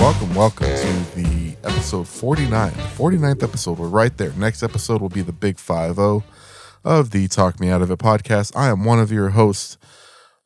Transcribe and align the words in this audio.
welcome, 0.00 0.34
welcome 0.34 0.66
to 0.66 1.14
the 1.14 1.54
episode 1.62 2.08
49, 2.08 2.70
49th 2.72 3.42
episode. 3.42 3.78
We're 3.78 3.88
right 3.88 4.16
there. 4.16 4.32
Next 4.32 4.62
episode 4.62 5.02
will 5.02 5.10
be 5.10 5.20
the 5.20 5.32
big 5.32 5.58
5 5.58 5.96
0 5.96 6.24
of 6.82 7.10
the 7.10 7.28
Talk 7.28 7.60
Me 7.60 7.68
Out 7.68 7.82
of 7.82 7.90
It 7.90 7.98
podcast. 7.98 8.56
I 8.56 8.70
am 8.70 8.86
one 8.86 8.98
of 8.98 9.12
your 9.12 9.30
hosts, 9.30 9.76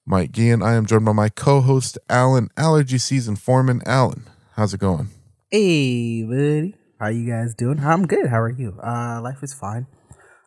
Mike 0.05 0.33
Gian. 0.33 0.61
I 0.61 0.75
am 0.75 0.87
joined 0.87 1.05
by 1.05 1.13
my 1.13 1.29
co 1.29 1.61
host, 1.61 1.99
Alan, 2.11 2.49
allergy 2.57 2.99
season 2.99 3.37
foreman. 3.37 3.81
Alan, 3.87 4.25
how's 4.57 4.75
it 4.75 4.81
going? 4.81 5.11
Hey, 5.53 6.25
buddy. 6.25 6.75
How 6.99 7.09
you 7.09 7.31
guys 7.31 7.55
doing? 7.55 7.79
I'm 7.79 8.09
good. 8.09 8.27
How 8.27 8.41
are 8.41 8.51
you? 8.51 8.77
Uh, 8.83 9.21
life 9.23 9.39
is 9.41 9.55
fine. 9.55 9.87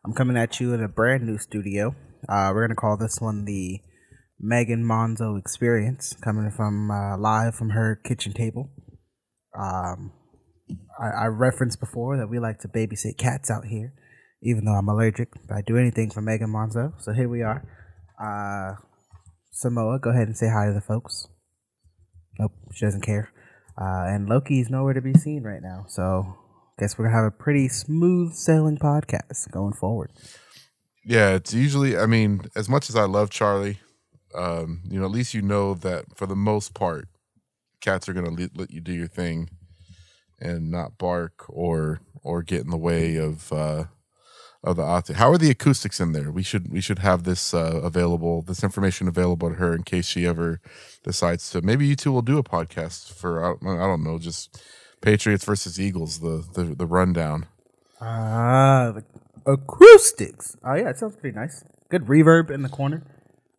I'm 0.05 0.13
coming 0.13 0.35
at 0.35 0.59
you 0.59 0.73
in 0.73 0.83
a 0.83 0.89
brand 0.89 1.25
new 1.25 1.37
studio. 1.37 1.95
Uh, 2.27 2.51
we're 2.53 2.67
gonna 2.67 2.75
call 2.75 2.97
this 2.97 3.21
one 3.21 3.45
the 3.45 3.79
Megan 4.37 4.83
Monzo 4.83 5.39
Experience, 5.39 6.13
coming 6.21 6.51
from 6.51 6.91
uh, 6.91 7.17
live 7.17 7.55
from 7.55 7.69
her 7.69 7.95
kitchen 8.03 8.33
table. 8.33 8.69
Um, 9.57 10.11
I, 10.99 11.23
I 11.23 11.25
referenced 11.25 11.79
before 11.79 12.17
that 12.17 12.27
we 12.27 12.39
like 12.39 12.59
to 12.59 12.67
babysit 12.67 13.17
cats 13.17 13.49
out 13.49 13.65
here, 13.65 13.93
even 14.41 14.65
though 14.65 14.73
I'm 14.73 14.87
allergic. 14.87 15.29
I 15.49 15.61
do 15.61 15.77
anything 15.77 16.11
for 16.11 16.21
Megan 16.21 16.49
Monzo, 16.49 16.93
so 17.01 17.13
here 17.13 17.29
we 17.29 17.41
are. 17.41 17.63
Uh, 18.21 18.79
Samoa, 19.51 19.99
go 19.99 20.11
ahead 20.11 20.27
and 20.27 20.37
say 20.37 20.49
hi 20.49 20.67
to 20.67 20.73
the 20.73 20.81
folks. 20.81 21.27
Nope, 22.39 22.51
she 22.73 22.85
doesn't 22.85 23.01
care. 23.01 23.31
Uh, 23.79 24.05
and 24.07 24.27
Loki 24.27 24.59
is 24.59 24.69
nowhere 24.69 24.93
to 24.93 25.01
be 25.01 25.13
seen 25.13 25.43
right 25.43 25.61
now, 25.61 25.85
so 25.87 26.35
guess 26.79 26.97
we're 26.97 27.05
gonna 27.05 27.17
have 27.17 27.25
a 27.25 27.31
pretty 27.31 27.67
smooth 27.67 28.33
sailing 28.33 28.77
podcast 28.77 29.49
going 29.51 29.73
forward. 29.73 30.11
Yeah, 31.03 31.35
it's 31.35 31.53
usually, 31.53 31.97
I 31.97 32.05
mean, 32.05 32.41
as 32.55 32.67
much 32.67 32.89
as 32.89 32.95
I 32.95 33.03
love 33.03 33.29
Charlie, 33.29 33.79
um, 34.35 34.81
you 34.89 34.99
know, 34.99 35.05
at 35.05 35.11
least 35.11 35.33
you 35.33 35.41
know 35.41 35.73
that 35.75 36.05
for 36.15 36.25
the 36.25 36.35
most 36.35 36.73
part, 36.73 37.07
cats 37.79 38.09
are 38.09 38.13
going 38.13 38.25
to 38.25 38.41
let, 38.41 38.57
let 38.57 38.71
you 38.71 38.81
do 38.81 38.91
your 38.91 39.07
thing 39.07 39.49
and 40.39 40.69
not 40.71 40.97
bark 40.97 41.45
or 41.49 42.01
or 42.23 42.43
get 42.43 42.61
in 42.63 42.69
the 42.69 42.77
way 42.77 43.15
of 43.17 43.51
uh 43.53 43.85
of 44.63 44.75
the 44.75 44.81
audio. 44.83 45.15
How 45.15 45.31
are 45.31 45.37
the 45.37 45.51
acoustics 45.51 45.99
in 45.99 46.11
there? 46.13 46.31
We 46.31 46.43
should 46.43 46.71
we 46.71 46.81
should 46.81 46.99
have 46.99 47.23
this 47.23 47.53
uh, 47.53 47.79
available, 47.83 48.41
this 48.41 48.63
information 48.63 49.07
available 49.07 49.49
to 49.49 49.55
her 49.55 49.73
in 49.73 49.83
case 49.83 50.07
she 50.07 50.25
ever 50.25 50.59
decides 51.03 51.49
to. 51.51 51.61
Maybe 51.61 51.85
you 51.85 51.95
two 51.95 52.11
will 52.11 52.23
do 52.23 52.37
a 52.37 52.43
podcast 52.43 53.13
for 53.13 53.43
I 53.43 53.53
don't, 53.63 53.79
I 53.79 53.85
don't 53.87 54.03
know, 54.03 54.17
just 54.19 54.61
Patriots 55.01 55.45
versus 55.45 55.79
Eagles, 55.79 56.19
the 56.19 56.43
the, 56.53 56.75
the 56.75 56.85
rundown. 56.87 57.45
Ah, 58.01 58.93
the 58.95 59.03
acoustics. 59.51 60.57
Oh 60.65 60.73
yeah, 60.75 60.89
it 60.89 60.97
sounds 60.97 61.15
pretty 61.15 61.37
nice. 61.37 61.63
Good 61.89 62.05
reverb 62.05 62.49
in 62.51 62.63
the 62.63 62.69
corner. 62.69 63.03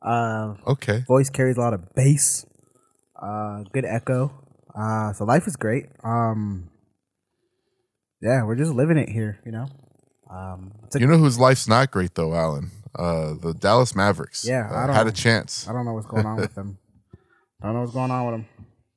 Uh, 0.02 0.54
Okay. 0.66 1.04
voice 1.08 1.30
carries 1.30 1.56
a 1.56 1.60
lot 1.60 1.74
of 1.74 1.94
bass. 1.94 2.44
Uh, 3.20 3.62
good 3.72 3.84
echo. 3.84 4.32
Uh, 4.78 5.12
so 5.12 5.24
life 5.24 5.46
is 5.46 5.56
great. 5.56 5.86
Um, 6.04 6.70
yeah, 8.22 8.44
we're 8.44 8.56
just 8.56 8.72
living 8.72 8.96
it 8.96 9.08
here, 9.08 9.40
you 9.44 9.52
know. 9.52 9.66
Um, 10.30 10.72
You 10.94 11.06
know 11.06 11.18
whose 11.18 11.38
life's 11.38 11.66
not 11.66 11.90
great 11.90 12.14
though, 12.14 12.34
Alan? 12.34 12.70
Uh, 12.94 13.34
the 13.34 13.54
Dallas 13.54 13.94
Mavericks. 13.94 14.44
Yeah, 14.46 14.68
I 14.70 14.84
uh, 14.84 14.86
don't 14.86 14.96
had 14.96 15.06
a 15.06 15.12
chance. 15.12 15.68
I 15.68 15.72
don't 15.72 15.84
know 15.84 15.94
what's 15.94 16.06
going 16.06 16.26
on 16.26 16.36
with 16.36 16.54
them. 16.54 16.78
I 17.62 17.66
don't 17.66 17.74
know 17.74 17.80
what's 17.80 17.92
going 17.92 18.10
on 18.10 18.26
with 18.26 18.34
them. 18.34 18.46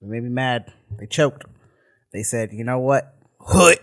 They 0.02 0.08
made 0.08 0.24
me 0.24 0.30
mad. 0.30 0.72
They 1.00 1.08
choked. 1.08 1.46
They 2.14 2.24
said, 2.24 2.52
you 2.52 2.64
know 2.64 2.80
what? 2.80 3.16
Hood. 3.40 3.80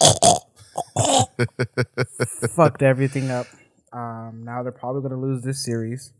Fucked 2.50 2.82
everything 2.82 3.30
up. 3.30 3.46
Um, 3.92 4.42
now 4.44 4.62
they're 4.62 4.72
probably 4.72 5.02
going 5.02 5.12
to 5.12 5.18
lose 5.18 5.42
this 5.42 5.64
series. 5.64 6.12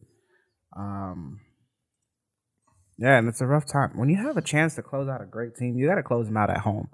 Um, 0.76 1.40
yeah, 2.98 3.18
and 3.18 3.28
it's 3.28 3.40
a 3.40 3.46
rough 3.46 3.66
time. 3.66 3.92
When 3.96 4.08
you 4.08 4.16
have 4.16 4.36
a 4.36 4.42
chance 4.42 4.74
to 4.76 4.82
close 4.82 5.08
out 5.08 5.20
a 5.22 5.26
great 5.26 5.56
team, 5.56 5.76
you 5.76 5.86
got 5.88 5.96
to 5.96 6.02
close 6.02 6.26
them 6.26 6.36
out 6.36 6.50
at 6.50 6.58
home. 6.58 6.88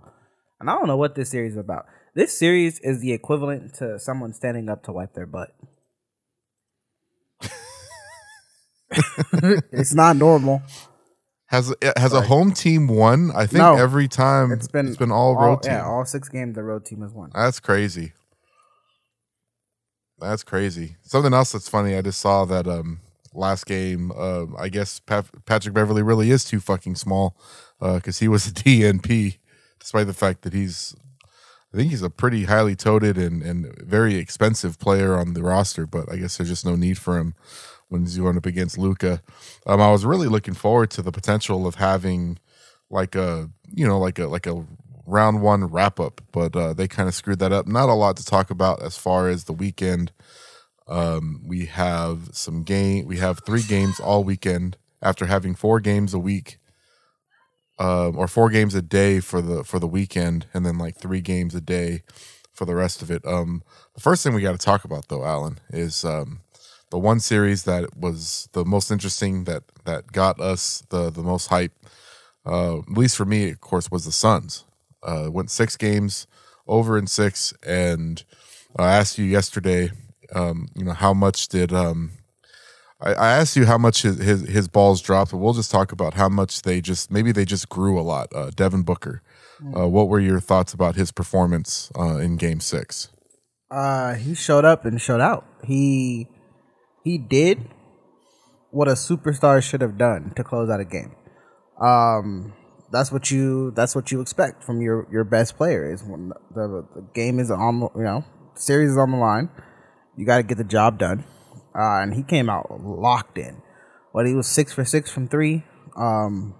And 0.58 0.68
I 0.68 0.74
don't 0.74 0.86
know 0.86 0.96
what 0.96 1.14
this 1.14 1.30
series 1.30 1.52
is 1.52 1.58
about. 1.58 1.86
This 2.14 2.36
series 2.36 2.78
is 2.80 3.00
the 3.00 3.12
equivalent 3.12 3.74
to 3.76 3.98
someone 3.98 4.32
standing 4.32 4.68
up 4.68 4.82
to 4.84 4.92
wipe 4.92 5.14
their 5.14 5.26
butt. 5.26 5.54
it's 9.72 9.94
not 9.94 10.16
normal. 10.16 10.62
Has 11.46 11.74
has 11.96 12.12
a 12.12 12.20
home 12.20 12.52
team 12.52 12.86
won? 12.86 13.30
I 13.34 13.46
think 13.46 13.58
No. 13.58 13.74
every 13.76 14.06
time 14.06 14.52
It's 14.52 14.68
been 14.68 14.86
it's 14.88 14.96
been 14.96 15.10
all 15.10 15.34
road 15.36 15.62
team. 15.62 15.72
Yeah, 15.72 15.84
all 15.86 16.04
six 16.04 16.28
games 16.28 16.54
the 16.54 16.62
road 16.62 16.84
team 16.84 17.02
has 17.02 17.12
won. 17.12 17.30
That's 17.34 17.58
crazy. 17.58 18.12
That's 20.18 20.44
crazy. 20.44 20.96
Something 21.02 21.32
else 21.34 21.52
that's 21.52 21.68
funny. 21.68 21.96
I 21.96 22.02
just 22.02 22.20
saw 22.20 22.44
that 22.44 22.66
um 22.68 23.00
last 23.34 23.66
game. 23.66 24.12
Uh, 24.16 24.46
I 24.58 24.68
guess 24.68 25.00
Pat- 25.00 25.44
Patrick 25.46 25.74
Beverley 25.74 26.02
really 26.02 26.30
is 26.30 26.44
too 26.44 26.60
fucking 26.60 26.96
small 26.96 27.36
because 27.80 28.18
he 28.18 28.28
was 28.28 28.46
a 28.46 28.50
DNP, 28.52 29.38
despite 29.78 30.06
the 30.06 30.14
fact 30.14 30.42
that 30.42 30.52
he's. 30.52 30.94
I 31.72 31.76
think 31.76 31.90
he's 31.90 32.02
a 32.02 32.10
pretty 32.10 32.46
highly 32.46 32.74
touted 32.74 33.16
and, 33.16 33.44
and 33.44 33.72
very 33.80 34.16
expensive 34.16 34.80
player 34.80 35.16
on 35.16 35.34
the 35.34 35.42
roster, 35.44 35.86
but 35.86 36.12
I 36.12 36.16
guess 36.16 36.36
there's 36.36 36.48
just 36.48 36.66
no 36.66 36.74
need 36.74 36.98
for 36.98 37.16
him 37.16 37.36
when 37.90 38.02
he's 38.02 38.18
going 38.18 38.36
up 38.36 38.44
against 38.44 38.76
Luka. 38.76 39.22
Um, 39.66 39.80
I 39.80 39.92
was 39.92 40.04
really 40.04 40.26
looking 40.26 40.54
forward 40.54 40.90
to 40.90 41.02
the 41.02 41.12
potential 41.12 41.68
of 41.68 41.76
having 41.76 42.40
like 42.90 43.14
a 43.14 43.50
you 43.72 43.86
know 43.86 43.98
like 43.98 44.18
a 44.18 44.26
like 44.26 44.46
a 44.46 44.64
round 45.06 45.42
one 45.42 45.64
wrap 45.64 46.00
up, 46.00 46.20
but 46.32 46.54
uh, 46.56 46.72
they 46.72 46.88
kind 46.88 47.08
of 47.08 47.14
screwed 47.14 47.40
that 47.40 47.52
up. 47.52 47.66
Not 47.66 47.88
a 47.88 47.94
lot 47.94 48.16
to 48.16 48.24
talk 48.24 48.50
about 48.50 48.82
as 48.82 48.96
far 48.96 49.28
as 49.28 49.44
the 49.44 49.52
weekend. 49.52 50.12
Um, 50.90 51.42
we 51.46 51.66
have 51.66 52.30
some 52.32 52.64
game. 52.64 53.06
We 53.06 53.18
have 53.18 53.40
three 53.46 53.62
games 53.62 54.00
all 54.00 54.24
weekend 54.24 54.76
after 55.02 55.26
having 55.26 55.54
four 55.54 55.80
games 55.80 56.12
a 56.12 56.18
week, 56.18 56.58
um, 57.78 58.18
or 58.18 58.28
four 58.28 58.50
games 58.50 58.74
a 58.74 58.82
day 58.82 59.20
for 59.20 59.40
the 59.40 59.64
for 59.64 59.78
the 59.78 59.86
weekend, 59.86 60.46
and 60.52 60.66
then 60.66 60.78
like 60.78 60.98
three 60.98 61.20
games 61.20 61.54
a 61.54 61.60
day 61.60 62.02
for 62.52 62.64
the 62.64 62.74
rest 62.74 63.02
of 63.02 63.10
it. 63.10 63.24
Um, 63.26 63.62
the 63.94 64.00
first 64.00 64.22
thing 64.22 64.34
we 64.34 64.42
got 64.42 64.52
to 64.52 64.58
talk 64.58 64.84
about 64.84 65.08
though, 65.08 65.24
Alan, 65.24 65.60
is 65.70 66.04
um, 66.04 66.40
the 66.90 66.98
one 66.98 67.20
series 67.20 67.64
that 67.64 67.96
was 67.96 68.48
the 68.52 68.64
most 68.64 68.90
interesting 68.90 69.44
that 69.44 69.62
that 69.84 70.12
got 70.12 70.40
us 70.40 70.82
the 70.90 71.10
the 71.10 71.22
most 71.22 71.46
hype. 71.46 71.72
Uh, 72.44 72.78
at 72.80 72.88
least 72.88 73.16
for 73.16 73.24
me, 73.24 73.50
of 73.50 73.60
course, 73.60 73.90
was 73.90 74.04
the 74.06 74.12
Suns. 74.12 74.64
Uh, 75.02 75.28
went 75.30 75.50
six 75.50 75.76
games 75.76 76.26
over 76.66 76.98
in 76.98 77.06
six, 77.06 77.54
and 77.66 78.24
I 78.76 78.96
asked 78.96 79.18
you 79.18 79.24
yesterday, 79.24 79.90
um, 80.34 80.68
you 80.74 80.84
know, 80.84 80.92
how 80.92 81.14
much 81.14 81.48
did 81.48 81.72
um, 81.72 82.12
I, 83.00 83.12
I 83.14 83.28
asked 83.30 83.56
you 83.56 83.66
how 83.66 83.78
much 83.78 84.02
his, 84.02 84.18
his 84.18 84.48
his 84.48 84.68
balls 84.68 85.00
dropped, 85.00 85.30
but 85.30 85.38
we'll 85.38 85.54
just 85.54 85.70
talk 85.70 85.92
about 85.92 86.14
how 86.14 86.28
much 86.28 86.62
they 86.62 86.80
just 86.80 87.10
maybe 87.10 87.32
they 87.32 87.44
just 87.44 87.68
grew 87.68 87.98
a 87.98 88.02
lot. 88.02 88.28
Uh, 88.34 88.50
Devin 88.54 88.82
Booker, 88.82 89.22
uh, 89.76 89.88
what 89.88 90.08
were 90.08 90.20
your 90.20 90.40
thoughts 90.40 90.72
about 90.72 90.96
his 90.96 91.10
performance 91.10 91.90
uh, 91.98 92.18
in 92.18 92.36
Game 92.36 92.60
Six? 92.60 93.08
Uh, 93.70 94.14
he 94.14 94.34
showed 94.34 94.64
up 94.64 94.84
and 94.84 95.00
showed 95.00 95.20
out. 95.20 95.46
He 95.64 96.28
he 97.04 97.18
did 97.18 97.68
what 98.70 98.88
a 98.88 98.92
superstar 98.92 99.62
should 99.62 99.80
have 99.80 99.96
done 99.96 100.32
to 100.36 100.44
close 100.44 100.68
out 100.68 100.80
a 100.80 100.84
game. 100.84 101.14
Um, 101.80 102.52
that's 102.92 103.10
what 103.10 103.30
you 103.30 103.70
that's 103.70 103.94
what 103.94 104.12
you 104.12 104.20
expect 104.20 104.62
from 104.62 104.82
your 104.82 105.06
your 105.10 105.24
best 105.24 105.56
player 105.56 105.90
is 105.90 106.02
when 106.02 106.32
the, 106.54 106.86
the 106.94 107.06
game 107.14 107.38
is 107.38 107.50
on 107.50 107.88
you 107.96 108.02
know 108.02 108.24
series 108.54 108.90
is 108.90 108.98
on 108.98 109.12
the 109.12 109.16
line. 109.16 109.48
You 110.20 110.26
got 110.26 110.36
to 110.36 110.42
get 110.42 110.58
the 110.58 110.64
job 110.64 110.98
done. 110.98 111.24
Uh, 111.74 112.02
and 112.02 112.12
he 112.12 112.22
came 112.22 112.50
out 112.50 112.66
locked 112.84 113.38
in. 113.38 113.62
But 114.12 114.26
he 114.26 114.34
was 114.34 114.46
six 114.46 114.70
for 114.70 114.84
six 114.84 115.10
from 115.10 115.28
three. 115.28 115.64
Um, 115.96 116.54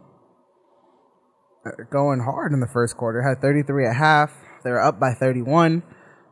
uh, 1.67 1.85
going 1.91 2.21
hard 2.21 2.55
in 2.55 2.61
the 2.61 2.67
first 2.67 2.97
quarter. 2.97 3.21
Had 3.21 3.43
33 3.43 3.85
at 3.85 3.97
half. 3.97 4.33
They 4.65 4.71
were 4.71 4.81
up 4.81 4.99
by 4.99 5.13
31. 5.13 5.83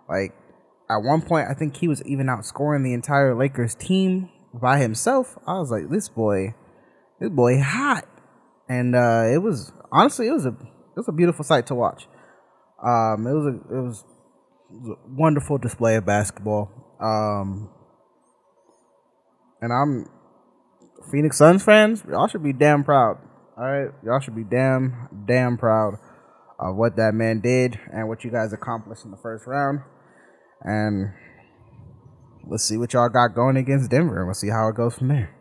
Like 0.09 0.33
at 0.89 1.03
one 1.03 1.21
point, 1.21 1.49
I 1.51 1.53
think 1.53 1.77
he 1.77 1.87
was 1.87 2.03
even 2.07 2.29
outscoring 2.29 2.83
the 2.83 2.95
entire 2.95 3.35
Lakers 3.35 3.75
team 3.75 4.31
by 4.55 4.79
himself. 4.79 5.37
I 5.47 5.59
was 5.59 5.71
like, 5.71 5.91
this 5.91 6.09
boy, 6.09 6.55
this 7.21 7.29
boy 7.29 7.61
hot, 7.61 8.09
and 8.71 8.97
uh, 8.97 9.25
it 9.31 9.43
was 9.43 9.71
honestly, 9.93 10.29
it 10.29 10.33
was 10.33 10.47
a 10.47 10.57
it 10.57 10.97
was 10.97 11.09
a 11.09 11.13
beautiful 11.13 11.45
sight 11.45 11.67
to 11.67 11.75
watch. 11.75 12.07
Um, 12.83 13.27
it 13.27 13.35
was 13.35 13.45
a 13.45 13.77
it 13.77 13.83
was, 13.83 14.05
it 14.71 14.81
was 14.81 14.97
a 14.97 15.15
wonderful 15.15 15.59
display 15.59 15.97
of 15.97 16.07
basketball. 16.07 16.88
Um, 17.01 17.71
and 19.61 19.73
I'm 19.73 20.09
Phoenix 21.11 21.39
Suns 21.39 21.63
fans. 21.63 22.03
Y'all 22.09 22.29
should 22.29 22.43
be 22.43 22.53
damn 22.53 22.85
proud. 22.85 23.19
All 23.57 23.65
right, 23.65 23.91
y'all 24.05 24.21
should 24.21 24.37
be 24.37 24.45
damn 24.45 25.09
damn 25.27 25.59
proud 25.59 25.95
of 26.61 26.77
what 26.77 26.97
that 26.97 27.15
man 27.15 27.41
did 27.41 27.79
and 27.93 28.09
what 28.09 28.25
you 28.25 28.31
guys 28.31 28.53
accomplished 28.53 29.05
in 29.05 29.11
the 29.11 29.17
first 29.17 29.47
round. 29.47 29.81
And 30.63 31.13
let's 32.47 32.65
see 32.65 32.77
what 32.77 32.93
y'all 32.93 33.09
got 33.09 33.35
going 33.35 33.57
against 33.57 33.91
Denver, 33.91 34.19
and 34.19 34.27
we'll 34.27 34.35
see 34.35 34.51
how 34.51 34.69
it 34.69 34.77
goes 34.77 34.95
from 34.95 35.09
there. 35.09 35.35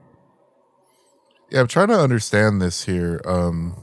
Yeah, 1.51 1.61
I'm 1.61 1.67
trying 1.67 1.87
to 1.89 1.99
understand 1.99 2.61
this 2.61 2.85
here. 2.85 3.21
Um, 3.25 3.81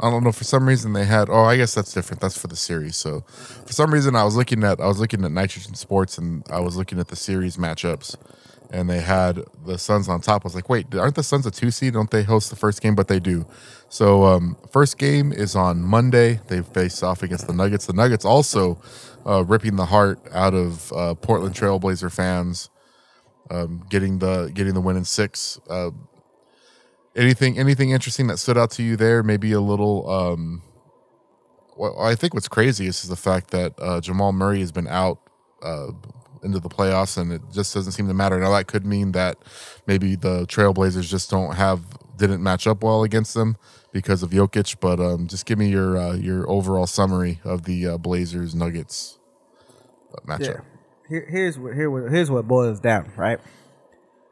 I 0.00 0.10
don't 0.10 0.22
know. 0.22 0.32
For 0.32 0.44
some 0.44 0.66
reason, 0.68 0.92
they 0.92 1.04
had. 1.04 1.28
Oh, 1.28 1.44
I 1.44 1.56
guess 1.56 1.74
that's 1.74 1.92
different. 1.92 2.20
That's 2.20 2.38
for 2.38 2.46
the 2.46 2.56
series. 2.56 2.96
So, 2.96 3.20
for 3.22 3.72
some 3.72 3.92
reason, 3.92 4.14
I 4.14 4.24
was 4.24 4.36
looking 4.36 4.62
at 4.64 4.80
I 4.80 4.86
was 4.86 5.00
looking 5.00 5.24
at 5.24 5.32
Nitrogen 5.32 5.74
Sports, 5.74 6.18
and 6.18 6.44
I 6.50 6.60
was 6.60 6.76
looking 6.76 7.00
at 7.00 7.08
the 7.08 7.16
series 7.16 7.56
matchups, 7.56 8.16
and 8.70 8.88
they 8.88 9.00
had 9.00 9.40
the 9.66 9.76
Suns 9.78 10.08
on 10.08 10.20
top. 10.20 10.44
I 10.44 10.46
was 10.46 10.54
like, 10.54 10.68
wait, 10.68 10.94
aren't 10.94 11.16
the 11.16 11.22
Suns 11.22 11.46
a 11.46 11.50
two 11.50 11.70
seed? 11.70 11.94
Don't 11.94 12.10
they 12.10 12.22
host 12.22 12.50
the 12.50 12.56
first 12.56 12.80
game? 12.80 12.94
But 12.94 13.08
they 13.08 13.18
do. 13.18 13.46
So 13.88 14.24
um, 14.24 14.56
first 14.70 14.98
game 14.98 15.32
is 15.32 15.56
on 15.56 15.82
Monday. 15.82 16.40
They 16.46 16.62
face 16.62 17.02
off 17.02 17.22
against 17.22 17.46
the 17.46 17.52
Nuggets. 17.54 17.86
The 17.86 17.92
Nuggets 17.92 18.24
also 18.24 18.80
uh, 19.26 19.44
ripping 19.44 19.76
the 19.76 19.86
heart 19.86 20.20
out 20.32 20.54
of 20.54 20.92
uh, 20.92 21.14
Portland 21.14 21.54
Trailblazer 21.54 22.12
fans, 22.12 22.70
um, 23.50 23.84
getting 23.88 24.18
the 24.18 24.50
getting 24.54 24.74
the 24.74 24.80
win 24.80 24.96
in 24.96 25.04
six. 25.04 25.58
Uh, 25.68 25.90
anything 27.16 27.58
anything 27.58 27.90
interesting 27.90 28.26
that 28.28 28.38
stood 28.38 28.58
out 28.58 28.70
to 28.72 28.82
you 28.82 28.96
there? 28.96 29.22
Maybe 29.22 29.52
a 29.52 29.60
little. 29.60 30.08
Um, 30.10 30.62
well, 31.76 32.00
I 32.00 32.14
think 32.14 32.34
what's 32.34 32.48
crazy 32.48 32.86
is, 32.86 33.04
is 33.04 33.10
the 33.10 33.16
fact 33.16 33.50
that 33.50 33.74
uh, 33.78 34.00
Jamal 34.00 34.32
Murray 34.32 34.58
has 34.60 34.72
been 34.72 34.88
out 34.88 35.20
uh, 35.62 35.88
into 36.42 36.58
the 36.58 36.68
playoffs, 36.68 37.16
and 37.16 37.32
it 37.32 37.42
just 37.52 37.72
doesn't 37.72 37.92
seem 37.92 38.08
to 38.08 38.14
matter. 38.14 38.38
Now 38.38 38.50
that 38.52 38.66
could 38.66 38.84
mean 38.84 39.12
that 39.12 39.38
maybe 39.86 40.16
the 40.16 40.46
Trailblazers 40.46 41.08
just 41.08 41.30
don't 41.30 41.54
have 41.54 41.82
didn't 42.16 42.42
match 42.42 42.66
up 42.66 42.82
well 42.82 43.04
against 43.04 43.34
them 43.34 43.56
because 43.92 44.22
of 44.22 44.30
Jokic. 44.30 44.76
But 44.80 45.00
um, 45.00 45.28
just 45.28 45.46
give 45.46 45.58
me 45.58 45.68
your 45.68 45.96
uh, 45.96 46.14
your 46.14 46.48
overall 46.50 46.86
summary 46.86 47.40
of 47.44 47.64
the 47.64 47.86
uh, 47.86 47.98
Blazers 47.98 48.54
Nuggets 48.54 49.18
uh, 50.12 50.20
matchup. 50.26 50.40
Yeah. 50.40 50.60
Here, 51.08 51.26
here's 51.30 51.58
what 51.58 51.74
here, 51.74 52.08
here's 52.08 52.30
what 52.30 52.46
boils 52.46 52.80
down, 52.80 53.12
right? 53.16 53.38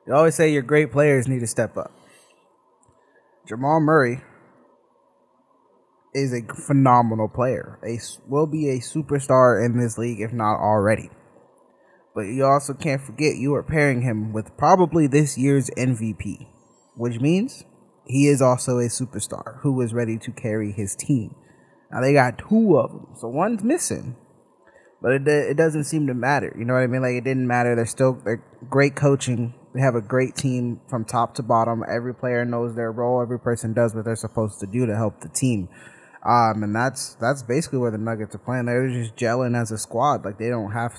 You 0.06 0.14
always 0.14 0.34
say 0.34 0.52
your 0.52 0.62
great 0.62 0.92
players 0.92 1.26
need 1.26 1.40
to 1.40 1.46
step 1.46 1.76
up. 1.76 1.92
Jamal 3.46 3.80
Murray 3.80 4.22
is 6.14 6.32
a 6.32 6.42
phenomenal 6.54 7.28
player. 7.28 7.78
A 7.86 7.98
will 8.26 8.46
be 8.46 8.70
a 8.70 8.80
superstar 8.80 9.64
in 9.64 9.78
this 9.78 9.98
league, 9.98 10.20
if 10.20 10.32
not 10.32 10.56
already. 10.58 11.10
But 12.14 12.22
you 12.22 12.44
also 12.44 12.74
can't 12.74 13.02
forget 13.02 13.36
you 13.36 13.54
are 13.54 13.62
pairing 13.62 14.02
him 14.02 14.32
with 14.32 14.56
probably 14.56 15.06
this 15.06 15.36
year's 15.36 15.70
MVP, 15.76 16.46
which 16.96 17.20
means 17.20 17.64
he 18.06 18.26
is 18.26 18.40
also 18.40 18.78
a 18.78 18.88
superstar 18.88 19.60
who 19.60 19.80
is 19.82 19.92
ready 19.92 20.18
to 20.18 20.32
carry 20.32 20.72
his 20.72 20.96
team. 20.96 21.34
Now 21.92 22.00
they 22.00 22.14
got 22.14 22.38
two 22.38 22.78
of 22.78 22.90
them, 22.90 23.08
so 23.14 23.28
one's 23.28 23.62
missing 23.62 24.16
but 25.00 25.12
it, 25.12 25.28
it 25.28 25.56
doesn't 25.56 25.84
seem 25.84 26.06
to 26.06 26.14
matter. 26.14 26.54
You 26.58 26.64
know 26.64 26.74
what 26.74 26.82
I 26.82 26.86
mean? 26.86 27.02
Like 27.02 27.14
it 27.14 27.24
didn't 27.24 27.46
matter. 27.46 27.74
They're 27.76 27.86
still 27.86 28.20
they're 28.24 28.42
great 28.68 28.96
coaching. 28.96 29.54
They 29.76 29.82
have 29.82 29.94
a 29.94 30.00
great 30.00 30.34
team 30.34 30.80
from 30.88 31.04
top 31.04 31.34
to 31.34 31.42
bottom. 31.42 31.84
Every 31.86 32.14
player 32.14 32.46
knows 32.46 32.74
their 32.74 32.90
role. 32.90 33.20
Every 33.20 33.38
person 33.38 33.74
does 33.74 33.94
what 33.94 34.06
they're 34.06 34.16
supposed 34.16 34.58
to 34.60 34.66
do 34.66 34.86
to 34.86 34.96
help 34.96 35.20
the 35.20 35.28
team. 35.28 35.68
Um, 36.24 36.62
and 36.62 36.74
that's 36.74 37.14
that's 37.20 37.42
basically 37.42 37.80
where 37.80 37.90
the 37.90 37.98
Nuggets 37.98 38.34
are 38.34 38.38
playing. 38.38 38.64
They're 38.64 38.88
just 38.88 39.16
gelling 39.16 39.54
as 39.54 39.70
a 39.70 39.76
squad. 39.76 40.24
Like 40.24 40.38
they 40.38 40.48
don't 40.48 40.72
have, 40.72 40.98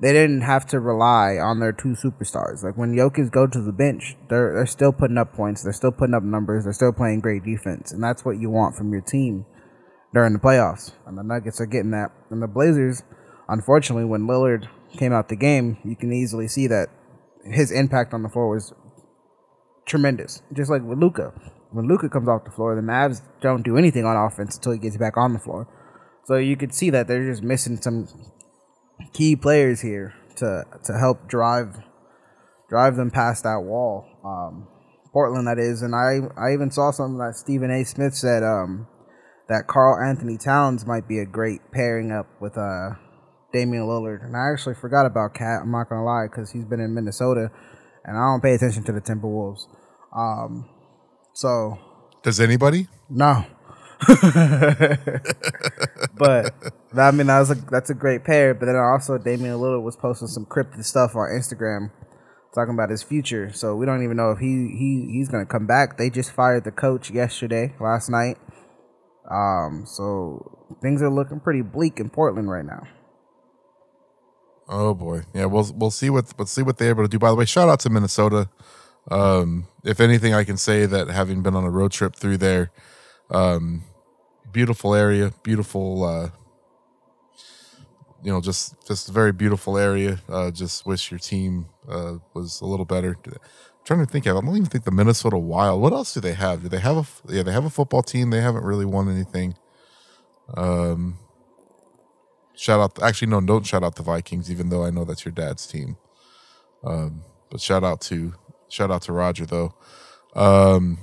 they 0.00 0.14
didn't 0.14 0.40
have 0.40 0.64
to 0.68 0.80
rely 0.80 1.36
on 1.36 1.60
their 1.60 1.72
two 1.72 1.90
superstars. 1.90 2.64
Like 2.64 2.78
when 2.78 2.96
Jokic 2.96 3.30
go 3.30 3.46
to 3.46 3.60
the 3.60 3.70
bench, 3.70 4.16
they're 4.30 4.54
they're 4.54 4.66
still 4.66 4.92
putting 4.92 5.18
up 5.18 5.34
points. 5.34 5.62
They're 5.62 5.74
still 5.74 5.92
putting 5.92 6.14
up 6.14 6.22
numbers. 6.22 6.64
They're 6.64 6.72
still 6.72 6.94
playing 6.94 7.20
great 7.20 7.44
defense, 7.44 7.92
and 7.92 8.02
that's 8.02 8.24
what 8.24 8.38
you 8.38 8.48
want 8.48 8.76
from 8.76 8.90
your 8.92 9.02
team 9.02 9.44
during 10.14 10.32
the 10.32 10.38
playoffs. 10.38 10.92
And 11.06 11.18
the 11.18 11.22
Nuggets 11.22 11.60
are 11.60 11.66
getting 11.66 11.90
that. 11.90 12.12
And 12.30 12.42
the 12.42 12.48
Blazers, 12.48 13.02
unfortunately, 13.46 14.06
when 14.06 14.26
Lillard 14.26 14.68
came 14.96 15.12
out 15.12 15.28
the 15.28 15.36
game, 15.36 15.76
you 15.84 15.96
can 15.96 16.14
easily 16.14 16.48
see 16.48 16.66
that 16.68 16.88
his 17.44 17.70
impact 17.70 18.12
on 18.14 18.22
the 18.22 18.28
floor 18.28 18.48
was 18.48 18.72
tremendous. 19.86 20.42
Just 20.52 20.70
like 20.70 20.82
with 20.82 20.98
Luka. 20.98 21.32
When 21.72 21.86
Luka 21.86 22.08
comes 22.08 22.28
off 22.28 22.44
the 22.44 22.50
floor, 22.50 22.74
the 22.74 22.82
Mavs 22.82 23.22
don't 23.40 23.62
do 23.62 23.76
anything 23.76 24.04
on 24.04 24.16
offense 24.16 24.56
until 24.56 24.72
he 24.72 24.78
gets 24.78 24.96
back 24.96 25.16
on 25.16 25.32
the 25.32 25.38
floor. 25.38 25.68
So 26.24 26.36
you 26.36 26.56
could 26.56 26.74
see 26.74 26.90
that 26.90 27.06
they're 27.06 27.28
just 27.28 27.42
missing 27.42 27.80
some 27.80 28.08
key 29.12 29.36
players 29.36 29.80
here 29.80 30.14
to 30.36 30.64
to 30.84 30.98
help 30.98 31.28
drive 31.28 31.76
drive 32.68 32.96
them 32.96 33.10
past 33.10 33.44
that 33.44 33.62
wall. 33.62 34.06
Um, 34.24 34.68
Portland, 35.12 35.46
that 35.46 35.58
is, 35.58 35.82
and 35.82 35.94
I 35.94 36.20
I 36.40 36.52
even 36.52 36.70
saw 36.70 36.90
something 36.90 37.18
that 37.18 37.36
Stephen 37.36 37.70
A. 37.70 37.84
Smith 37.84 38.14
said 38.14 38.42
um, 38.42 38.86
that 39.48 39.66
Karl 39.66 40.00
Anthony 40.02 40.36
Towns 40.36 40.86
might 40.86 41.08
be 41.08 41.18
a 41.18 41.26
great 41.26 41.60
pairing 41.72 42.12
up 42.12 42.26
with 42.40 42.56
uh, 42.56 42.90
Damian 43.52 43.84
Lillard, 43.84 44.24
and 44.24 44.36
I 44.36 44.50
actually 44.52 44.74
forgot 44.74 45.06
about 45.06 45.34
KAT. 45.34 45.62
I'm 45.62 45.70
not 45.70 45.88
gonna 45.88 46.04
lie 46.04 46.26
because 46.30 46.50
he's 46.50 46.64
been 46.64 46.80
in 46.80 46.94
Minnesota, 46.94 47.50
and 48.04 48.16
I 48.16 48.20
don't 48.20 48.42
pay 48.42 48.54
attention 48.54 48.84
to 48.84 48.92
the 48.92 49.00
Timberwolves. 49.00 49.66
Um, 50.16 50.68
so 51.32 51.78
Does 52.22 52.40
anybody? 52.40 52.88
no. 53.08 53.44
but 56.16 56.54
I 56.96 57.10
mean, 57.10 57.26
that 57.26 57.38
was 57.38 57.50
a, 57.50 57.54
that's 57.70 57.90
a 57.90 57.94
great 57.94 58.24
pair. 58.24 58.54
But 58.54 58.66
then 58.66 58.76
also, 58.76 59.18
Damian 59.18 59.56
Lillard 59.56 59.82
was 59.82 59.96
posting 59.96 60.28
some 60.28 60.46
cryptic 60.46 60.84
stuff 60.84 61.14
on 61.14 61.28
Instagram, 61.28 61.90
talking 62.54 62.72
about 62.72 62.88
his 62.88 63.02
future. 63.02 63.52
So 63.52 63.76
we 63.76 63.84
don't 63.84 64.02
even 64.02 64.16
know 64.16 64.30
if 64.30 64.38
he 64.38 64.74
he 64.78 65.08
he's 65.12 65.28
gonna 65.28 65.44
come 65.44 65.66
back. 65.66 65.98
They 65.98 66.08
just 66.08 66.32
fired 66.32 66.64
the 66.64 66.70
coach 66.70 67.10
yesterday, 67.10 67.74
last 67.78 68.08
night. 68.08 68.38
Um, 69.30 69.84
so 69.86 70.76
things 70.80 71.02
are 71.02 71.10
looking 71.10 71.40
pretty 71.40 71.62
bleak 71.62 72.00
in 72.00 72.08
Portland 72.08 72.50
right 72.50 72.64
now. 72.64 72.84
Oh 74.72 74.94
boy, 74.94 75.22
yeah. 75.34 75.46
We'll 75.46 75.68
we'll 75.74 75.90
see 75.90 76.10
what 76.10 76.32
we'll 76.38 76.46
see 76.46 76.62
what 76.62 76.78
they're 76.78 76.90
able 76.90 77.02
to 77.02 77.08
do. 77.08 77.18
By 77.18 77.30
the 77.30 77.34
way, 77.34 77.44
shout 77.44 77.68
out 77.68 77.80
to 77.80 77.90
Minnesota. 77.90 78.48
Um, 79.10 79.66
if 79.82 79.98
anything, 79.98 80.32
I 80.32 80.44
can 80.44 80.56
say 80.56 80.86
that 80.86 81.08
having 81.08 81.42
been 81.42 81.56
on 81.56 81.64
a 81.64 81.70
road 81.70 81.90
trip 81.90 82.14
through 82.14 82.36
there, 82.36 82.70
um, 83.30 83.82
beautiful 84.52 84.94
area, 84.94 85.32
beautiful. 85.42 86.04
Uh, 86.04 86.30
you 88.22 88.30
know, 88.30 88.40
just 88.40 88.76
just 88.86 89.08
a 89.08 89.12
very 89.12 89.32
beautiful 89.32 89.76
area. 89.76 90.20
Uh, 90.28 90.52
just 90.52 90.86
wish 90.86 91.10
your 91.10 91.18
team 91.18 91.66
uh, 91.88 92.18
was 92.32 92.60
a 92.60 92.66
little 92.66 92.84
better. 92.84 93.16
I'm 93.26 93.32
trying 93.84 94.06
to 94.06 94.12
think 94.12 94.26
of. 94.26 94.36
I 94.36 94.40
don't 94.40 94.56
even 94.56 94.66
think 94.66 94.84
the 94.84 94.92
Minnesota 94.92 95.36
Wild. 95.38 95.82
What 95.82 95.92
else 95.92 96.14
do 96.14 96.20
they 96.20 96.34
have? 96.34 96.62
Do 96.62 96.68
they 96.68 96.78
have 96.78 96.96
a 96.96 97.32
Yeah, 97.34 97.42
they 97.42 97.52
have 97.52 97.64
a 97.64 97.70
football 97.70 98.04
team. 98.04 98.30
They 98.30 98.40
haven't 98.40 98.64
really 98.64 98.84
won 98.84 99.08
anything. 99.10 99.56
Um, 100.56 101.18
shout 102.60 102.80
out. 102.80 103.02
Actually, 103.02 103.28
no, 103.28 103.40
don't 103.40 103.66
shout 103.66 103.82
out 103.82 103.96
the 103.96 104.02
Vikings, 104.02 104.50
even 104.50 104.68
though 104.68 104.84
I 104.84 104.90
know 104.90 105.04
that's 105.04 105.24
your 105.24 105.32
dad's 105.32 105.66
team. 105.66 105.96
Um, 106.84 107.24
but 107.50 107.60
shout 107.60 107.82
out 107.82 108.00
to 108.02 108.34
shout 108.68 108.90
out 108.90 109.02
to 109.02 109.12
Roger 109.12 109.46
though. 109.46 109.74
Um, 110.34 110.98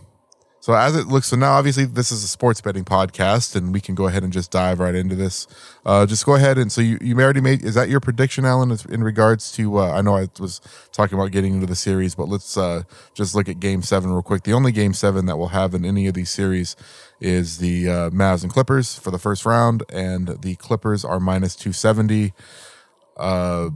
so 0.68 0.74
as 0.74 0.98
it 0.98 1.08
looks, 1.08 1.28
so 1.28 1.38
now 1.38 1.54
obviously 1.54 1.86
this 1.86 2.12
is 2.12 2.26
a 2.26 2.28
sports 2.28 2.60
betting 2.60 2.84
podcast, 2.84 3.56
and 3.56 3.72
we 3.72 3.80
can 3.80 3.96
go 3.96 4.08
ahead 4.08 4.24
and 4.26 4.34
just 4.34 4.52
dive 4.52 4.82
right 4.82 4.96
into 4.96 5.16
this. 5.16 5.48
Uh, 5.86 6.06
just 6.06 6.26
go 6.26 6.36
ahead 6.36 6.58
and 6.58 6.70
so 6.70 6.82
you 6.82 6.98
you 7.00 7.18
already 7.22 7.40
made 7.40 7.64
is 7.64 7.76
that 7.76 7.88
your 7.88 8.02
prediction, 8.02 8.44
Alan, 8.44 8.78
in 8.90 9.02
regards 9.02 9.50
to? 9.54 9.78
Uh, 9.78 9.94
I 9.94 10.02
know 10.02 10.18
I 10.18 10.28
was 10.42 10.60
talking 10.92 11.18
about 11.18 11.32
getting 11.32 11.54
into 11.54 11.68
the 11.68 11.76
series, 11.78 12.16
but 12.16 12.28
let's 12.28 12.58
uh, 12.58 12.84
just 13.14 13.34
look 13.34 13.48
at 13.48 13.62
Game 13.62 13.82
Seven 13.82 14.12
real 14.12 14.22
quick. 14.22 14.44
The 14.44 14.52
only 14.52 14.74
Game 14.74 14.92
Seven 14.92 15.26
that 15.28 15.38
we'll 15.38 15.48
have 15.48 15.74
in 15.74 15.86
any 15.86 16.06
of 16.06 16.16
these 16.16 16.32
series 16.32 16.76
is 17.22 17.60
the 17.60 17.88
uh, 17.88 18.10
Mavs 18.10 18.44
and 18.44 18.52
Clippers 18.52 19.00
for 19.00 19.10
the 19.10 19.20
first 19.20 19.46
round, 19.46 19.84
and 19.88 20.38
the 20.42 20.56
Clippers 20.56 21.06
are 21.06 21.22
minus 21.22 21.56
two 21.56 21.72
seventy. 21.72 22.34
Uh, 23.16 23.70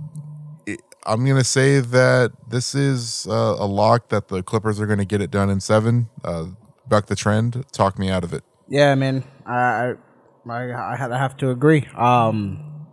I'm 1.06 1.26
gonna 1.26 1.46
say 1.46 1.80
that 1.80 2.34
this 2.50 2.76
is 2.76 3.28
uh, 3.28 3.56
a 3.58 3.66
lock 3.66 4.10
that 4.10 4.28
the 4.28 4.44
Clippers 4.44 4.82
are 4.82 4.88
gonna 4.88 5.06
get 5.06 5.22
it 5.22 5.32
done 5.32 5.50
in 5.50 5.62
seven. 5.62 6.10
Uh, 6.22 6.48
buck 6.92 7.08
the 7.08 7.16
trend. 7.16 7.66
Talk 7.72 7.98
me 7.98 8.10
out 8.10 8.24
of 8.24 8.34
it. 8.34 8.44
Yeah, 8.68 8.94
man. 8.94 9.24
I 9.48 9.94
I 10.48 10.94
I 11.00 11.18
have 11.18 11.38
to 11.38 11.50
agree. 11.50 11.88
Um, 11.98 12.88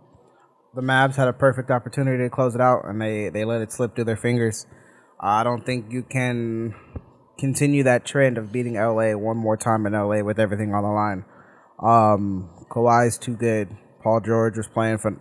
the 0.73 0.81
Mavs 0.81 1.15
had 1.15 1.27
a 1.27 1.33
perfect 1.33 1.69
opportunity 1.69 2.23
to 2.23 2.29
close 2.29 2.55
it 2.55 2.61
out, 2.61 2.85
and 2.85 2.99
they 2.99 3.29
they 3.29 3.45
let 3.45 3.61
it 3.61 3.71
slip 3.71 3.95
through 3.95 4.05
their 4.05 4.17
fingers. 4.17 4.65
I 5.19 5.43
don't 5.43 5.65
think 5.65 5.91
you 5.91 6.01
can 6.01 6.73
continue 7.37 7.83
that 7.83 8.05
trend 8.05 8.37
of 8.37 8.51
beating 8.51 8.75
LA 8.75 9.15
one 9.17 9.37
more 9.37 9.57
time 9.57 9.85
in 9.85 9.93
LA 9.93 10.23
with 10.23 10.39
everything 10.39 10.73
on 10.73 10.83
the 10.83 10.89
line. 10.89 11.25
Um, 11.81 12.49
Kawhi's 12.69 13.17
too 13.17 13.35
good. 13.35 13.69
Paul 14.01 14.21
George 14.21 14.55
was 14.55 14.67
playing 14.67 14.97
for, 14.99 15.11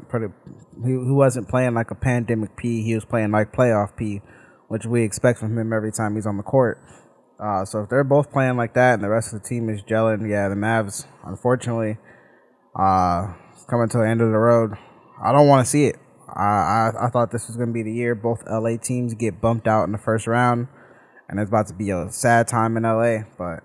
he, 0.84 0.90
he 0.90 1.12
wasn't 1.12 1.48
playing 1.48 1.74
like 1.74 1.90
a 1.90 1.96
pandemic 1.96 2.56
P. 2.56 2.84
He 2.84 2.94
was 2.94 3.04
playing 3.04 3.32
like 3.32 3.52
playoff 3.52 3.96
P, 3.96 4.20
which 4.68 4.86
we 4.86 5.02
expect 5.02 5.40
from 5.40 5.58
him 5.58 5.72
every 5.72 5.90
time 5.90 6.14
he's 6.14 6.26
on 6.26 6.36
the 6.36 6.44
court. 6.44 6.80
Uh, 7.40 7.64
so 7.64 7.82
if 7.82 7.88
they're 7.88 8.04
both 8.04 8.32
playing 8.32 8.56
like 8.56 8.74
that 8.74 8.94
and 8.94 9.04
the 9.04 9.08
rest 9.08 9.32
of 9.32 9.42
the 9.42 9.48
team 9.48 9.68
is 9.68 9.82
gelling, 9.82 10.28
yeah, 10.28 10.48
the 10.48 10.56
Mavs, 10.56 11.06
unfortunately, 11.24 11.96
uh, 12.74 13.32
coming 13.68 13.88
to 13.88 13.98
the 13.98 14.08
end 14.08 14.20
of 14.20 14.30
the 14.30 14.38
road. 14.38 14.72
I 15.22 15.32
don't 15.32 15.46
want 15.46 15.64
to 15.64 15.70
see 15.70 15.86
it. 15.86 15.96
I, 16.28 16.42
I 16.42 17.06
I 17.06 17.10
thought 17.10 17.30
this 17.30 17.46
was 17.46 17.56
going 17.56 17.68
to 17.68 17.72
be 17.72 17.82
the 17.82 17.92
year 17.92 18.14
both 18.14 18.42
LA 18.48 18.76
teams 18.76 19.14
get 19.14 19.40
bumped 19.40 19.66
out 19.66 19.84
in 19.84 19.92
the 19.92 19.98
first 19.98 20.26
round, 20.26 20.68
and 21.28 21.40
it's 21.40 21.48
about 21.48 21.68
to 21.68 21.74
be 21.74 21.90
a 21.90 22.10
sad 22.10 22.48
time 22.48 22.76
in 22.76 22.82
LA. 22.82 23.24
But 23.36 23.62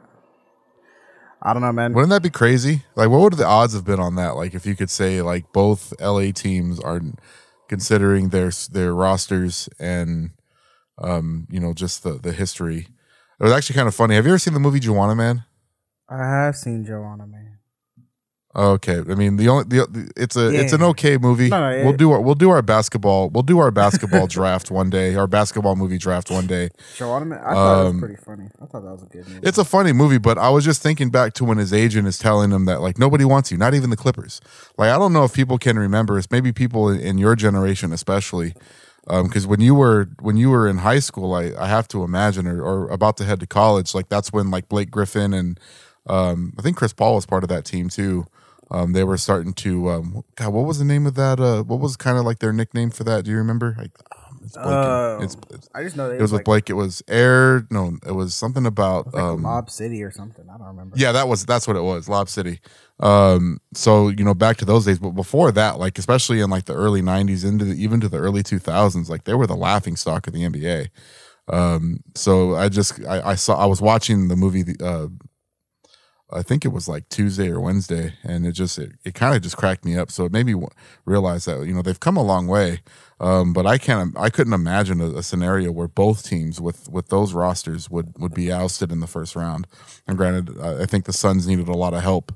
I 1.41 1.53
don't 1.53 1.61
know, 1.61 1.71
man. 1.71 1.93
Wouldn't 1.93 2.11
that 2.11 2.23
be 2.23 2.29
crazy? 2.29 2.83
Like, 2.95 3.09
what 3.09 3.21
would 3.21 3.33
the 3.33 3.45
odds 3.45 3.73
have 3.73 3.85
been 3.85 3.99
on 3.99 4.15
that? 4.15 4.35
Like, 4.35 4.53
if 4.53 4.65
you 4.65 4.75
could 4.75 4.89
say 4.89 5.21
like 5.21 5.51
both 5.51 5.93
LA 5.99 6.31
teams 6.31 6.79
are 6.79 7.01
considering 7.67 8.29
their 8.29 8.51
their 8.71 8.93
rosters 8.93 9.67
and 9.79 10.31
um, 10.97 11.47
you 11.49 11.59
know, 11.59 11.73
just 11.73 12.03
the 12.03 12.13
the 12.13 12.31
history. 12.31 12.87
It 13.39 13.43
was 13.43 13.51
actually 13.53 13.75
kind 13.75 13.87
of 13.87 13.95
funny. 13.95 14.15
Have 14.15 14.25
you 14.25 14.31
ever 14.31 14.39
seen 14.39 14.53
the 14.53 14.59
movie 14.59 14.79
Juwanna 14.79 15.15
Mann? 15.17 15.43
I 16.09 16.17
have 16.17 16.55
seen 16.55 16.85
Juwanna, 16.85 17.29
man. 17.29 17.49
Okay, 18.55 18.99
I 18.99 19.15
mean 19.15 19.37
the 19.37 19.49
only 19.49 19.63
the, 19.63 19.87
the- 19.87 20.11
it's 20.15 20.35
a 20.35 20.49
it's 20.53 20.73
an 20.73 20.83
okay 20.83 21.17
movie. 21.17 21.49
No, 21.49 21.59
no, 21.71 21.83
we'll 21.85 21.93
it- 21.95 21.97
do 21.97 22.11
our 22.11 22.21
we'll 22.21 22.35
do 22.35 22.51
our 22.51 22.61
basketball 22.61 23.31
we'll 23.31 23.41
do 23.41 23.57
our 23.57 23.71
basketball 23.71 24.27
draft 24.37 24.69
one 24.69 24.91
day. 24.91 25.15
Our 25.15 25.25
basketball 25.25 25.75
movie 25.75 25.97
draft 25.97 26.29
one 26.29 26.45
day. 26.45 26.69
Shawarma, 26.95 27.43
I 27.43 27.53
thought 27.53 27.81
it 27.81 27.87
Um, 27.87 27.93
was 27.95 27.99
pretty 28.09 28.21
funny. 28.23 28.49
I 28.61 28.65
thought 28.67 28.83
that 28.83 28.91
was 28.91 29.01
a 29.01 29.05
good 29.07 29.27
movie. 29.27 29.39
It's 29.47 29.57
a 29.57 29.65
funny 29.65 29.91
movie, 29.91 30.19
but 30.19 30.37
I 30.37 30.49
was 30.49 30.63
just 30.63 30.83
thinking 30.83 31.09
back 31.09 31.33
to 31.33 31.43
when 31.43 31.57
his 31.57 31.73
agent 31.73 32.07
is 32.07 32.19
telling 32.19 32.51
him 32.51 32.65
that 32.65 32.79
like 32.81 32.99
nobody 32.99 33.25
wants 33.25 33.51
you, 33.51 33.57
not 33.57 33.73
even 33.73 33.89
the 33.89 33.97
Clippers. 33.97 34.39
Like 34.77 34.91
I 34.91 34.99
don't 34.99 35.13
know 35.13 35.23
if 35.23 35.33
people 35.33 35.57
can 35.57 35.79
remember. 35.79 36.19
It's 36.19 36.29
maybe 36.29 36.51
people 36.51 36.89
in, 36.89 36.99
in 36.99 37.17
your 37.17 37.35
generation, 37.35 37.91
especially, 37.91 38.53
because 39.07 39.45
when 39.45 39.59
you 39.59 39.75
were 39.75 40.07
when 40.21 40.37
you 40.37 40.49
were 40.49 40.67
in 40.67 40.77
high 40.77 40.99
school, 40.99 41.33
I, 41.33 41.51
I 41.57 41.67
have 41.67 41.87
to 41.89 42.03
imagine, 42.03 42.47
or, 42.47 42.61
or 42.63 42.89
about 42.89 43.17
to 43.17 43.25
head 43.25 43.39
to 43.41 43.47
college, 43.47 43.93
like 43.93 44.09
that's 44.09 44.31
when 44.31 44.49
like 44.49 44.69
Blake 44.69 44.89
Griffin 44.91 45.33
and 45.33 45.59
um, 46.07 46.53
I 46.57 46.61
think 46.61 46.77
Chris 46.77 46.93
Paul 46.93 47.15
was 47.15 47.25
part 47.25 47.43
of 47.43 47.49
that 47.49 47.65
team 47.65 47.89
too. 47.89 48.25
Um, 48.71 48.93
they 48.93 49.03
were 49.03 49.17
starting 49.17 49.53
to 49.53 49.89
um, 49.89 50.23
God, 50.35 50.53
what 50.53 50.65
was 50.65 50.79
the 50.79 50.85
name 50.85 51.05
of 51.05 51.15
that? 51.15 51.39
Uh, 51.39 51.63
what 51.63 51.79
was 51.79 51.95
kind 51.97 52.17
of 52.17 52.25
like 52.25 52.39
their 52.39 52.53
nickname 52.53 52.89
for 52.91 53.03
that? 53.03 53.25
Do 53.25 53.31
you 53.31 53.37
remember? 53.37 53.75
Like, 53.77 53.91
um, 54.15 54.22
it's. 54.43 54.57
Oh. 54.59 55.19
it's, 55.21 55.37
it's 55.49 55.69
I 55.73 55.83
just 55.83 55.95
know 55.95 56.09
that 56.09 56.15
it 56.15 56.21
was 56.21 56.31
with 56.31 56.39
like, 56.39 56.45
Blake. 56.45 56.69
It 56.69 56.73
was 56.73 57.01
Air. 57.07 57.65
No, 57.69 57.97
it 58.05 58.11
was 58.11 58.35
something 58.35 58.65
about 58.65 59.13
like 59.13 59.23
um, 59.23 59.43
Lob 59.43 59.69
City 59.69 60.03
or 60.03 60.11
something. 60.11 60.45
I 60.49 60.57
don't 60.57 60.67
remember. 60.67 60.95
yeah, 60.97 61.11
that 61.11 61.27
was 61.27 61.45
that's 61.45 61.67
what 61.67 61.77
it 61.77 61.83
was, 61.83 62.09
Lob 62.09 62.29
City. 62.29 62.59
Um, 62.99 63.59
so 63.73 64.09
you 64.09 64.23
know, 64.23 64.33
back 64.33 64.57
to 64.57 64.65
those 64.65 64.85
days, 64.85 64.99
but 64.99 65.11
before 65.11 65.51
that, 65.51 65.79
like 65.79 65.97
especially 65.97 66.41
in 66.41 66.49
like 66.49 66.65
the 66.65 66.75
early 66.75 67.01
'90s 67.01 67.45
into 67.45 67.65
the, 67.65 67.75
even 67.75 67.99
to 68.01 68.09
the 68.09 68.17
early 68.17 68.43
2000s, 68.43 69.09
like 69.09 69.23
they 69.23 69.33
were 69.33 69.47
the 69.47 69.55
laughing 69.55 69.95
stock 69.95 70.27
of 70.27 70.33
the 70.33 70.41
NBA. 70.41 70.89
Um, 71.47 71.99
so 72.15 72.55
I 72.55 72.69
just 72.69 73.03
I, 73.05 73.31
I 73.31 73.35
saw 73.35 73.57
I 73.57 73.65
was 73.65 73.81
watching 73.81 74.27
the 74.27 74.35
movie. 74.35 74.63
Uh, 74.81 75.07
I 76.33 76.41
think 76.41 76.65
it 76.65 76.69
was 76.69 76.87
like 76.87 77.07
Tuesday 77.09 77.49
or 77.49 77.59
Wednesday, 77.59 78.13
and 78.23 78.45
it 78.45 78.53
just 78.53 78.77
it, 78.79 78.93
it 79.03 79.13
kind 79.13 79.35
of 79.35 79.41
just 79.41 79.57
cracked 79.57 79.85
me 79.85 79.97
up. 79.97 80.11
So 80.11 80.25
it 80.25 80.31
made 80.31 80.45
me 80.45 80.55
realize 81.05 81.45
that 81.45 81.65
you 81.65 81.73
know 81.73 81.81
they've 81.81 81.99
come 81.99 82.17
a 82.17 82.23
long 82.23 82.47
way, 82.47 82.81
um, 83.19 83.53
but 83.53 83.65
I 83.65 83.77
can't 83.77 84.17
I 84.17 84.29
couldn't 84.29 84.53
imagine 84.53 84.99
a, 84.99 85.17
a 85.17 85.23
scenario 85.23 85.71
where 85.71 85.87
both 85.87 86.23
teams 86.23 86.59
with 86.59 86.89
with 86.89 87.09
those 87.09 87.33
rosters 87.33 87.89
would 87.89 88.17
would 88.17 88.33
be 88.33 88.51
ousted 88.51 88.91
in 88.91 88.99
the 88.99 89.07
first 89.07 89.35
round. 89.35 89.67
And 90.07 90.17
granted, 90.17 90.59
I 90.59 90.83
I 90.83 90.85
think 90.85 91.05
the 91.05 91.13
Suns 91.13 91.47
needed 91.47 91.67
a 91.67 91.73
lot 91.73 91.93
of 91.93 92.01
help, 92.01 92.33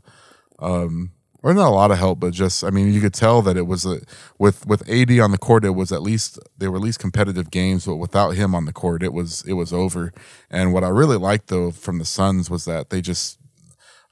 um, 0.60 1.12
or 1.44 1.54
not 1.54 1.68
a 1.68 1.70
lot 1.70 1.92
of 1.92 1.98
help, 1.98 2.20
but 2.20 2.34
just 2.34 2.64
I 2.64 2.70
mean 2.70 2.94
you 2.94 3.02
could 3.02 3.14
tell 3.14 3.42
that 3.42 3.58
it 3.58 3.68
was 3.68 3.86
a 3.86 4.02
with 4.38 4.66
with 4.68 4.88
AD 4.90 5.20
on 5.20 5.32
the 5.32 5.38
court, 5.38 5.66
it 5.66 5.72
was 5.72 5.92
at 5.92 6.04
least 6.04 6.40
they 6.58 6.68
were 6.68 6.78
at 6.78 6.84
least 6.84 7.00
competitive 7.00 7.52
games, 7.52 7.86
but 7.86 7.96
without 7.96 8.32
him 8.32 8.54
on 8.54 8.66
the 8.66 8.74
court, 8.74 9.02
it 9.02 9.14
was 9.14 9.44
it 9.48 9.54
was 9.54 9.74
over. 9.74 10.14
And 10.50 10.72
what 10.72 10.84
I 10.84 10.90
really 10.90 11.18
liked 11.18 11.48
though 11.48 11.72
from 11.72 11.98
the 12.00 12.06
Suns 12.06 12.50
was 12.50 12.66
that 12.66 12.90
they 12.92 13.02
just 13.02 13.40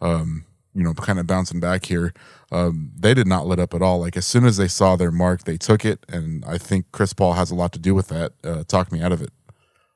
um, 0.02 0.46
you 0.74 0.84
know, 0.84 0.94
kind 0.94 1.20
of 1.20 1.28
bouncing 1.28 1.60
back 1.60 1.86
here, 1.86 2.14
um, 2.52 2.92
they 2.98 3.14
did 3.14 3.28
not 3.28 3.48
let 3.48 3.60
up 3.60 3.74
at 3.74 3.82
all. 3.82 4.00
Like 4.00 4.18
as 4.18 4.25
soon 4.25 4.46
as 4.46 4.58
they 4.58 4.68
saw 4.68 4.96
their 4.96 5.12
mark, 5.12 5.44
they 5.44 5.58
took 5.58 5.86
it, 5.86 6.06
and 6.10 6.44
I 6.46 6.58
think 6.58 6.92
Chris 6.92 7.14
Paul 7.14 7.34
has 7.34 7.52
a 7.52 7.56
lot 7.56 7.72
to 7.74 7.80
do 7.80 7.96
with 7.96 8.10
that. 8.10 8.34
Uh, 8.44 8.64
talk 8.68 8.92
me 8.92 9.02
out 9.02 9.12
of 9.12 9.22
it. 9.22 9.32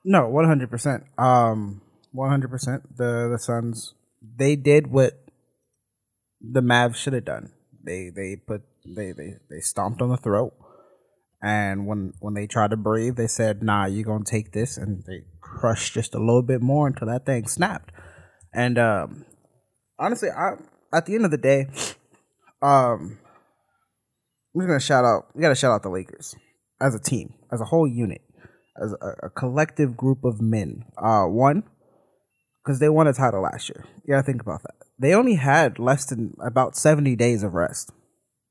No, 0.05 0.27
one 0.27 0.45
hundred 0.45 0.69
percent. 0.69 1.03
Um, 1.17 1.81
one 2.11 2.29
hundred 2.29 2.49
percent. 2.49 2.97
The 2.97 3.29
the 3.31 3.39
Suns 3.39 3.93
they 4.21 4.55
did 4.55 4.87
what 4.87 5.13
the 6.41 6.61
Mavs 6.61 6.95
should 6.95 7.13
have 7.13 7.25
done. 7.25 7.51
They 7.83 8.09
they 8.13 8.35
put 8.35 8.63
they 8.85 9.11
they 9.11 9.35
they 9.49 9.59
stomped 9.59 10.01
on 10.01 10.09
the 10.09 10.17
throat, 10.17 10.53
and 11.41 11.87
when 11.87 12.13
when 12.19 12.33
they 12.33 12.47
tried 12.47 12.71
to 12.71 12.77
breathe, 12.77 13.15
they 13.15 13.27
said, 13.27 13.63
"Nah, 13.63 13.85
you're 13.85 14.05
gonna 14.05 14.25
take 14.25 14.51
this," 14.51 14.77
and 14.77 15.03
they 15.05 15.23
crushed 15.41 15.93
just 15.93 16.15
a 16.15 16.19
little 16.19 16.41
bit 16.41 16.61
more 16.61 16.87
until 16.87 17.07
that 17.07 17.25
thing 17.25 17.47
snapped. 17.47 17.91
And 18.53 18.77
um, 18.77 19.25
honestly, 19.99 20.29
I 20.29 20.53
at 20.93 21.05
the 21.05 21.15
end 21.15 21.25
of 21.25 21.31
the 21.31 21.37
day, 21.37 21.67
um, 22.61 23.19
I'm 24.55 24.61
just 24.61 24.67
gonna 24.67 24.79
shout 24.79 25.05
out. 25.05 25.27
We 25.35 25.41
gotta 25.41 25.55
shout 25.55 25.71
out 25.71 25.83
the 25.83 25.89
Lakers 25.89 26.35
as 26.81 26.95
a 26.95 26.99
team, 26.99 27.33
as 27.51 27.61
a 27.61 27.65
whole 27.65 27.87
unit 27.87 28.21
as 28.81 28.93
a, 29.01 29.27
a 29.27 29.29
collective 29.29 29.97
group 29.97 30.23
of 30.23 30.41
men. 30.41 30.85
Uh, 30.97 31.25
one, 31.25 31.63
because 32.63 32.79
they 32.79 32.89
won 32.89 33.07
a 33.07 33.13
title 33.13 33.41
last 33.41 33.69
year. 33.69 33.85
Gotta 34.07 34.23
think 34.23 34.41
about 34.41 34.63
that. 34.63 34.75
They 34.97 35.13
only 35.13 35.35
had 35.35 35.79
less 35.79 36.05
than 36.05 36.35
about 36.45 36.75
seventy 36.75 37.15
days 37.15 37.43
of 37.43 37.53
rest 37.53 37.91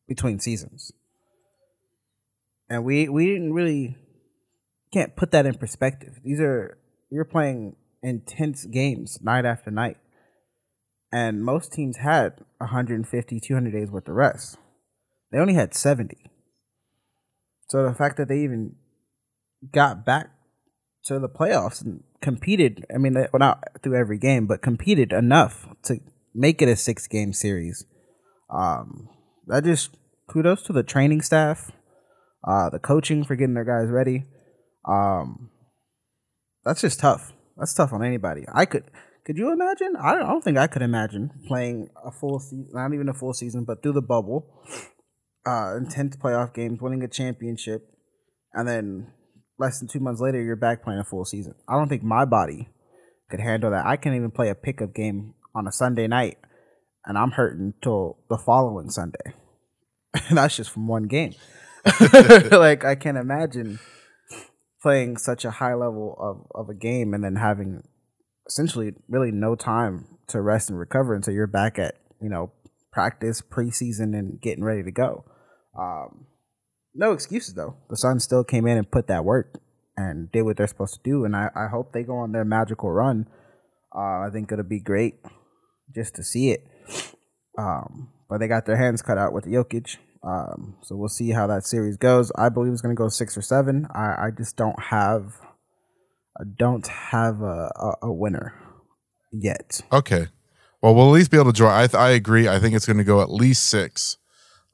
between 0.07 0.39
seasons, 0.41 0.93
and 2.69 2.85
we 2.85 3.09
we 3.09 3.27
didn't 3.27 3.53
really 3.53 3.97
can't 4.93 5.17
put 5.17 5.31
that 5.33 5.47
in 5.47 5.55
perspective. 5.55 6.21
These 6.25 6.41
are 6.41 6.79
you're 7.11 7.25
playing 7.25 7.77
intense 8.03 8.65
games 8.65 9.19
night 9.23 9.45
after 9.45 9.71
night, 9.71 9.99
and 11.13 11.45
most 11.45 11.73
teams 11.73 11.99
had 11.99 12.41
150, 12.59 13.41
200 13.41 13.73
days 13.73 13.91
worth 13.91 14.09
of 14.09 14.15
rest. 14.15 14.59
They 15.31 15.39
only 15.39 15.55
had 15.55 15.75
seventy. 15.75 16.31
So 17.69 17.87
the 17.87 17.95
fact 17.95 18.17
that 18.17 18.29
they 18.29 18.41
even 18.41 18.77
got 19.73 20.07
back 20.07 20.31
to 21.05 21.19
the 21.19 21.29
playoffs 21.29 21.85
and 21.85 22.03
competed. 22.23 22.85
I 22.95 22.99
mean, 22.99 23.15
well, 23.15 23.29
not 23.39 23.63
through 23.83 23.99
every 23.99 24.19
game, 24.19 24.47
but 24.47 24.63
competed 24.63 25.13
enough 25.13 25.67
to 25.85 25.99
make 26.35 26.63
it 26.63 26.69
a 26.69 26.77
six 26.77 27.07
game 27.07 27.33
series. 27.33 27.85
Um, 28.51 29.09
that 29.47 29.65
just 29.65 29.97
kudos 30.31 30.63
to 30.65 30.73
the 30.73 30.83
training 30.83 31.23
staff, 31.23 31.71
uh, 32.47 32.71
the 32.71 32.79
coaching 32.79 33.25
for 33.25 33.37
getting 33.37 33.55
their 33.55 33.65
guys 33.65 33.91
ready. 33.91 34.25
Um, 34.87 35.51
that's 36.65 36.81
just 36.81 37.01
tough. 37.01 37.33
That's 37.57 37.75
tough 37.75 37.93
on 37.93 38.05
anybody. 38.05 38.45
I 38.53 38.65
could. 38.65 38.85
Could 39.29 39.37
you 39.37 39.53
imagine? 39.53 39.95
I 39.95 40.15
don't, 40.15 40.23
I 40.23 40.29
don't 40.29 40.43
think 40.43 40.57
I 40.57 40.69
could 40.69 40.81
imagine 40.81 41.31
playing 41.47 41.91
a 42.03 42.11
full 42.11 42.41
season, 42.41 42.71
not 42.73 42.95
even 42.95 43.11
a 43.11 43.13
full 43.13 43.35
season, 43.35 43.65
but 43.65 43.83
through 43.83 43.93
the 43.93 44.01
bubble, 44.01 44.47
uh, 45.47 45.77
intense 45.77 46.17
playoff 46.17 46.55
games, 46.55 46.81
winning 46.81 47.03
a 47.03 47.09
championship, 47.09 47.83
and 48.55 48.67
then 48.67 49.13
less 49.59 49.81
than 49.81 49.89
two 49.89 50.01
months 50.01 50.23
later, 50.23 50.43
you're 50.43 50.57
back 50.57 50.83
playing 50.83 51.01
a 51.01 51.05
full 51.05 51.27
season. 51.27 51.55
I 51.69 51.75
don't 51.75 51.91
think 51.91 52.03
my 52.03 52.25
body 52.25 52.71
could 53.29 53.41
handle 53.41 53.71
that. 53.71 53.85
I 53.85 53.99
can't 53.99 54.17
even 54.17 54.31
play 54.31 54.49
a 54.49 54.55
pickup 54.55 54.95
game 54.95 55.35
on 55.55 55.69
a 55.69 55.73
Sunday 55.73 56.07
night, 56.07 56.39
and 57.05 57.19
I'm 57.19 57.33
hurting 57.33 57.75
till 57.83 58.21
the 58.31 58.39
following 58.39 58.89
Sunday. 58.89 59.35
and 60.15 60.39
that's 60.39 60.57
just 60.57 60.71
from 60.71 60.89
one 60.89 61.07
game. 61.07 61.35
like 62.51 62.83
I 62.83 62.95
can't 62.95 63.19
imagine 63.19 63.79
playing 64.81 65.19
such 65.19 65.45
a 65.45 65.51
high 65.51 65.75
level 65.75 66.17
of, 66.19 66.63
of 66.63 66.71
a 66.71 66.75
game 66.75 67.13
and 67.13 67.23
then 67.23 67.37
having 67.37 67.83
essentially 68.49 68.95
really 69.09 69.31
no 69.31 69.55
time 69.55 70.07
to 70.29 70.41
rest 70.41 70.71
and 70.71 70.79
recover 70.79 71.15
until 71.15 71.35
you're 71.35 71.47
back 71.47 71.79
at 71.79 71.97
you 72.21 72.29
know 72.29 72.53
practice 72.93 73.43
preseason 73.43 74.19
and 74.19 74.41
getting 74.41 74.65
ready 74.65 74.83
to 74.83 74.91
go. 74.91 75.25
Um, 75.79 76.27
no 76.95 77.13
excuses 77.13 77.55
though. 77.55 77.77
The 77.91 77.97
Suns 77.97 78.25
still 78.25 78.45
came 78.45 78.67
in 78.67 78.79
and 78.79 78.91
put 78.91 79.07
that 79.09 79.25
work 79.25 79.61
and 79.97 80.31
did 80.33 80.43
what 80.43 80.57
they're 80.57 80.67
supposed 80.67 80.95
to 80.95 81.01
do, 81.03 81.25
and 81.25 81.35
I, 81.37 81.51
I 81.55 81.69
hope 81.71 81.93
they 81.93 82.03
go 82.03 82.17
on 82.19 82.33
their 82.33 82.45
magical 82.45 82.91
run. 82.91 83.27
Uh, 83.95 84.27
I 84.27 84.29
think 84.33 84.53
it'll 84.53 84.65
be 84.65 84.81
great 84.81 85.15
just 85.95 86.15
to 86.17 86.23
see 86.23 86.51
it. 86.51 86.67
Um, 87.59 88.11
but 88.29 88.39
they 88.39 88.49
got 88.49 88.67
their 88.67 88.77
hands 88.77 89.03
cut 89.03 89.19
out 89.19 89.33
with 89.33 89.45
the 89.45 89.53
Jokic. 89.53 89.97
Um, 90.23 90.77
so 90.83 90.97
we'll 90.97 91.09
see 91.09 91.31
how 91.31 91.47
that 91.47 91.65
series 91.65 91.97
goes. 91.97 92.31
I 92.37 92.49
believe 92.49 92.73
it's 92.73 92.83
going 92.83 92.95
to 92.95 92.99
go 93.01 93.09
six 93.09 93.37
or 93.37 93.43
seven. 93.43 93.87
I, 93.95 94.27
I 94.27 94.31
just 94.37 94.57
don't 94.57 94.81
have, 94.81 95.41
I 96.39 96.45
don't 96.45 96.87
have 96.87 97.43
a, 97.43 97.73
a, 97.75 97.95
a 98.03 98.13
winner 98.13 98.55
yet. 99.33 99.81
Okay. 99.93 100.29
Well, 100.81 100.95
we'll 100.95 101.09
at 101.09 101.13
least 101.13 101.31
be 101.31 101.37
able 101.37 101.53
to 101.53 101.57
draw. 101.57 101.71
I, 101.71 101.89
I 101.93 102.11
agree. 102.11 102.49
I 102.49 102.61
think 102.61 102.75
it's 102.77 102.87
going 102.87 102.99
to 102.99 103.05
go 103.05 103.21
at 103.21 103.31
least 103.31 103.65
six, 103.65 104.17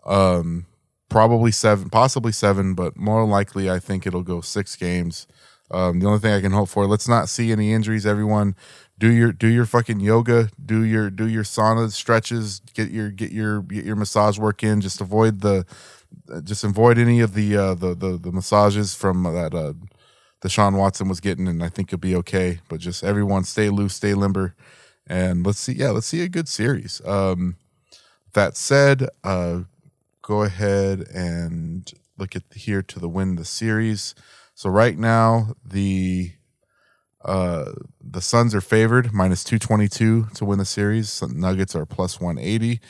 um, 0.05 0.67
probably 1.09 1.51
seven, 1.51 1.89
possibly 1.89 2.33
seven, 2.33 2.75
but 2.75 2.97
more 2.97 3.25
likely, 3.25 3.71
I 3.71 3.79
think 3.79 4.07
it'll 4.07 4.23
go 4.23 4.43
six 4.43 4.77
games. 4.77 5.27
Um, 5.71 6.01
the 6.01 6.07
only 6.07 6.19
thing 6.19 6.33
I 6.35 6.43
can 6.43 6.53
hope 6.53 6.69
for, 6.69 6.87
let's 6.87 7.09
not 7.09 7.31
see 7.31 7.51
any 7.51 7.73
injuries. 7.73 8.05
Everyone, 8.05 8.55
do 8.99 9.11
your 9.11 9.33
do 9.33 9.49
your 9.49 9.65
fucking 9.65 10.01
yoga, 10.01 10.51
do 10.63 10.85
your 10.85 11.09
do 11.09 11.27
your 11.27 11.43
sauna 11.43 11.91
stretches, 11.91 12.61
get 12.75 12.91
your 12.91 13.11
get 13.11 13.33
your 13.33 13.63
get 13.63 13.85
your 13.85 13.97
massage 13.97 14.39
work 14.39 14.63
in. 14.63 14.83
Just 14.83 15.01
avoid 15.01 15.41
the, 15.41 15.65
just 16.45 16.65
avoid 16.65 16.99
any 16.99 17.21
of 17.21 17.33
the 17.33 17.57
uh, 17.57 17.75
the, 17.75 17.95
the 17.95 18.19
the 18.19 18.31
massages 18.31 18.95
from 18.95 19.23
that 19.23 19.55
uh, 19.55 19.73
Deshaun 20.45 20.77
Watson 20.77 21.09
was 21.09 21.21
getting, 21.21 21.49
and 21.49 21.63
I 21.63 21.69
think 21.69 21.91
you'll 21.91 21.99
be 21.99 22.17
okay. 22.17 22.61
But 22.69 22.81
just 22.81 23.03
everyone, 23.03 23.45
stay 23.45 23.71
loose, 23.71 23.95
stay 23.95 24.15
limber 24.15 24.55
and 25.07 25.45
let's 25.45 25.59
see 25.59 25.73
yeah 25.73 25.91
let's 25.91 26.07
see 26.07 26.23
a 26.23 26.29
good 26.29 26.49
series. 26.49 27.01
Um 27.05 27.57
that 28.33 28.57
said 28.57 29.09
uh 29.23 29.61
go 30.23 30.43
ahead 30.43 31.01
and 31.15 31.91
look 32.19 32.37
at 32.37 32.43
here 32.55 32.83
to 32.83 32.99
the 32.99 33.09
win 33.09 33.37
the 33.37 33.45
series. 33.45 34.15
So 34.55 34.71
right 34.71 34.99
now 34.99 35.55
the 35.65 36.33
uh 37.25 37.73
the 38.01 38.21
suns 38.21 38.55
are 38.55 38.61
favored 38.61 39.13
minus 39.13 39.45
222 39.45 40.29
to 40.35 40.45
win 40.45 40.59
the 40.59 40.65
series. 40.65 41.23
Nuggets 41.23 41.75
are 41.75 41.87
plus 41.87 42.21
180 42.21 42.81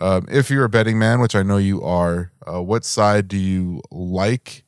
um 0.00 0.26
if 0.30 0.50
you're 0.50 0.64
a 0.64 0.68
betting 0.68 0.98
man 0.98 1.20
which 1.20 1.34
i 1.34 1.42
know 1.42 1.56
you 1.56 1.82
are 1.82 2.30
uh 2.46 2.62
what 2.62 2.84
side 2.84 3.26
do 3.28 3.36
you 3.36 3.82
like 3.90 4.64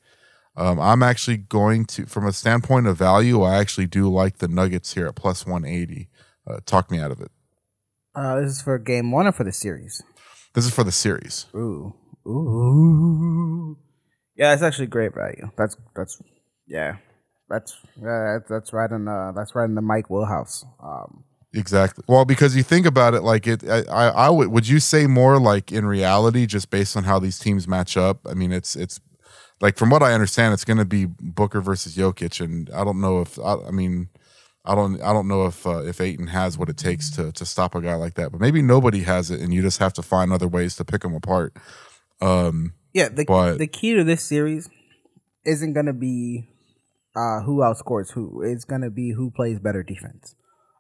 um, 0.61 0.79
I'm 0.79 1.03
actually 1.03 1.39
going 1.39 1.87
to, 1.87 2.05
from 2.05 2.27
a 2.27 2.33
standpoint 2.33 2.87
of 2.87 2.99
value, 2.99 3.43
I 3.43 3.57
actually 3.57 3.87
do 3.87 4.11
like 4.13 4.39
the 4.39 4.49
Nuggets 4.49 4.93
here 4.93 5.07
at 5.07 5.15
plus 5.15 5.47
180. 5.47 6.09
Uh, 6.47 6.59
talk 6.67 6.91
me 6.91 6.99
out 6.99 7.11
of 7.11 7.21
it. 7.21 7.31
Uh, 8.15 8.41
this 8.41 8.53
is 8.53 8.63
for 8.63 8.79
game 8.79 9.11
one 9.11 9.27
or 9.27 9.33
for 9.33 9.45
the 9.45 9.53
series? 9.53 10.03
This 10.53 10.67
is 10.67 10.75
for 10.75 10.85
the 10.85 10.93
series. 10.93 11.47
Ooh, 11.55 11.95
ooh. 12.27 13.79
Yeah, 14.37 14.53
it's 14.53 14.63
actually 14.63 14.89
great 14.89 15.15
value. 15.15 15.51
That's 15.57 15.77
that's 15.95 16.21
yeah, 16.67 16.97
that's 17.49 17.77
yeah, 18.03 18.39
that's 18.49 18.73
right 18.73 18.91
in 18.91 19.05
the 19.05 19.33
that's 19.35 19.55
right 19.55 19.65
in 19.65 19.77
the 19.77 19.83
Mike 19.83 20.11
Wheelhouse. 20.11 20.65
Um, 20.83 21.25
Exactly. 21.53 22.05
Well, 22.07 22.25
because 22.25 22.55
you 22.55 22.63
think 22.63 22.87
about 22.87 23.15
it, 23.15 23.23
like 23.23 23.49
it, 23.49 23.69
I, 23.69 23.83
I, 23.91 24.09
I 24.09 24.31
would. 24.31 24.49
Would 24.49 24.69
you 24.69 24.79
say 24.79 25.09
more 25.09 25.41
like 25.41 25.73
in 25.73 25.85
reality, 25.85 26.47
just 26.47 26.71
based 26.71 26.97
on 26.97 27.03
how 27.03 27.19
these 27.19 27.41
teams 27.41 27.67
match 27.67 27.97
up? 27.97 28.21
I 28.25 28.35
mean, 28.35 28.53
it's 28.53 28.77
it's 28.77 29.01
like 29.61 29.77
from 29.77 29.91
what 29.91 30.03
I 30.03 30.13
understand, 30.13 30.55
it's 30.55 30.65
going 30.65 30.79
to 30.79 30.85
be 30.85 31.07
Booker 31.07 31.61
versus 31.61 31.97
Jokic, 31.97 32.43
and 32.45 32.71
I 32.71 32.85
don't 32.85 33.01
know 33.01 33.21
if 33.21 33.39
I, 33.39 33.57
I 33.69 33.71
mean, 33.71 34.09
I 34.65 34.75
don't 34.75 35.01
I 35.03 35.13
don't 35.13 35.29
know 35.29 35.47
if 35.47 35.67
uh, 35.67 35.83
if 35.85 36.01
Ayton 36.01 36.29
has 36.29 36.59
what 36.59 36.69
it 36.69 36.77
takes 36.77 37.11
to 37.17 37.33
to 37.33 37.47
stop 37.47 37.75
a 37.75 37.81
guy 37.81 37.95
like 37.95 38.15
that, 38.15 38.31
but 38.33 38.41
maybe 38.41 38.63
nobody 38.63 39.03
has 39.03 39.31
it, 39.31 39.41
and 39.41 39.53
you 39.53 39.63
just 39.63 39.79
have 39.79 39.93
to 39.95 40.03
find 40.03 40.33
other 40.33 40.49
ways 40.49 40.77
to 40.77 40.85
pick 40.85 41.03
them 41.03 41.15
apart. 41.15 41.55
Um, 42.21 42.75
yeah, 42.93 43.09
the 43.09 43.25
But- 43.25 43.59
the 43.59 43.67
key 43.67 43.95
to 43.95 44.05
this 44.05 44.23
series 44.23 44.69
isn't 45.45 45.73
gonna 45.73 45.95
be 45.95 46.49
uh, 47.17 47.41
who 47.43 47.59
outscores 47.59 48.13
who. 48.13 48.43
It's 48.43 48.65
gonna 48.65 48.91
be 48.91 49.13
who 49.13 49.31
plays 49.31 49.59
better 49.59 49.83
defense. 49.83 50.35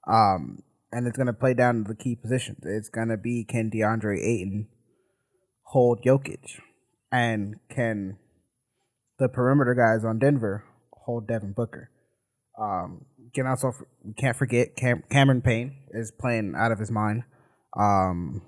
Um, 0.06 0.62
and 0.92 1.06
it's 1.06 1.16
gonna 1.16 1.32
play 1.32 1.54
down 1.54 1.84
to 1.84 1.88
the 1.88 1.94
key 1.96 2.16
positions. 2.16 2.58
It's 2.64 2.88
gonna 2.88 3.16
be 3.16 3.44
can 3.44 3.70
DeAndre 3.70 4.18
Ayton 4.18 4.68
hold 5.64 6.02
Jokic, 6.02 6.60
and 7.10 7.56
can 7.68 8.18
the 9.20 9.28
perimeter 9.28 9.74
guys 9.74 10.04
on 10.04 10.18
Denver 10.18 10.64
hold 10.92 11.28
Devin 11.28 11.52
Booker. 11.52 11.90
Um, 12.60 13.04
can 13.34 13.46
also 13.46 13.72
we 14.04 14.14
can't 14.14 14.36
forget 14.36 14.76
Cam- 14.76 15.04
Cameron 15.10 15.42
Payne 15.42 15.76
is 15.92 16.12
playing 16.18 16.54
out 16.56 16.72
of 16.72 16.78
his 16.78 16.90
mind. 16.90 17.22
Um, 17.78 18.42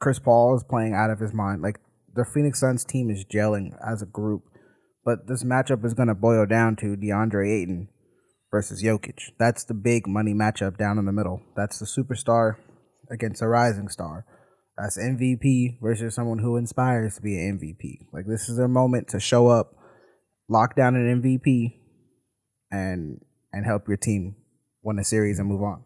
Chris 0.00 0.18
Paul 0.18 0.56
is 0.56 0.64
playing 0.64 0.94
out 0.94 1.10
of 1.10 1.20
his 1.20 1.34
mind. 1.34 1.60
Like 1.60 1.80
the 2.14 2.24
Phoenix 2.24 2.60
Suns 2.60 2.84
team 2.84 3.10
is 3.10 3.24
gelling 3.32 3.76
as 3.86 4.00
a 4.00 4.06
group, 4.06 4.44
but 5.04 5.26
this 5.28 5.44
matchup 5.44 5.84
is 5.84 5.94
going 5.94 6.08
to 6.08 6.14
boil 6.14 6.46
down 6.46 6.76
to 6.76 6.96
DeAndre 6.96 7.62
Ayton 7.62 7.88
versus 8.50 8.82
Jokic. 8.82 9.32
That's 9.38 9.64
the 9.64 9.74
big 9.74 10.06
money 10.06 10.32
matchup 10.32 10.78
down 10.78 10.98
in 10.98 11.04
the 11.04 11.12
middle. 11.12 11.42
That's 11.56 11.78
the 11.78 11.86
superstar 11.86 12.54
against 13.10 13.42
a 13.42 13.48
rising 13.48 13.88
star. 13.88 14.24
That's 14.78 14.98
MVP 14.98 15.80
versus 15.82 16.14
someone 16.14 16.38
who 16.38 16.56
inspires 16.56 17.16
to 17.16 17.22
be 17.22 17.34
an 17.34 17.58
MVP. 17.58 18.06
Like 18.12 18.26
this 18.26 18.48
is 18.48 18.56
their 18.56 18.68
moment 18.68 19.08
to 19.08 19.20
show 19.20 19.48
up, 19.48 19.74
lock 20.48 20.76
down 20.76 20.96
an 20.96 21.22
MVP, 21.22 21.74
and 22.70 23.20
and 23.52 23.64
help 23.66 23.88
your 23.88 23.96
team 23.96 24.36
win 24.82 24.98
a 24.98 25.04
series 25.04 25.38
and 25.38 25.48
move 25.48 25.62
on. 25.62 25.82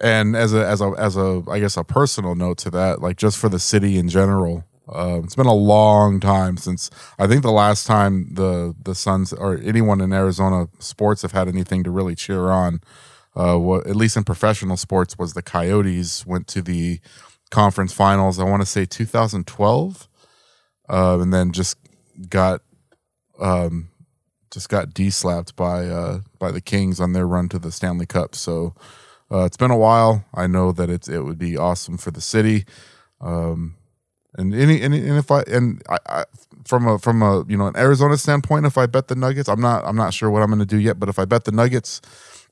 and 0.00 0.36
as 0.36 0.52
a 0.54 0.66
as 0.66 0.80
a 0.80 0.92
as 0.98 1.16
a 1.16 1.42
I 1.50 1.60
guess 1.60 1.76
a 1.76 1.84
personal 1.84 2.34
note 2.34 2.58
to 2.58 2.70
that, 2.70 3.00
like 3.00 3.16
just 3.16 3.38
for 3.38 3.48
the 3.48 3.58
city 3.58 3.98
in 3.98 4.08
general, 4.08 4.64
uh, 4.88 5.20
it's 5.24 5.36
been 5.36 5.46
a 5.46 5.54
long 5.54 6.20
time 6.20 6.56
since 6.56 6.90
I 7.18 7.26
think 7.26 7.42
the 7.42 7.52
last 7.52 7.86
time 7.86 8.34
the 8.34 8.74
the 8.82 8.94
Suns 8.94 9.32
or 9.32 9.58
anyone 9.58 10.00
in 10.00 10.12
Arizona 10.12 10.68
sports 10.78 11.22
have 11.22 11.32
had 11.32 11.48
anything 11.48 11.84
to 11.84 11.90
really 11.90 12.14
cheer 12.14 12.50
on. 12.50 12.80
Uh, 13.34 13.56
what 13.56 13.86
at 13.86 13.96
least 13.96 14.16
in 14.16 14.24
professional 14.24 14.76
sports 14.76 15.16
was 15.18 15.32
the 15.34 15.42
Coyotes 15.42 16.26
went 16.26 16.46
to 16.48 16.62
the 16.62 17.00
conference 17.50 17.92
finals. 17.92 18.38
I 18.38 18.44
want 18.44 18.62
to 18.62 18.66
say 18.66 18.84
2012, 18.84 20.08
uh, 20.88 21.18
and 21.20 21.32
then 21.32 21.52
just 21.52 21.78
got 22.28 22.62
um, 23.40 23.88
just 24.50 24.68
got 24.68 24.92
de-slapped 24.92 25.56
by 25.56 25.86
uh, 25.86 26.20
by 26.38 26.50
the 26.50 26.60
Kings 26.60 27.00
on 27.00 27.12
their 27.12 27.26
run 27.26 27.48
to 27.48 27.58
the 27.58 27.72
Stanley 27.72 28.06
Cup. 28.06 28.34
So 28.34 28.74
uh, 29.30 29.44
it's 29.44 29.56
been 29.56 29.70
a 29.70 29.76
while. 29.76 30.24
I 30.34 30.46
know 30.46 30.72
that 30.72 30.90
it's 30.90 31.08
it 31.08 31.20
would 31.20 31.38
be 31.38 31.56
awesome 31.56 31.96
for 31.96 32.10
the 32.10 32.20
city. 32.20 32.64
Um, 33.20 33.76
and 34.36 34.54
any, 34.54 34.80
any 34.80 34.98
and 34.98 35.18
if 35.18 35.30
I 35.30 35.42
and 35.42 35.82
I, 35.88 35.98
I 36.06 36.24
from 36.66 36.86
a 36.86 36.98
from 36.98 37.22
a 37.22 37.44
you 37.48 37.56
know 37.56 37.66
an 37.66 37.76
Arizona 37.76 38.16
standpoint, 38.16 38.66
if 38.66 38.78
I 38.78 38.86
bet 38.86 39.08
the 39.08 39.14
Nuggets, 39.14 39.48
I'm 39.48 39.60
not 39.60 39.84
I'm 39.84 39.96
not 39.96 40.14
sure 40.14 40.30
what 40.30 40.42
I'm 40.42 40.48
going 40.48 40.58
to 40.58 40.66
do 40.66 40.78
yet. 40.78 40.98
But 40.98 41.08
if 41.08 41.18
I 41.18 41.24
bet 41.24 41.44
the 41.44 41.52
Nuggets 41.52 42.00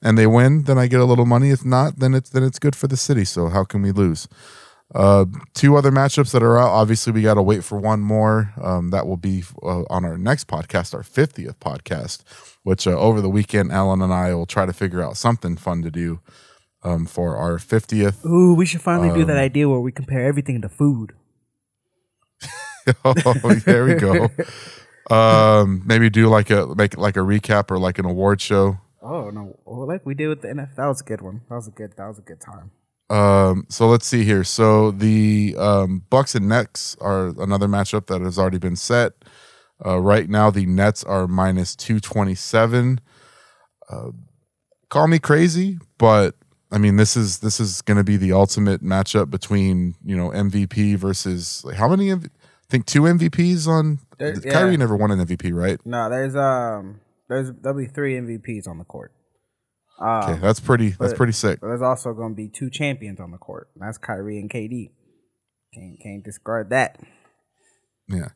and 0.03 0.17
they 0.17 0.27
win, 0.27 0.65
then 0.65 0.79
I 0.79 0.87
get 0.87 1.01
a 1.01 1.05
little 1.05 1.27
money. 1.27 1.51
If 1.51 1.65
not, 1.65 1.99
then 1.99 2.15
it's 2.15 2.31
then 2.31 2.43
it's 2.43 2.59
good 2.59 2.77
for 2.77 2.87
the 2.87 2.97
city. 2.97 3.25
So 3.25 3.49
how 3.49 3.65
can 3.65 3.83
we 3.83 3.93
lose? 3.93 4.29
Uh, 4.95 5.25
two 5.55 5.77
other 5.77 5.91
matchups 5.91 6.33
that 6.33 6.43
are 6.43 6.59
out. 6.59 6.71
Obviously, 6.71 7.13
we 7.13 7.23
got 7.23 7.35
to 7.35 7.43
wait 7.43 7.63
for 7.63 7.79
one 7.79 8.01
more. 8.01 8.53
Um, 8.61 8.91
that 8.91 9.07
will 9.07 9.17
be 9.17 9.45
uh, 9.63 9.85
on 9.89 10.05
our 10.05 10.19
next 10.19 10.49
podcast, 10.49 10.95
our 10.95 11.03
50th 11.03 11.57
podcast, 11.57 12.23
which 12.65 12.87
uh, 12.87 12.99
over 12.99 13.21
the 13.21 13.31
weekend, 13.31 13.71
Alan 13.71 14.03
and 14.03 14.13
I 14.13 14.35
will 14.35 14.47
try 14.47 14.67
to 14.67 14.73
figure 14.73 15.03
out 15.03 15.17
something 15.17 15.57
fun 15.57 15.83
to 15.83 15.91
do 15.91 16.21
um, 16.83 17.07
for 17.07 17.37
our 17.37 17.59
50th. 17.59 18.25
Ooh, 18.27 18.55
we 18.55 18.67
should 18.67 18.81
finally 18.81 19.17
do 19.17 19.25
that 19.25 19.37
idea 19.37 19.69
where 19.69 19.81
we 19.81 19.93
compare 19.93 20.27
everything 20.27 20.61
to 20.63 20.69
food. 20.69 21.13
oh, 23.05 23.15
there 23.65 23.85
we 23.85 23.95
go. 23.95 24.31
Um, 25.11 25.83
maybe 25.85 26.09
do 26.09 26.29
like 26.29 26.51
a 26.51 26.73
make 26.75 26.97
like 26.97 27.17
a 27.17 27.21
recap 27.21 27.71
or 27.71 27.79
like 27.79 27.99
an 27.99 28.07
award 28.07 28.41
show. 28.41 28.79
Oh 29.03 29.31
no! 29.31 29.59
Well, 29.65 29.87
like 29.87 30.07
we 30.07 30.15
did 30.15 30.29
with 30.29 30.43
the 30.43 30.49
NFL, 30.49 30.77
that 30.77 30.87
was 30.87 31.01
a 31.01 31.05
good 31.05 31.21
one. 31.21 31.43
That 31.49 31.57
was 31.57 31.69
a 31.69 31.73
good. 31.73 31.97
That 31.97 32.07
was 32.07 32.19
a 32.19 32.23
good 32.23 32.41
time. 32.41 32.71
Um, 33.11 33.67
so 33.69 33.89
let's 33.89 34.07
see 34.07 34.25
here. 34.25 34.45
So 34.45 34.93
the 34.93 35.57
um, 35.59 36.05
Bucks 36.11 36.35
and 36.35 36.49
Nets 36.49 36.97
are 37.01 37.29
another 37.43 37.67
matchup 37.67 38.07
that 38.07 38.21
has 38.21 38.39
already 38.39 38.59
been 38.59 38.77
set. 38.77 39.13
Uh, 39.85 39.99
right 39.99 40.29
now, 40.29 40.51
the 40.51 40.65
Nets 40.67 41.03
are 41.05 41.27
minus 41.27 41.75
two 41.75 41.99
twenty 41.99 42.35
seven. 42.37 43.01
Uh, 43.91 44.11
call 44.91 45.09
me 45.09 45.19
crazy, 45.19 45.79
but 45.99 46.37
I 46.71 46.79
mean 46.79 46.97
this 46.97 47.17
is 47.17 47.39
this 47.39 47.59
is 47.59 47.83
going 47.83 47.97
to 47.97 48.05
be 48.05 48.17
the 48.17 48.33
ultimate 48.33 48.83
matchup 48.83 49.31
between 49.31 49.97
you 50.05 50.17
know 50.17 50.31
MVP 50.31 50.97
versus 50.97 51.65
like, 51.65 51.77
how 51.77 51.89
many? 51.89 52.09
MV- 52.09 52.27
I 52.27 52.71
think 52.71 52.87
two 52.87 53.03
MVPs 53.03 53.67
on. 53.67 53.99
There- 54.19 54.35
Kyrie 54.35 54.73
yeah. 54.73 54.77
never 54.77 54.95
won 54.95 55.11
an 55.11 55.19
MVP, 55.19 55.53
right? 55.53 55.85
No, 55.85 56.09
there's 56.09 56.37
um, 56.37 57.01
there's 57.29 57.51
there'll 57.61 57.77
be 57.79 57.87
three 57.87 58.15
MVPs 58.15 58.69
on 58.69 58.79
the 58.79 58.85
court. 58.85 59.13
Um, 60.01 60.09
Okay, 60.31 60.39
that's 60.41 60.61
pretty. 60.61 60.91
That's 60.91 61.15
pretty 61.15 61.33
sick. 61.33 61.61
But 61.61 61.69
there's 61.69 61.83
also 61.83 62.15
going 62.15 62.33
to 62.33 62.37
be 62.37 62.49
two 62.49 62.71
champions 62.71 63.21
on 63.21 63.31
the 63.31 63.39
court. 63.39 63.69
That's 63.77 63.99
Kyrie 63.99 64.39
and 64.39 64.49
KD. 64.51 64.91
Can't 65.75 66.01
can't 66.01 66.25
discard 66.25 66.71
that. 66.71 66.99
Yeah. 68.09 68.29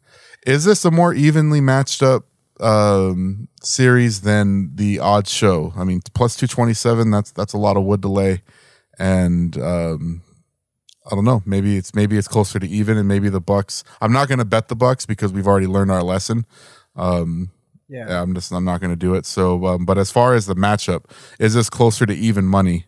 Is 0.47 0.65
this 0.65 0.85
a 0.85 0.91
more 0.91 1.13
evenly 1.15 1.61
matched 1.61 2.03
up 2.03 2.27
um 2.61 3.49
series 3.63 4.21
than 4.21 4.77
the 4.77 5.01
odds 5.01 5.33
show? 5.33 5.73
I 5.77 5.85
mean, 5.85 6.01
plus 6.15 6.37
227, 6.37 7.11
that's 7.11 7.33
that's 7.33 7.53
a 7.53 7.59
lot 7.59 7.77
of 7.77 7.85
wood 7.85 8.03
to 8.03 8.09
lay. 8.09 8.43
And 8.99 9.57
um 9.59 10.23
I 11.11 11.15
don't 11.15 11.25
know, 11.25 11.43
maybe 11.45 11.77
it's 11.77 11.95
maybe 11.95 12.17
it's 12.17 12.29
closer 12.29 12.59
to 12.61 12.69
even 12.69 12.97
and 12.97 13.09
maybe 13.09 13.29
the 13.29 13.41
Bucks. 13.41 13.83
I'm 14.01 14.13
not 14.13 14.29
going 14.29 14.39
to 14.39 14.45
bet 14.45 14.69
the 14.69 14.77
Bucks 14.77 15.05
because 15.07 15.33
we've 15.33 15.47
already 15.49 15.67
learned 15.67 15.91
our 15.91 16.03
lesson. 16.03 16.47
Um 16.95 17.51
Yeah. 17.89 18.23
I'm 18.23 18.35
just 18.35 18.53
I'm 18.53 18.65
not 18.65 18.81
going 18.81 18.91
to 18.93 18.97
do 18.97 19.15
it. 19.15 19.27
So 19.27 19.67
um, 19.67 19.85
but 19.85 19.99
as 19.99 20.11
far 20.11 20.35
as 20.35 20.47
the 20.47 20.55
matchup, 20.55 21.05
is 21.39 21.55
this 21.55 21.69
closer 21.71 22.07
to 22.07 22.15
even 22.15 22.47
money? 22.47 22.87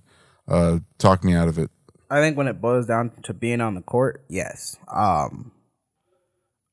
Uh 0.48 0.78
talk 0.98 1.24
me 1.24 1.34
out 1.34 1.48
of 1.48 1.58
it. 1.58 1.70
I 2.10 2.20
think 2.20 2.36
when 2.36 2.46
it 2.46 2.60
boils 2.60 2.86
down 2.86 3.10
to 3.24 3.34
being 3.34 3.60
on 3.60 3.74
the 3.74 3.80
court, 3.80 4.24
yes. 4.28 4.76
Um, 4.94 5.52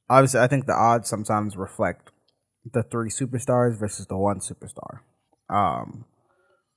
obviously, 0.09 0.39
I 0.39 0.47
think 0.47 0.65
the 0.65 0.75
odds 0.75 1.09
sometimes 1.09 1.57
reflect 1.57 2.11
the 2.71 2.83
three 2.83 3.09
superstars 3.09 3.79
versus 3.79 4.07
the 4.07 4.17
one 4.17 4.39
superstar. 4.39 4.99
Um, 5.49 6.05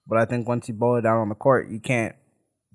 but 0.06 0.18
I 0.18 0.24
think 0.24 0.48
once 0.48 0.68
you 0.68 0.74
boil 0.74 0.98
it 0.98 1.02
down 1.02 1.18
on 1.18 1.28
the 1.28 1.34
court, 1.34 1.70
you 1.70 1.80
can't 1.80 2.14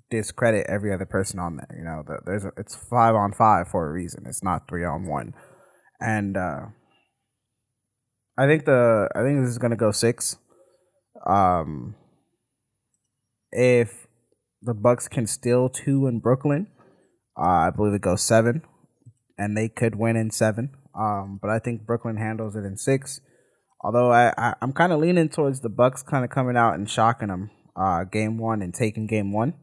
discredit 0.09 0.67
every 0.67 0.93
other 0.93 1.05
person 1.05 1.39
on 1.39 1.57
there. 1.57 1.75
You 1.77 1.83
know, 1.83 2.03
the, 2.05 2.19
there's 2.25 2.45
a, 2.45 2.51
it's 2.57 2.75
five 2.75 3.15
on 3.15 3.33
five 3.33 3.67
for 3.67 3.89
a 3.89 3.91
reason. 3.91 4.25
It's 4.27 4.43
not 4.43 4.67
three 4.67 4.85
on 4.85 5.07
one, 5.07 5.33
and 5.99 6.37
uh, 6.37 6.65
I 8.41 8.47
think 8.47 8.65
the 8.65 9.09
I 9.15 9.21
think 9.23 9.41
this 9.41 9.49
is 9.49 9.57
gonna 9.57 9.75
go 9.75 9.91
six. 9.91 10.37
Um, 11.25 11.95
if 13.51 14.07
the 14.61 14.73
Bucks 14.73 15.07
can 15.07 15.27
steal 15.27 15.69
two 15.69 16.07
in 16.07 16.19
Brooklyn. 16.19 16.67
Uh, 17.37 17.67
I 17.67 17.69
believe 17.75 17.93
it 17.93 18.01
goes 18.01 18.21
seven, 18.21 18.61
and 19.37 19.57
they 19.57 19.69
could 19.69 19.95
win 19.95 20.15
in 20.15 20.31
seven. 20.31 20.71
Um, 20.97 21.39
but 21.41 21.49
I 21.49 21.59
think 21.59 21.85
Brooklyn 21.85 22.17
handles 22.17 22.55
it 22.55 22.65
in 22.65 22.77
six. 22.77 23.21
Although 23.83 24.11
I, 24.11 24.33
I 24.37 24.53
I'm 24.61 24.73
kind 24.73 24.93
of 24.93 24.99
leaning 24.99 25.29
towards 25.29 25.61
the 25.61 25.69
Bucks 25.69 26.03
kind 26.03 26.23
of 26.23 26.29
coming 26.29 26.57
out 26.57 26.75
and 26.75 26.89
shocking 26.89 27.29
them 27.29 27.49
uh, 27.75 28.03
game 28.03 28.37
one 28.37 28.61
and 28.61 28.73
taking 28.73 29.07
game 29.07 29.33
one. 29.33 29.53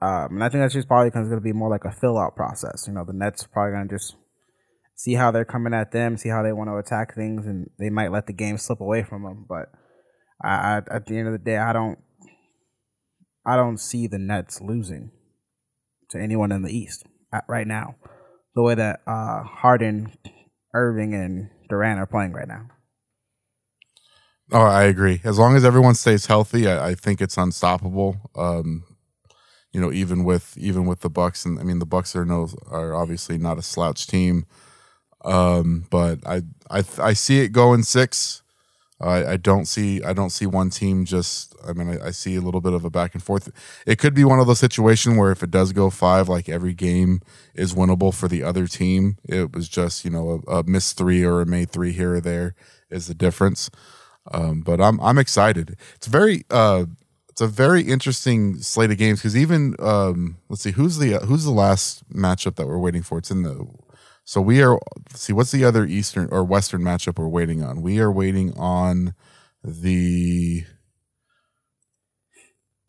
Um, 0.00 0.34
and 0.34 0.44
I 0.44 0.48
think 0.48 0.62
that's 0.62 0.74
just 0.74 0.86
probably 0.86 1.08
because 1.08 1.22
it's 1.22 1.30
going 1.30 1.40
to 1.40 1.44
be 1.44 1.52
more 1.52 1.70
like 1.70 1.84
a 1.84 1.90
fill 1.90 2.18
out 2.18 2.36
process. 2.36 2.84
You 2.86 2.92
know, 2.92 3.04
the 3.04 3.14
Nets 3.14 3.44
are 3.44 3.48
probably 3.48 3.88
to 3.88 3.94
just 3.94 4.16
see 4.94 5.14
how 5.14 5.30
they're 5.30 5.44
coming 5.44 5.74
at 5.74 5.92
them, 5.92 6.16
see 6.16 6.28
how 6.28 6.42
they 6.42 6.52
want 6.52 6.70
to 6.70 6.76
attack 6.76 7.14
things, 7.14 7.46
and 7.46 7.70
they 7.78 7.90
might 7.90 8.12
let 8.12 8.26
the 8.26 8.32
game 8.32 8.58
slip 8.58 8.80
away 8.80 9.02
from 9.02 9.22
them. 9.22 9.46
But 9.48 9.70
I, 10.42 10.48
I, 10.48 10.76
at 10.90 11.06
the 11.06 11.18
end 11.18 11.28
of 11.28 11.32
the 11.32 11.38
day, 11.38 11.58
I 11.58 11.72
don't 11.72 11.98
I 13.46 13.56
don't 13.56 13.78
see 13.78 14.06
the 14.06 14.18
Nets 14.18 14.60
losing 14.60 15.10
to 16.10 16.18
anyone 16.18 16.52
in 16.52 16.62
the 16.62 16.76
East 16.76 17.04
right 17.48 17.66
now. 17.66 17.96
The 18.54 18.62
way 18.62 18.74
that 18.74 19.00
uh, 19.06 19.42
Harden, 19.42 20.12
Irving, 20.72 21.12
and 21.14 21.50
Durant 21.68 21.98
are 21.98 22.06
playing 22.06 22.32
right 22.32 22.48
now. 22.48 22.68
Oh, 24.52 24.60
I 24.60 24.84
agree. 24.84 25.20
As 25.24 25.38
long 25.38 25.56
as 25.56 25.64
everyone 25.64 25.94
stays 25.94 26.26
healthy, 26.26 26.68
I, 26.68 26.90
I 26.90 26.94
think 26.94 27.20
it's 27.20 27.36
unstoppable. 27.36 28.16
Um, 28.36 28.84
you 29.72 29.80
know, 29.80 29.90
even 29.90 30.22
with 30.22 30.56
even 30.56 30.86
with 30.86 31.00
the 31.00 31.10
Bucks, 31.10 31.44
and 31.44 31.58
I 31.58 31.64
mean 31.64 31.80
the 31.80 31.86
Bucks 31.86 32.14
are 32.14 32.24
no 32.24 32.48
are 32.70 32.94
obviously 32.94 33.38
not 33.38 33.58
a 33.58 33.62
slouch 33.62 34.06
team, 34.06 34.46
um, 35.24 35.86
but 35.90 36.26
I 36.26 36.42
I 36.70 36.84
I 36.98 37.12
see 37.12 37.40
it 37.40 37.48
going 37.48 37.82
six. 37.82 38.42
I, 39.00 39.32
I 39.32 39.36
don't 39.36 39.66
see 39.66 40.02
I 40.02 40.12
don't 40.12 40.30
see 40.30 40.46
one 40.46 40.70
team 40.70 41.04
just 41.04 41.54
I 41.66 41.72
mean 41.72 41.88
I, 41.88 42.06
I, 42.06 42.10
see 42.12 42.36
a 42.36 42.40
little 42.40 42.60
bit 42.60 42.72
of 42.72 42.84
a 42.84 42.90
back 42.90 43.14
and 43.14 43.22
forth. 43.22 43.50
It 43.86 43.98
could 43.98 44.14
be 44.14 44.24
one 44.24 44.38
of 44.38 44.46
those 44.46 44.60
situations 44.60 45.18
where 45.18 45.32
if 45.32 45.42
it 45.42 45.50
does 45.50 45.72
go 45.72 45.90
five, 45.90 46.28
like 46.28 46.48
every 46.48 46.74
game 46.74 47.20
is 47.54 47.74
winnable 47.74 48.14
for 48.14 48.28
the 48.28 48.44
other 48.44 48.66
team. 48.68 49.18
It 49.24 49.52
was 49.52 49.68
just 49.68 50.04
you 50.04 50.10
know 50.10 50.42
a, 50.46 50.58
a 50.58 50.62
missed 50.62 50.96
three 50.96 51.24
or 51.24 51.40
a 51.40 51.46
made 51.46 51.70
three 51.70 51.92
here 51.92 52.14
or 52.14 52.20
there 52.20 52.54
is 52.88 53.08
the 53.08 53.14
difference. 53.14 53.70
Um, 54.30 54.60
but 54.60 54.80
I'm 54.80 55.00
I'm 55.00 55.18
excited. 55.18 55.76
It's 55.96 56.06
very 56.06 56.44
uh, 56.50 56.86
it's 57.28 57.40
a 57.40 57.48
very 57.48 57.82
interesting 57.82 58.58
slate 58.62 58.92
of 58.92 58.96
games 58.96 59.18
because 59.18 59.36
even 59.36 59.74
um, 59.80 60.38
let's 60.48 60.62
see 60.62 60.70
who's 60.70 60.98
the 60.98 61.18
who's 61.18 61.44
the 61.44 61.50
last 61.50 62.08
matchup 62.10 62.54
that 62.54 62.68
we're 62.68 62.78
waiting 62.78 63.02
for. 63.02 63.18
It's 63.18 63.30
in 63.32 63.42
the 63.42 63.66
so 64.24 64.40
we 64.40 64.62
are 64.62 64.78
see 65.14 65.32
what's 65.32 65.52
the 65.52 65.64
other 65.64 65.84
eastern 65.84 66.28
or 66.32 66.44
western 66.44 66.82
matchup 66.82 67.18
we're 67.18 67.28
waiting 67.28 67.62
on. 67.62 67.82
We 67.82 68.00
are 68.00 68.10
waiting 68.10 68.54
on 68.56 69.14
the 69.62 70.64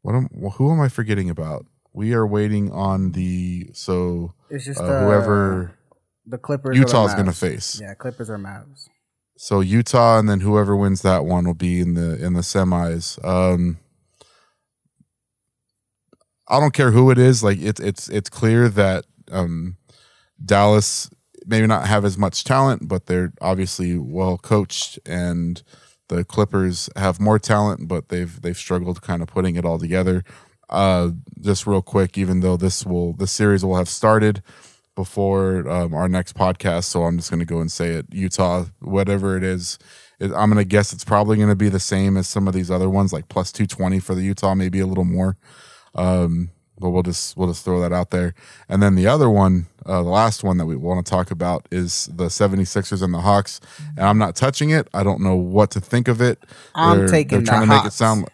what 0.01 0.15
am 0.15 0.29
who 0.53 0.71
am 0.71 0.79
I 0.79 0.87
forgetting 0.87 1.29
about? 1.29 1.65
We 1.93 2.13
are 2.13 2.25
waiting 2.25 2.71
on 2.71 3.11
the 3.11 3.69
so 3.73 4.33
it's 4.49 4.65
just 4.65 4.79
uh, 4.79 4.85
whoever 4.85 5.75
uh, 5.91 5.95
the 6.25 6.37
Clippers 6.37 6.77
Utah's 6.77 7.13
going 7.13 7.25
to 7.25 7.33
face. 7.33 7.79
Yeah, 7.81 7.93
Clippers 7.95 8.29
or 8.29 8.37
Mavs. 8.37 8.87
So 9.37 9.59
Utah 9.59 10.19
and 10.19 10.29
then 10.29 10.39
whoever 10.39 10.75
wins 10.75 11.01
that 11.01 11.25
one 11.25 11.45
will 11.45 11.53
be 11.53 11.81
in 11.81 11.95
the 11.95 12.23
in 12.23 12.33
the 12.33 12.41
semis. 12.41 13.23
Um 13.25 13.79
I 16.47 16.59
don't 16.61 16.73
care 16.73 16.91
who 16.91 17.11
it 17.11 17.17
is. 17.17 17.43
Like 17.43 17.59
it's 17.61 17.81
it's 17.81 18.07
it's 18.07 18.29
clear 18.29 18.69
that 18.69 19.05
um 19.31 19.75
Dallas 20.43 21.09
maybe 21.45 21.67
not 21.67 21.87
have 21.87 22.05
as 22.05 22.17
much 22.17 22.43
talent, 22.43 22.87
but 22.87 23.05
they're 23.05 23.33
obviously 23.41 23.97
well 23.97 24.37
coached, 24.37 24.99
and 25.05 25.61
the 26.07 26.23
Clippers 26.23 26.89
have 26.95 27.19
more 27.19 27.39
talent, 27.39 27.87
but 27.87 28.09
they've 28.09 28.41
they've 28.41 28.57
struggled 28.57 29.01
kind 29.01 29.21
of 29.21 29.27
putting 29.27 29.55
it 29.55 29.65
all 29.65 29.79
together. 29.79 30.23
Uh, 30.69 31.11
just 31.41 31.67
real 31.67 31.81
quick, 31.81 32.17
even 32.17 32.39
though 32.39 32.57
this 32.57 32.85
will 32.85 33.13
this 33.13 33.31
series 33.31 33.63
will 33.63 33.75
have 33.75 33.89
started 33.89 34.41
before 34.95 35.67
um, 35.69 35.93
our 35.93 36.07
next 36.07 36.35
podcast, 36.35 36.85
so 36.85 37.03
I'm 37.03 37.17
just 37.17 37.29
going 37.29 37.39
to 37.39 37.45
go 37.45 37.59
and 37.59 37.71
say 37.71 37.89
it. 37.89 38.05
Utah, 38.11 38.65
whatever 38.79 39.35
it 39.35 39.43
is, 39.43 39.77
it, 40.19 40.31
I'm 40.31 40.49
going 40.49 40.57
to 40.57 40.65
guess 40.65 40.93
it's 40.93 41.03
probably 41.03 41.37
going 41.37 41.49
to 41.49 41.55
be 41.55 41.69
the 41.69 41.79
same 41.79 42.17
as 42.17 42.27
some 42.27 42.47
of 42.47 42.53
these 42.53 42.71
other 42.71 42.89
ones, 42.89 43.11
like 43.11 43.27
plus 43.27 43.51
220 43.51 43.99
for 43.99 44.15
the 44.15 44.21
Utah, 44.21 44.55
maybe 44.55 44.79
a 44.79 44.87
little 44.87 45.03
more. 45.03 45.37
Um, 45.93 46.51
but 46.79 46.89
we'll 46.89 47.03
just 47.03 47.37
we'll 47.37 47.47
just 47.47 47.63
throw 47.63 47.79
that 47.81 47.93
out 47.93 48.11
there. 48.11 48.33
And 48.69 48.81
then 48.81 48.95
the 48.95 49.07
other 49.07 49.29
one, 49.29 49.67
uh, 49.85 50.03
the 50.03 50.09
last 50.09 50.43
one 50.43 50.57
that 50.57 50.65
we 50.65 50.75
want 50.75 51.05
to 51.05 51.09
talk 51.09 51.31
about 51.31 51.67
is 51.71 52.09
the 52.13 52.25
76ers 52.25 53.01
and 53.01 53.13
the 53.13 53.21
Hawks. 53.21 53.61
And 53.97 54.05
I'm 54.05 54.17
not 54.17 54.35
touching 54.35 54.69
it. 54.71 54.87
I 54.93 55.03
don't 55.03 55.21
know 55.21 55.35
what 55.35 55.71
to 55.71 55.79
think 55.79 56.07
of 56.07 56.21
it. 56.21 56.39
I'm 56.73 56.99
they're, 56.99 57.07
taking 57.07 57.39
they're 57.39 57.45
trying 57.45 57.61
the 57.61 57.65
to 57.67 57.71
Hawks. 57.73 57.85
make 57.85 57.89
it 57.91 57.93
sound 57.93 58.27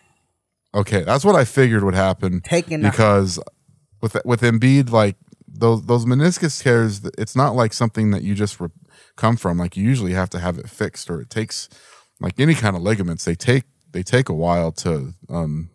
Okay, 0.74 1.04
that's 1.04 1.26
what 1.26 1.36
I 1.36 1.44
figured 1.44 1.84
would 1.84 1.96
happen. 1.96 2.42
Taking 2.42 2.82
because 2.82 3.40
with 4.02 4.16
with 4.26 4.42
Embiid 4.42 4.90
like 4.90 5.18
those 5.48 5.84
those 5.86 6.06
meniscus 6.06 6.62
tears, 6.62 7.02
it's 7.18 7.36
not 7.36 7.56
like 7.56 7.74
something 7.74 8.12
that 8.12 8.24
you 8.24 8.36
just 8.36 8.60
re- 8.60 8.70
come 9.18 9.36
from. 9.36 9.58
Like 9.58 9.76
you 9.76 9.84
usually 9.84 10.14
have 10.14 10.30
to 10.30 10.40
have 10.40 10.58
it 10.58 10.70
fixed, 10.70 11.10
or 11.10 11.20
it 11.20 11.30
takes 11.30 11.68
like 12.22 12.40
any 12.40 12.54
kind 12.54 12.76
of 12.78 12.82
ligaments. 12.82 13.26
They 13.26 13.36
take 13.36 13.66
they 13.92 14.02
take 14.02 14.30
a 14.30 14.34
while 14.34 14.72
to 14.74 15.14
um 15.30 15.70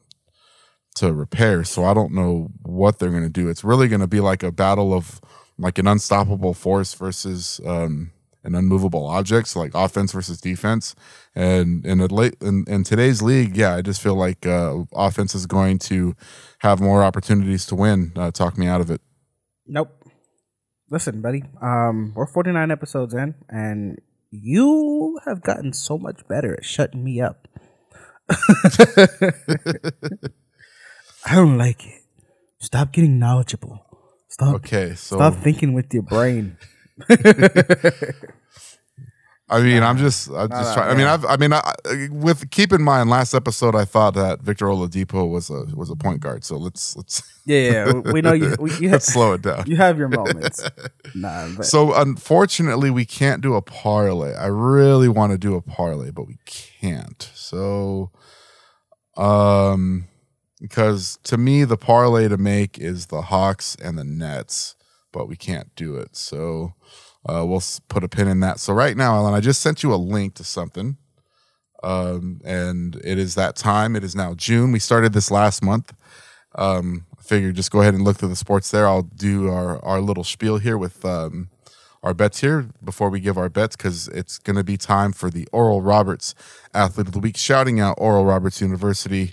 to 0.96 1.12
repair. 1.12 1.64
So 1.64 1.84
I 1.84 1.94
don't 1.94 2.12
know 2.12 2.50
what 2.62 2.98
they're 2.98 3.10
going 3.10 3.22
to 3.22 3.28
do. 3.28 3.48
It's 3.48 3.64
really 3.64 3.88
going 3.88 4.00
to 4.00 4.06
be 4.06 4.20
like 4.20 4.42
a 4.42 4.52
battle 4.52 4.92
of 4.92 5.20
like 5.58 5.78
an 5.78 5.86
unstoppable 5.86 6.54
force 6.54 6.94
versus 6.94 7.60
um, 7.64 8.12
an 8.44 8.54
unmovable 8.54 9.06
object, 9.06 9.48
so 9.48 9.60
like 9.60 9.74
offense 9.74 10.12
versus 10.12 10.40
defense. 10.40 10.94
And 11.34 11.84
in 11.86 12.00
a 12.00 12.06
late 12.06 12.36
in, 12.40 12.64
in 12.66 12.84
today's 12.84 13.22
league, 13.22 13.56
yeah, 13.56 13.74
I 13.74 13.82
just 13.82 14.02
feel 14.02 14.14
like 14.14 14.46
uh, 14.46 14.84
offense 14.92 15.34
is 15.34 15.46
going 15.46 15.78
to 15.80 16.14
have 16.60 16.80
more 16.80 17.02
opportunities 17.02 17.66
to 17.66 17.74
win. 17.74 18.12
Uh, 18.16 18.30
talk 18.30 18.58
me 18.58 18.66
out 18.66 18.80
of 18.80 18.90
it. 18.90 19.00
Nope. 19.66 19.92
Listen, 20.90 21.20
buddy. 21.20 21.42
Um, 21.60 22.12
we're 22.14 22.26
49 22.26 22.70
episodes 22.70 23.12
in, 23.12 23.34
and 23.48 23.98
you 24.30 25.18
have 25.26 25.42
gotten 25.42 25.72
so 25.72 25.98
much 25.98 26.26
better 26.28 26.54
at 26.54 26.64
shutting 26.64 27.02
me 27.02 27.20
up. 27.20 27.48
I 31.26 31.34
don't 31.34 31.58
like 31.58 31.84
it. 31.84 32.02
Stop 32.60 32.92
getting 32.92 33.18
knowledgeable. 33.18 33.84
Stop. 34.28 34.54
Okay, 34.56 34.94
so 34.94 35.16
stop 35.16 35.34
thinking 35.34 35.72
with 35.72 35.92
your 35.92 36.04
brain. 36.04 36.56
I 39.48 39.60
mean, 39.60 39.82
I'm 39.84 39.96
just, 39.96 40.28
I'm 40.30 40.48
just 40.48 40.74
trying. 40.74 40.90
I 40.90 40.94
mean, 40.94 41.06
I've, 41.06 41.24
I 41.24 41.36
mean, 41.36 41.52
I, 41.52 41.72
with 42.10 42.50
keep 42.50 42.72
in 42.72 42.82
mind, 42.82 43.10
last 43.10 43.32
episode 43.32 43.76
I 43.76 43.84
thought 43.84 44.14
that 44.14 44.40
Victor 44.40 44.66
Oladipo 44.66 45.30
was 45.30 45.50
a 45.50 45.66
was 45.74 45.88
a 45.88 45.94
point 45.94 46.20
guard. 46.20 46.44
So 46.44 46.56
let's 46.56 46.96
let's. 46.96 47.22
Yeah, 47.44 47.70
yeah, 47.70 47.92
we 48.12 48.22
know 48.22 48.32
you. 48.32 48.56
We, 48.58 48.70
you 48.70 48.88
have, 48.88 48.92
let's 48.92 49.06
slow 49.12 49.34
it 49.34 49.42
down. 49.42 49.64
You 49.68 49.76
have 49.76 49.98
your 49.98 50.08
moments. 50.08 50.68
nah, 51.14 51.48
but. 51.56 51.64
So 51.64 51.94
unfortunately, 51.94 52.90
we 52.90 53.04
can't 53.04 53.40
do 53.40 53.54
a 53.54 53.62
parlay. 53.62 54.34
I 54.34 54.46
really 54.46 55.08
want 55.08 55.30
to 55.30 55.38
do 55.38 55.54
a 55.54 55.62
parlay, 55.62 56.10
but 56.10 56.26
we 56.26 56.38
can't. 56.44 57.30
So, 57.34 58.10
um, 59.16 60.08
because 60.60 61.18
to 61.24 61.36
me 61.36 61.64
the 61.64 61.76
parlay 61.76 62.28
to 62.28 62.36
make 62.36 62.78
is 62.78 63.06
the 63.06 63.22
Hawks 63.22 63.76
and 63.82 63.98
the 63.98 64.04
Nets, 64.04 64.76
but 65.12 65.28
we 65.28 65.36
can't 65.36 65.74
do 65.74 65.96
it. 65.96 66.16
So 66.16 66.74
uh, 67.28 67.44
we'll 67.46 67.62
put 67.88 68.04
a 68.04 68.08
pin 68.08 68.28
in 68.28 68.40
that. 68.40 68.60
So 68.60 68.72
right 68.72 68.96
now, 68.96 69.16
Alan, 69.16 69.34
I 69.34 69.40
just 69.40 69.60
sent 69.60 69.82
you 69.82 69.92
a 69.92 69.96
link 69.96 70.34
to 70.34 70.44
something, 70.44 70.96
um, 71.82 72.40
and 72.44 72.96
it 73.04 73.18
is 73.18 73.34
that 73.34 73.56
time. 73.56 73.96
It 73.96 74.04
is 74.04 74.14
now 74.14 74.34
June. 74.34 74.72
We 74.72 74.78
started 74.78 75.12
this 75.12 75.30
last 75.30 75.62
month. 75.62 75.92
Um, 76.54 77.06
I 77.30 77.50
just 77.50 77.72
go 77.72 77.80
ahead 77.80 77.94
and 77.94 78.04
look 78.04 78.18
through 78.18 78.28
the 78.28 78.36
sports 78.36 78.70
there. 78.70 78.86
I'll 78.86 79.02
do 79.02 79.48
our 79.48 79.84
our 79.84 80.00
little 80.00 80.24
spiel 80.24 80.58
here 80.58 80.78
with. 80.78 81.04
Um, 81.04 81.50
our 82.02 82.14
bets 82.14 82.40
here 82.40 82.68
before 82.84 83.10
we 83.10 83.18
give 83.18 83.36
our 83.36 83.48
bets 83.48 83.74
because 83.74 84.06
it's 84.08 84.38
going 84.38 84.54
to 84.54 84.62
be 84.62 84.76
time 84.76 85.12
for 85.12 85.28
the 85.28 85.48
Oral 85.50 85.82
Roberts 85.82 86.36
Athlete 86.72 87.08
of 87.08 87.12
the 87.12 87.18
Week. 87.18 87.36
Shouting 87.36 87.80
out 87.80 87.96
Oral 87.98 88.24
Roberts 88.24 88.60
University 88.60 89.32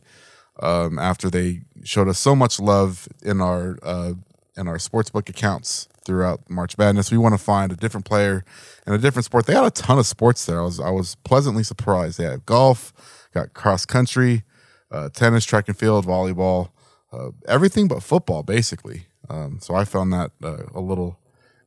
um, 0.60 1.00
after 1.00 1.30
they 1.30 1.62
showed 1.84 2.08
us 2.08 2.20
so 2.20 2.36
much 2.36 2.60
love 2.60 3.08
in 3.22 3.42
our 3.42 3.78
uh, 3.84 4.14
in 4.56 4.68
our 4.68 4.78
sportsbook 4.78 5.30
accounts 5.30 5.88
throughout 6.06 6.50
March 6.50 6.78
Madness. 6.78 7.12
We 7.12 7.18
want 7.18 7.34
to 7.34 7.44
find 7.44 7.72
a 7.72 7.76
different 7.76 8.06
player 8.06 8.44
and 8.86 8.94
a 8.94 8.98
different 8.98 9.26
sport. 9.26 9.46
They 9.46 9.54
had 9.54 9.64
a 9.64 9.72
ton 9.72 9.98
of 9.98 10.06
sports 10.06 10.46
there. 10.46 10.60
I 10.60 10.64
was 10.64 10.80
I 10.80 10.90
was 10.90 11.16
pleasantly 11.24 11.64
surprised. 11.64 12.18
They 12.18 12.26
had 12.26 12.46
golf, 12.46 12.94
got 13.34 13.54
cross 13.54 13.86
country, 13.86 14.44
uh, 14.92 15.10
tennis, 15.10 15.46
track 15.46 15.68
and 15.68 15.78
field, 15.78 16.06
volleyball, 16.06 16.70
uh, 17.12 17.30
everything 17.48 17.88
but 17.88 18.04
football, 18.04 18.44
basically. 18.44 19.08
Um, 19.30 19.60
so 19.62 19.76
I 19.76 19.86
found 19.86 20.14
that 20.14 20.32
uh, 20.44 20.64
a 20.74 20.82
little 20.82 21.20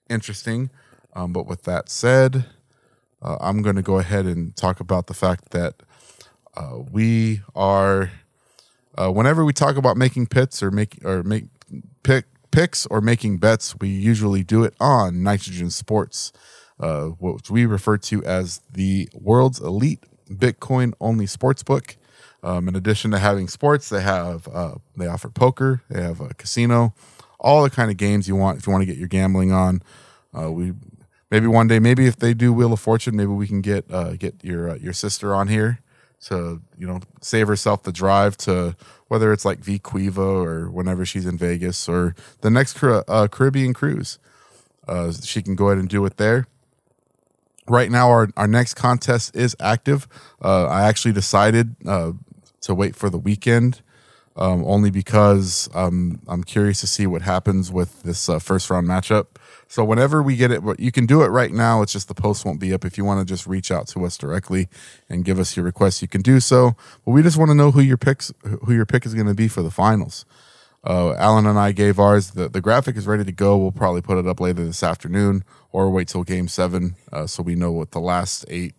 interesting. 0.08 0.70
Um, 1.14 1.32
but 1.32 1.46
with 1.46 1.62
that 1.62 1.88
said, 1.88 2.44
uh, 3.22 3.38
I'm 3.40 3.62
going 3.62 3.76
to 3.76 3.82
go 3.82 3.98
ahead 3.98 4.26
and 4.26 4.54
talk 4.54 4.80
about 4.80 5.06
the 5.06 5.14
fact 5.14 5.50
that 5.50 5.82
uh, 6.56 6.78
we 6.90 7.40
are 7.54 8.10
uh, 8.96 9.10
whenever 9.10 9.44
we 9.44 9.52
talk 9.52 9.76
about 9.76 9.96
making 9.96 10.26
pits 10.26 10.62
or 10.62 10.70
make 10.70 10.98
or 11.04 11.22
make 11.22 11.44
pick 12.02 12.26
picks 12.50 12.86
or 12.86 13.00
making 13.00 13.38
bets, 13.38 13.76
we 13.78 13.88
usually 13.88 14.42
do 14.42 14.64
it 14.64 14.74
on 14.80 15.22
Nitrogen 15.22 15.70
Sports, 15.70 16.32
uh, 16.80 17.06
what 17.06 17.50
we 17.50 17.66
refer 17.66 17.98
to 17.98 18.24
as 18.24 18.60
the 18.72 19.08
world's 19.12 19.60
elite 19.60 20.04
Bitcoin 20.30 20.92
only 21.00 21.26
sports 21.26 21.62
book. 21.62 21.96
Um, 22.42 22.68
in 22.68 22.76
addition 22.76 23.10
to 23.10 23.18
having 23.18 23.48
sports, 23.48 23.88
they 23.88 24.02
have 24.02 24.48
uh, 24.48 24.76
they 24.96 25.06
offer 25.06 25.28
poker, 25.28 25.82
they 25.90 26.02
have 26.02 26.20
a 26.20 26.32
casino, 26.34 26.94
all 27.40 27.62
the 27.62 27.70
kind 27.70 27.90
of 27.90 27.96
games 27.96 28.28
you 28.28 28.36
want 28.36 28.58
if 28.58 28.66
you 28.66 28.72
want 28.72 28.82
to 28.82 28.86
get 28.86 28.96
your 28.96 29.08
gambling 29.08 29.52
on. 29.52 29.82
Uh, 30.36 30.50
we 30.50 30.72
maybe 31.30 31.46
one 31.46 31.66
day, 31.66 31.78
maybe 31.78 32.06
if 32.06 32.16
they 32.16 32.34
do 32.34 32.52
Wheel 32.52 32.72
of 32.72 32.80
Fortune, 32.80 33.16
maybe 33.16 33.32
we 33.32 33.46
can 33.46 33.60
get 33.60 33.84
uh, 33.90 34.12
get 34.12 34.42
your 34.42 34.70
uh, 34.70 34.74
your 34.76 34.92
sister 34.92 35.34
on 35.34 35.48
here 35.48 35.80
to 36.24 36.60
you 36.78 36.86
know 36.86 37.00
save 37.20 37.46
herself 37.48 37.82
the 37.82 37.92
drive 37.92 38.36
to 38.36 38.74
whether 39.08 39.32
it's 39.32 39.44
like 39.44 39.58
Vee 39.58 39.78
Quiva 39.78 40.18
or 40.18 40.70
whenever 40.70 41.04
she's 41.04 41.26
in 41.26 41.38
Vegas 41.38 41.88
or 41.88 42.14
the 42.40 42.50
next 42.50 42.82
uh, 42.82 43.28
Caribbean 43.30 43.72
cruise. 43.72 44.18
Uh, 44.88 45.12
she 45.12 45.42
can 45.42 45.54
go 45.54 45.66
ahead 45.66 45.78
and 45.78 45.88
do 45.88 46.04
it 46.04 46.16
there. 46.16 46.46
Right 47.68 47.90
now, 47.90 48.08
our, 48.08 48.28
our 48.36 48.46
next 48.46 48.74
contest 48.74 49.34
is 49.34 49.56
active. 49.58 50.06
Uh, 50.40 50.66
I 50.66 50.84
actually 50.84 51.12
decided 51.12 51.74
uh, 51.84 52.12
to 52.60 52.74
wait 52.74 52.94
for 52.94 53.10
the 53.10 53.18
weekend 53.18 53.82
um, 54.36 54.64
only 54.64 54.90
because 54.90 55.68
um, 55.74 56.20
I'm 56.28 56.44
curious 56.44 56.80
to 56.80 56.86
see 56.86 57.06
what 57.06 57.22
happens 57.22 57.72
with 57.72 58.02
this 58.02 58.28
uh, 58.28 58.38
first 58.38 58.70
round 58.70 58.86
matchup. 58.86 59.26
So 59.68 59.84
whenever 59.84 60.22
we 60.22 60.36
get 60.36 60.50
it, 60.50 60.64
but 60.64 60.78
you 60.78 60.92
can 60.92 61.06
do 61.06 61.22
it 61.22 61.28
right 61.28 61.52
now. 61.52 61.82
It's 61.82 61.92
just 61.92 62.08
the 62.08 62.14
post 62.14 62.44
won't 62.44 62.60
be 62.60 62.72
up. 62.72 62.84
If 62.84 62.96
you 62.96 63.04
want 63.04 63.26
to 63.26 63.30
just 63.30 63.46
reach 63.46 63.70
out 63.70 63.88
to 63.88 64.04
us 64.04 64.16
directly 64.16 64.68
and 65.08 65.24
give 65.24 65.38
us 65.38 65.56
your 65.56 65.64
requests, 65.64 66.02
you 66.02 66.08
can 66.08 66.22
do 66.22 66.40
so. 66.40 66.76
But 67.04 67.10
we 67.10 67.22
just 67.22 67.36
want 67.36 67.50
to 67.50 67.54
know 67.54 67.72
who 67.72 67.80
your 67.80 67.96
picks, 67.96 68.32
who 68.42 68.72
your 68.72 68.86
pick 68.86 69.04
is 69.04 69.14
going 69.14 69.26
to 69.26 69.34
be 69.34 69.48
for 69.48 69.62
the 69.62 69.70
finals. 69.70 70.24
Uh, 70.84 71.14
Alan 71.14 71.46
and 71.46 71.58
I 71.58 71.72
gave 71.72 71.98
ours. 71.98 72.30
The, 72.30 72.48
the 72.48 72.60
graphic 72.60 72.96
is 72.96 73.08
ready 73.08 73.24
to 73.24 73.32
go. 73.32 73.56
We'll 73.56 73.72
probably 73.72 74.02
put 74.02 74.18
it 74.18 74.26
up 74.26 74.38
later 74.38 74.64
this 74.64 74.84
afternoon 74.84 75.42
or 75.72 75.90
wait 75.90 76.08
till 76.08 76.22
game 76.22 76.46
seven 76.46 76.94
uh, 77.12 77.26
so 77.26 77.42
we 77.42 77.56
know 77.56 77.72
what 77.72 77.90
the 77.90 78.00
last 78.00 78.44
eight 78.48 78.74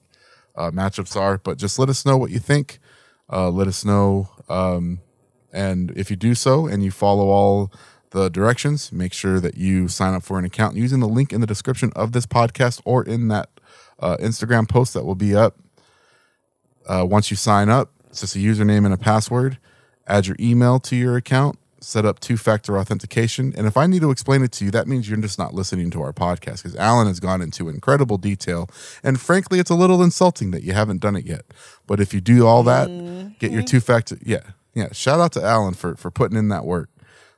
uh, 0.55 0.71
matchups 0.71 1.19
are. 1.19 1.37
But 1.37 1.57
just 1.57 1.77
let 1.77 1.89
us 1.89 2.05
know 2.05 2.17
what 2.17 2.31
you 2.31 2.39
think. 2.39 2.79
Uh, 3.29 3.49
let 3.49 3.67
us 3.67 3.83
know. 3.83 4.29
Um, 4.47 5.01
and 5.51 5.91
if 5.97 6.09
you 6.09 6.15
do 6.15 6.33
so 6.33 6.65
and 6.65 6.81
you 6.81 6.91
follow 6.91 7.27
all 7.27 7.73
the 8.11 8.29
directions, 8.29 8.91
make 8.91 9.13
sure 9.13 9.39
that 9.39 9.57
you 9.57 9.87
sign 9.87 10.13
up 10.13 10.23
for 10.23 10.39
an 10.39 10.45
account 10.45 10.75
using 10.75 10.99
the 10.99 11.07
link 11.07 11.33
in 11.33 11.41
the 11.41 11.47
description 11.47 11.91
of 11.95 12.11
this 12.11 12.25
podcast 12.25 12.81
or 12.85 13.03
in 13.03 13.27
that 13.27 13.49
uh, 13.99 14.17
Instagram 14.17 14.67
post 14.67 14.93
that 14.93 15.05
will 15.05 15.15
be 15.15 15.35
up. 15.35 15.57
Uh, 16.87 17.05
once 17.07 17.29
you 17.29 17.37
sign 17.37 17.69
up, 17.69 17.91
it's 18.09 18.21
just 18.21 18.35
a 18.35 18.39
username 18.39 18.85
and 18.85 18.93
a 18.93 18.97
password. 18.97 19.57
Add 20.07 20.27
your 20.27 20.37
email 20.39 20.79
to 20.79 20.95
your 20.95 21.17
account 21.17 21.59
set 21.79 22.05
up 22.05 22.19
two 22.19 22.37
factor 22.37 22.77
authentication. 22.77 23.53
And 23.55 23.67
if 23.67 23.77
I 23.77 23.87
need 23.87 24.01
to 24.01 24.11
explain 24.11 24.43
it 24.43 24.51
to 24.53 24.65
you, 24.65 24.71
that 24.71 24.87
means 24.87 25.09
you're 25.09 25.19
just 25.19 25.39
not 25.39 25.53
listening 25.53 25.89
to 25.91 26.01
our 26.01 26.13
podcast 26.13 26.63
because 26.63 26.75
Alan 26.75 27.07
has 27.07 27.19
gone 27.19 27.41
into 27.41 27.69
incredible 27.69 28.17
detail. 28.17 28.69
And 29.03 29.19
frankly, 29.19 29.59
it's 29.59 29.69
a 29.69 29.75
little 29.75 30.01
insulting 30.03 30.51
that 30.51 30.63
you 30.63 30.73
haven't 30.73 31.01
done 31.01 31.15
it 31.15 31.25
yet. 31.25 31.45
But 31.85 31.99
if 31.99 32.13
you 32.13 32.21
do 32.21 32.45
all 32.45 32.63
that, 32.63 32.89
mm-hmm. 32.89 33.29
get 33.39 33.51
your 33.51 33.63
two 33.63 33.79
factor. 33.79 34.17
Yeah. 34.23 34.41
Yeah. 34.73 34.89
Shout 34.91 35.19
out 35.19 35.31
to 35.33 35.43
Alan 35.43 35.73
for, 35.73 35.95
for 35.95 36.11
putting 36.11 36.37
in 36.37 36.49
that 36.49 36.65
work. 36.65 36.89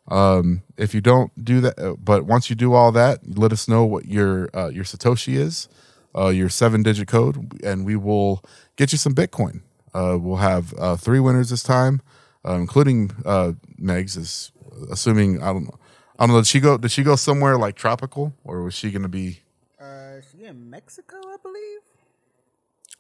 Um, 0.10 0.64
if 0.78 0.94
you 0.94 1.02
don't 1.02 1.32
do 1.44 1.62
that, 1.62 1.80
uh, 1.80 1.94
but 1.94 2.26
once 2.26 2.50
you 2.50 2.56
do 2.56 2.74
all 2.74 2.92
that, 2.94 3.20
let 3.38 3.52
us 3.52 3.68
know 3.68 3.86
what 3.86 4.06
your, 4.06 4.50
uh, 4.56 4.70
your 4.70 4.84
Satoshi 4.84 5.36
is, 5.36 5.68
uh, 6.16 6.30
your 6.30 6.50
seven 6.50 6.84
digit 6.84 7.08
code, 7.08 7.62
and 7.64 7.86
we 7.86 7.96
will 7.96 8.44
get 8.76 8.92
you 8.92 8.98
some 8.98 9.14
Bitcoin. 9.14 9.62
Uh, 9.94 10.18
we'll 10.20 10.38
have 10.38 10.74
uh, 10.78 10.96
three 10.96 11.20
winners 11.20 11.50
this 11.50 11.64
time 11.64 12.02
uh, 12.46 12.54
including 12.54 13.12
uh, 13.26 13.54
Megs 13.82 14.18
is 14.18 14.52
assuming 14.92 15.42
I 15.42 15.48
don't 15.48 15.66
know. 15.66 15.80
I 16.18 16.26
don't 16.26 16.36
know. 16.36 16.42
Did 16.42 16.48
she 16.48 16.60
go? 16.60 16.78
Did 16.78 16.92
she 16.92 17.04
go 17.04 17.16
somewhere 17.16 17.58
like 17.58 17.76
tropical, 17.76 18.34
or 18.44 18.64
was 18.64 18.74
she 18.74 18.92
going 18.92 19.04
to 19.04 19.10
be? 19.10 19.42
Uh, 19.80 20.22
she 20.32 20.46
in 20.46 20.70
Mexico, 20.70 21.18
I 21.18 21.38
believe. 21.42 21.80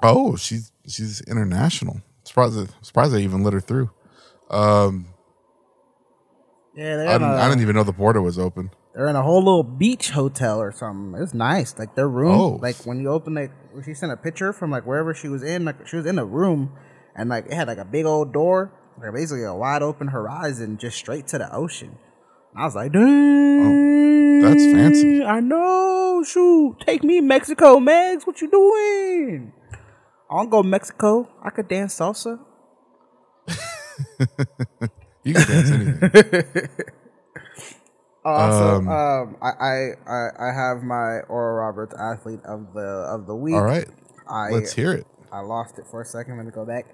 Oh, 0.01 0.35
she's 0.35 0.71
she's 0.87 1.21
international. 1.21 2.01
Surprised, 2.23 2.73
surprised 2.81 3.13
they 3.13 3.23
even 3.23 3.43
let 3.43 3.53
her 3.53 3.59
through. 3.59 3.89
Um, 4.49 5.07
yeah, 6.79 6.93
I 6.93 7.13
didn't, 7.13 7.23
a, 7.23 7.35
I 7.35 7.49
didn't 7.49 7.61
even 7.61 7.75
know 7.75 7.83
the 7.83 7.91
border 7.91 8.21
was 8.21 8.39
open. 8.39 8.71
They're 8.95 9.09
in 9.09 9.15
a 9.17 9.21
whole 9.21 9.39
little 9.39 9.63
beach 9.63 10.11
hotel 10.11 10.61
or 10.61 10.71
something. 10.71 11.21
It's 11.21 11.33
nice. 11.33 11.77
Like 11.77 11.95
their 11.95 12.07
room, 12.07 12.39
oh. 12.39 12.59
like 12.61 12.77
when 12.85 13.01
you 13.01 13.09
open 13.09 13.33
like 13.33 13.51
she 13.83 13.93
sent 13.93 14.13
a 14.13 14.17
picture 14.17 14.53
from 14.53 14.71
like 14.71 14.85
wherever 14.85 15.13
she 15.13 15.27
was 15.27 15.43
in, 15.43 15.65
like 15.65 15.85
she 15.87 15.97
was 15.97 16.05
in 16.05 16.17
a 16.17 16.23
room, 16.23 16.71
and 17.17 17.29
like 17.29 17.47
it 17.47 17.53
had 17.53 17.67
like 17.67 17.79
a 17.79 17.85
big 17.85 18.05
old 18.05 18.31
door, 18.31 18.71
like 19.01 19.13
basically 19.13 19.43
a 19.43 19.53
wide 19.53 19.81
open 19.81 20.07
horizon 20.07 20.77
just 20.77 20.97
straight 20.97 21.27
to 21.27 21.37
the 21.37 21.53
ocean. 21.53 21.97
And 22.53 22.61
I 22.61 22.65
was 22.65 22.75
like, 22.75 22.91
oh, 22.95 22.99
dang, 22.99 24.43
oh, 24.45 24.47
that's 24.47 24.63
fancy. 24.63 25.21
I 25.21 25.41
know. 25.41 26.23
Shoot, 26.25 26.77
take 26.85 27.03
me 27.03 27.19
Mexico, 27.19 27.79
Megs. 27.79 28.25
What 28.25 28.41
you 28.41 28.49
doing? 28.49 29.51
I 30.29 30.35
want 30.35 30.47
to 30.47 30.51
go 30.51 30.63
Mexico. 30.63 31.29
I 31.43 31.49
could 31.49 31.67
dance 31.67 31.97
salsa. 31.97 32.39
you 35.23 35.33
can 35.33 35.47
dance 35.47 35.71
anything. 35.71 36.69
Also, 38.25 38.75
um, 38.75 38.87
um, 38.89 39.37
I, 39.41 39.95
I 40.05 40.29
I 40.37 40.53
have 40.53 40.83
my 40.83 41.21
Oral 41.29 41.55
Roberts 41.55 41.95
athlete 41.97 42.41
of 42.43 42.73
the 42.73 43.07
of 43.09 43.25
the 43.27 43.35
week. 43.35 43.55
All 43.55 43.63
right, 43.63 43.87
I, 44.29 44.49
let's 44.49 44.73
hear 44.73 44.91
it. 44.91 45.07
I 45.31 45.39
lost 45.39 45.79
it 45.79 45.85
for 45.89 46.01
a 46.01 46.05
second. 46.05 46.35
Let 46.35 46.45
me 46.45 46.51
go 46.51 46.65
back. 46.65 46.85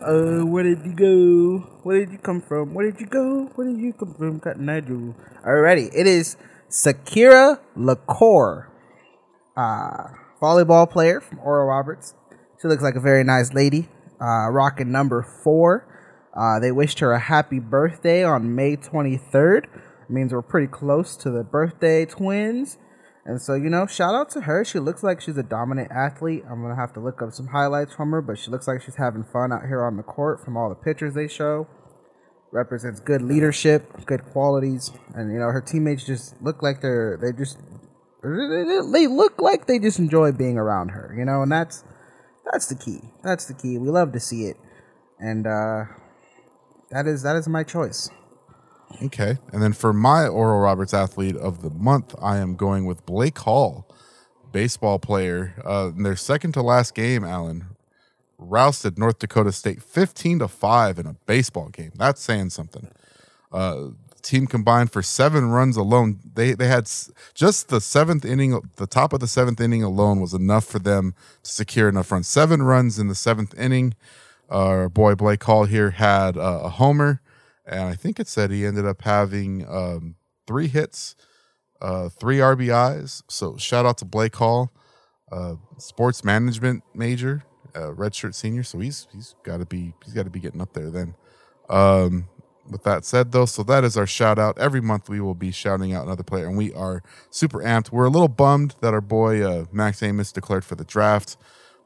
Uh, 0.00 0.40
where 0.46 0.64
did 0.64 0.84
you 0.84 0.92
go? 0.94 1.58
Where 1.82 2.00
did 2.00 2.10
you 2.10 2.18
come 2.18 2.40
from? 2.40 2.72
Where 2.72 2.90
did 2.90 3.00
you 3.00 3.06
go? 3.06 3.50
Where 3.54 3.66
did 3.66 3.78
you 3.78 3.92
come 3.92 4.14
from, 4.14 4.40
Cotton 4.40 4.68
Eye 4.68 4.80
Joe? 4.80 5.14
Alrighty, 5.46 5.90
it 5.94 6.06
is 6.06 6.36
Sakira 6.70 7.60
Lacour, 7.76 8.68
uh, 9.56 10.08
volleyball 10.40 10.90
player 10.90 11.20
from 11.20 11.38
Oral 11.40 11.66
Roberts. 11.66 12.14
She 12.60 12.66
looks 12.66 12.82
like 12.82 12.96
a 12.96 13.00
very 13.00 13.24
nice 13.24 13.52
lady, 13.52 13.88
uh, 14.20 14.48
rocking 14.50 14.90
number 14.90 15.22
four. 15.22 15.86
Uh, 16.34 16.58
they 16.58 16.72
wished 16.72 16.98
her 16.98 17.12
a 17.12 17.20
happy 17.20 17.60
birthday 17.60 18.24
on 18.24 18.54
May 18.54 18.76
23rd. 18.76 19.64
It 19.64 20.10
means 20.10 20.32
we're 20.32 20.42
pretty 20.42 20.66
close 20.66 21.16
to 21.16 21.30
the 21.30 21.44
birthday 21.44 22.04
twins. 22.04 22.78
And 23.24 23.40
so, 23.40 23.54
you 23.54 23.70
know, 23.70 23.86
shout 23.86 24.14
out 24.14 24.30
to 24.30 24.42
her. 24.42 24.64
She 24.64 24.78
looks 24.78 25.02
like 25.02 25.20
she's 25.20 25.38
a 25.38 25.42
dominant 25.42 25.90
athlete. 25.90 26.42
I'm 26.50 26.60
going 26.60 26.74
to 26.74 26.80
have 26.80 26.92
to 26.94 27.00
look 27.00 27.22
up 27.22 27.32
some 27.32 27.48
highlights 27.48 27.94
from 27.94 28.10
her, 28.10 28.20
but 28.20 28.38
she 28.38 28.50
looks 28.50 28.68
like 28.68 28.82
she's 28.82 28.96
having 28.96 29.24
fun 29.24 29.52
out 29.52 29.62
here 29.66 29.82
on 29.82 29.96
the 29.96 30.02
court 30.02 30.44
from 30.44 30.56
all 30.56 30.68
the 30.68 30.74
pictures 30.74 31.14
they 31.14 31.28
show. 31.28 31.66
Represents 32.52 33.00
good 33.00 33.22
leadership, 33.22 34.04
good 34.04 34.24
qualities, 34.26 34.92
and 35.14 35.32
you 35.32 35.40
know, 35.40 35.48
her 35.48 35.60
teammates 35.60 36.04
just 36.04 36.40
look 36.40 36.62
like 36.62 36.82
they're 36.82 37.18
they 37.20 37.32
just 37.36 37.58
they 38.22 39.08
look 39.08 39.40
like 39.40 39.66
they 39.66 39.80
just 39.80 39.98
enjoy 39.98 40.30
being 40.30 40.56
around 40.56 40.90
her, 40.90 41.12
you 41.18 41.24
know, 41.24 41.42
and 41.42 41.50
that's 41.50 41.82
that's 42.52 42.66
the 42.66 42.76
key. 42.76 43.00
That's 43.24 43.46
the 43.46 43.54
key. 43.54 43.76
We 43.78 43.90
love 43.90 44.12
to 44.12 44.20
see 44.20 44.44
it. 44.44 44.56
And 45.18 45.48
uh 45.48 45.84
that 46.94 47.06
is 47.06 47.22
that 47.22 47.36
is 47.36 47.48
my 47.48 47.62
choice. 47.62 48.10
Okay. 49.02 49.38
And 49.52 49.62
then 49.62 49.72
for 49.72 49.92
my 49.92 50.26
Oral 50.26 50.60
Roberts 50.60 50.94
athlete 50.94 51.36
of 51.36 51.62
the 51.62 51.70
month, 51.70 52.14
I 52.22 52.38
am 52.38 52.54
going 52.54 52.84
with 52.84 53.04
Blake 53.04 53.38
Hall, 53.38 53.88
baseball 54.52 54.98
player. 54.98 55.54
Uh, 55.64 55.90
in 55.96 56.04
their 56.04 56.16
second 56.16 56.52
to 56.52 56.62
last 56.62 56.94
game, 56.94 57.24
Alan 57.24 57.74
rousted 58.38 58.98
North 58.98 59.18
Dakota 59.18 59.50
State 59.50 59.82
15 59.82 60.40
to 60.40 60.48
5 60.48 60.98
in 60.98 61.06
a 61.06 61.16
baseball 61.26 61.70
game. 61.70 61.92
That's 61.96 62.22
saying 62.22 62.50
something. 62.50 62.88
Uh, 63.50 63.88
team 64.22 64.46
combined 64.46 64.92
for 64.92 65.02
seven 65.02 65.50
runs 65.50 65.76
alone. 65.76 66.20
They 66.34 66.54
they 66.54 66.68
had 66.68 66.90
just 67.34 67.68
the 67.68 67.80
seventh 67.80 68.24
inning, 68.24 68.60
the 68.76 68.86
top 68.86 69.12
of 69.12 69.20
the 69.20 69.28
seventh 69.28 69.60
inning 69.60 69.82
alone 69.82 70.20
was 70.20 70.32
enough 70.32 70.64
for 70.64 70.78
them 70.78 71.14
to 71.42 71.50
secure 71.50 71.88
enough 71.88 72.10
runs. 72.10 72.28
Seven 72.28 72.62
runs 72.62 72.98
in 72.98 73.08
the 73.08 73.14
seventh 73.14 73.56
inning. 73.58 73.94
Our 74.50 74.88
boy 74.88 75.14
Blake 75.14 75.42
Hall 75.42 75.64
here 75.64 75.90
had 75.90 76.36
uh, 76.36 76.60
a 76.64 76.68
homer 76.68 77.20
and 77.66 77.80
I 77.80 77.94
think 77.94 78.20
it 78.20 78.28
said 78.28 78.50
he 78.50 78.66
ended 78.66 78.86
up 78.86 79.02
having 79.02 79.66
um, 79.68 80.16
three 80.46 80.68
hits, 80.68 81.16
uh, 81.80 82.08
three 82.08 82.38
RBIs. 82.38 83.22
So 83.28 83.56
shout 83.56 83.86
out 83.86 83.98
to 83.98 84.04
Blake 84.04 84.36
Hall, 84.36 84.70
uh, 85.32 85.54
sports 85.78 86.24
management 86.24 86.82
major, 86.94 87.44
uh, 87.74 87.90
redshirt 87.92 88.34
senior. 88.34 88.62
So 88.62 88.78
he's 88.78 89.08
he's 89.12 89.34
got 89.42 89.58
to 89.58 89.66
be 89.66 89.94
he's 90.04 90.14
got 90.14 90.24
to 90.24 90.30
be 90.30 90.40
getting 90.40 90.60
up 90.60 90.74
there 90.74 90.90
then. 90.90 91.14
Um, 91.68 92.28
with 92.70 92.82
that 92.84 93.04
said, 93.04 93.32
though, 93.32 93.44
so 93.44 93.62
that 93.64 93.84
is 93.84 93.96
our 93.96 94.06
shout 94.06 94.38
out. 94.38 94.58
Every 94.58 94.80
month 94.80 95.10
we 95.10 95.20
will 95.20 95.34
be 95.34 95.50
shouting 95.50 95.92
out 95.92 96.06
another 96.06 96.22
player, 96.22 96.46
and 96.46 96.56
we 96.56 96.72
are 96.72 97.02
super 97.30 97.58
amped. 97.58 97.92
We're 97.92 98.06
a 98.06 98.10
little 98.10 98.28
bummed 98.28 98.74
that 98.80 98.94
our 98.94 99.02
boy 99.02 99.42
uh, 99.42 99.66
Max 99.70 100.00
Abmas 100.00 100.32
declared 100.32 100.64
for 100.64 100.74
the 100.74 100.84
draft, 100.84 101.36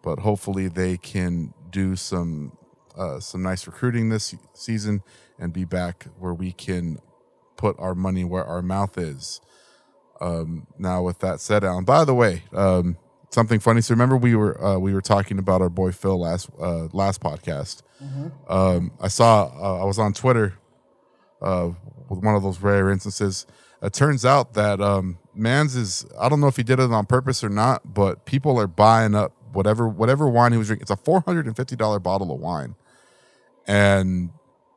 but 0.03 0.21
hopefully 0.21 0.69
they 0.69 0.97
can 0.97 1.53
do 1.71 1.97
some 1.97 2.57
uh, 2.97 3.21
some 3.21 3.43
nice 3.43 3.67
recruiting 3.67 4.09
this 4.09 4.35
season 4.55 5.03
and 5.39 5.53
be 5.53 5.65
back 5.65 6.07
where 6.19 6.35
we 6.35 6.53
can 6.53 6.99
put 7.57 7.77
our 7.79 7.95
money 7.95 8.25
where 8.25 8.45
our 8.45 8.63
mouth 8.63 8.99
is. 8.99 9.41
Um, 10.21 10.67
now, 10.79 11.03
with 11.03 11.21
that 11.21 11.41
said, 11.41 11.63
Alan. 11.63 11.85
By 11.85 12.05
the 12.05 12.15
way, 12.15 12.43
um, 12.53 12.97
something 13.31 13.61
funny. 13.61 13.81
So 13.81 13.95
remember 13.95 14.17
we 14.17 14.35
were 14.35 14.63
uh, 14.63 14.79
we 14.79 14.93
were 14.93 15.01
talking 15.01 15.39
about 15.39 15.63
our 15.63 15.69
boy 15.69 15.93
Phil 15.93 16.19
last 16.19 16.51
uh, 16.61 16.89
last 16.93 17.21
podcast. 17.21 17.83
Mm-hmm. 18.03 18.53
Um, 18.53 18.93
I 19.01 19.09
saw 19.09 19.45
uh, 19.47 19.83
I 19.83 19.85
was 19.85 19.99
on 19.99 20.13
Twitter 20.13 20.55
uh, 21.41 21.71
with 22.09 22.21
one 22.21 22.35
of 22.35 22.43
those 22.43 22.61
rare 22.61 22.91
instances. 22.91 23.47
It 23.81 23.93
turns 23.93 24.25
out 24.25 24.55
that 24.55 24.81
um, 24.81 25.19
Mans 25.35 25.77
is 25.77 26.05
I 26.19 26.29
don't 26.29 26.41
know 26.41 26.49
if 26.49 26.57
he 26.57 26.65
did 26.65 26.81
it 26.81 26.91
on 26.91 27.07
purpose 27.07 27.45
or 27.45 27.49
not, 27.49 27.95
but 27.95 28.25
people 28.25 28.59
are 28.59 28.67
buying 28.67 29.15
up 29.15 29.33
whatever 29.53 29.89
whatever 29.89 30.29
wine 30.29 30.53
he 30.53 30.59
was 30.59 30.69
drinking. 30.69 30.83
It's 30.83 30.91
a 30.91 30.97
four 30.97 31.21
hundred 31.21 31.47
and 31.47 31.57
fifty 31.57 31.77
dollar 31.77 31.99
bottle 31.99 32.33
of 32.33 32.41
wine, 32.41 32.75
and 33.67 34.31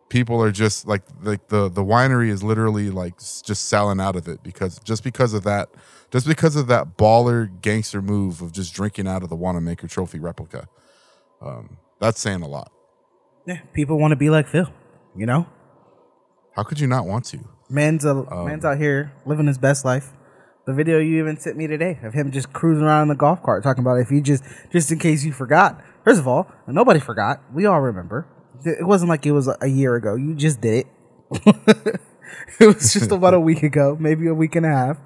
people 0.09 0.43
are 0.43 0.51
just 0.51 0.87
like 0.87 1.03
like 1.23 1.47
the 1.47 1.69
the 1.69 1.83
winery 1.83 2.29
is 2.29 2.43
literally 2.43 2.89
like 2.89 3.17
just 3.17 3.69
selling 3.69 3.99
out 3.99 4.15
of 4.15 4.27
it 4.27 4.43
because 4.43 4.77
just 4.79 5.03
because 5.03 5.33
of 5.33 5.43
that 5.43 5.69
just 6.11 6.27
because 6.27 6.55
of 6.55 6.67
that 6.67 6.97
baller 6.97 7.49
gangster 7.61 8.01
move 8.01 8.41
of 8.41 8.51
just 8.51 8.73
drinking 8.73 9.07
out 9.07 9.23
of 9.23 9.29
the 9.29 9.35
Wanamaker 9.35 9.87
Trophy 9.87 10.19
replica. 10.19 10.67
Um, 11.41 11.77
that's 11.99 12.19
saying 12.19 12.41
a 12.41 12.47
lot. 12.47 12.71
Yeah, 13.47 13.61
people 13.73 13.97
want 13.97 14.11
to 14.11 14.17
be 14.17 14.29
like 14.29 14.47
Phil, 14.47 14.71
you 15.15 15.25
know. 15.25 15.47
How 16.55 16.63
could 16.63 16.79
you 16.79 16.87
not 16.87 17.05
want 17.05 17.25
to? 17.25 17.39
Man's 17.69 18.03
a, 18.03 18.11
um, 18.11 18.45
man's 18.45 18.65
out 18.65 18.77
here 18.77 19.13
living 19.25 19.47
his 19.47 19.57
best 19.57 19.85
life. 19.85 20.11
The 20.65 20.73
video 20.73 20.99
you 20.99 21.19
even 21.19 21.37
sent 21.37 21.57
me 21.57 21.65
today 21.65 21.97
of 22.03 22.13
him 22.13 22.31
just 22.31 22.53
cruising 22.53 22.83
around 22.83 23.03
in 23.03 23.07
the 23.07 23.15
golf 23.15 23.41
cart, 23.41 23.63
talking 23.63 23.83
about 23.83 23.95
if 23.95 24.11
you 24.11 24.21
just 24.21 24.43
just 24.71 24.91
in 24.91 24.99
case 24.99 25.23
you 25.23 25.31
forgot. 25.31 25.81
First 26.03 26.19
of 26.19 26.27
all, 26.27 26.47
nobody 26.67 26.99
forgot. 26.99 27.41
We 27.53 27.65
all 27.65 27.81
remember. 27.81 28.27
It 28.63 28.85
wasn't 28.85 29.09
like 29.09 29.25
it 29.25 29.31
was 29.31 29.49
a 29.59 29.67
year 29.67 29.95
ago. 29.95 30.15
You 30.15 30.35
just 30.35 30.61
did 30.61 30.85
it. 30.85 30.87
it 32.59 32.67
was 32.67 32.93
just 32.93 33.11
about 33.11 33.33
a 33.33 33.39
week 33.49 33.63
ago, 33.63 33.97
maybe 33.99 34.27
a 34.27 34.33
week 34.35 34.55
and 34.55 34.65
a 34.65 34.69
half. 34.69 34.97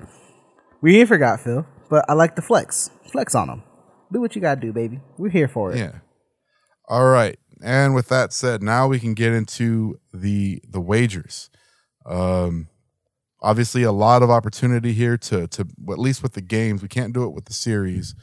We 0.82 1.00
ain't 1.00 1.08
forgot, 1.08 1.40
Phil, 1.40 1.66
but 1.90 2.04
I 2.10 2.14
like 2.14 2.36
the 2.36 2.42
flex. 2.42 2.92
Flex 3.12 3.34
on 3.34 3.48
them. 3.48 3.64
Do 4.12 4.20
what 4.20 4.36
you 4.36 4.42
gotta 4.42 4.60
do, 4.60 4.74
baby. 4.74 5.00
We're 5.18 5.30
here 5.30 5.48
for 5.48 5.72
it. 5.72 5.78
Yeah. 5.78 6.00
All 6.88 7.06
right. 7.06 7.40
And 7.64 7.96
with 7.96 8.10
that 8.10 8.34
said, 8.34 8.62
now 8.62 8.88
we 8.88 9.00
can 9.00 9.14
get 9.14 9.32
into 9.32 10.00
the 10.14 10.62
the 10.68 10.82
wagers. 10.82 11.50
Um, 12.06 12.68
obviously, 13.46 13.84
a 13.84 13.92
lot 13.92 14.24
of 14.24 14.30
opportunity 14.30 14.92
here 14.94 15.18
to 15.30 15.48
to 15.48 15.62
at 15.90 16.00
least 16.00 16.22
with 16.24 16.34
the 16.34 16.42
games. 16.42 16.82
We 16.82 16.88
can't 16.90 17.14
do 17.14 17.24
it 17.24 17.30
with 17.34 17.46
the 17.46 17.54
series. 17.54 18.16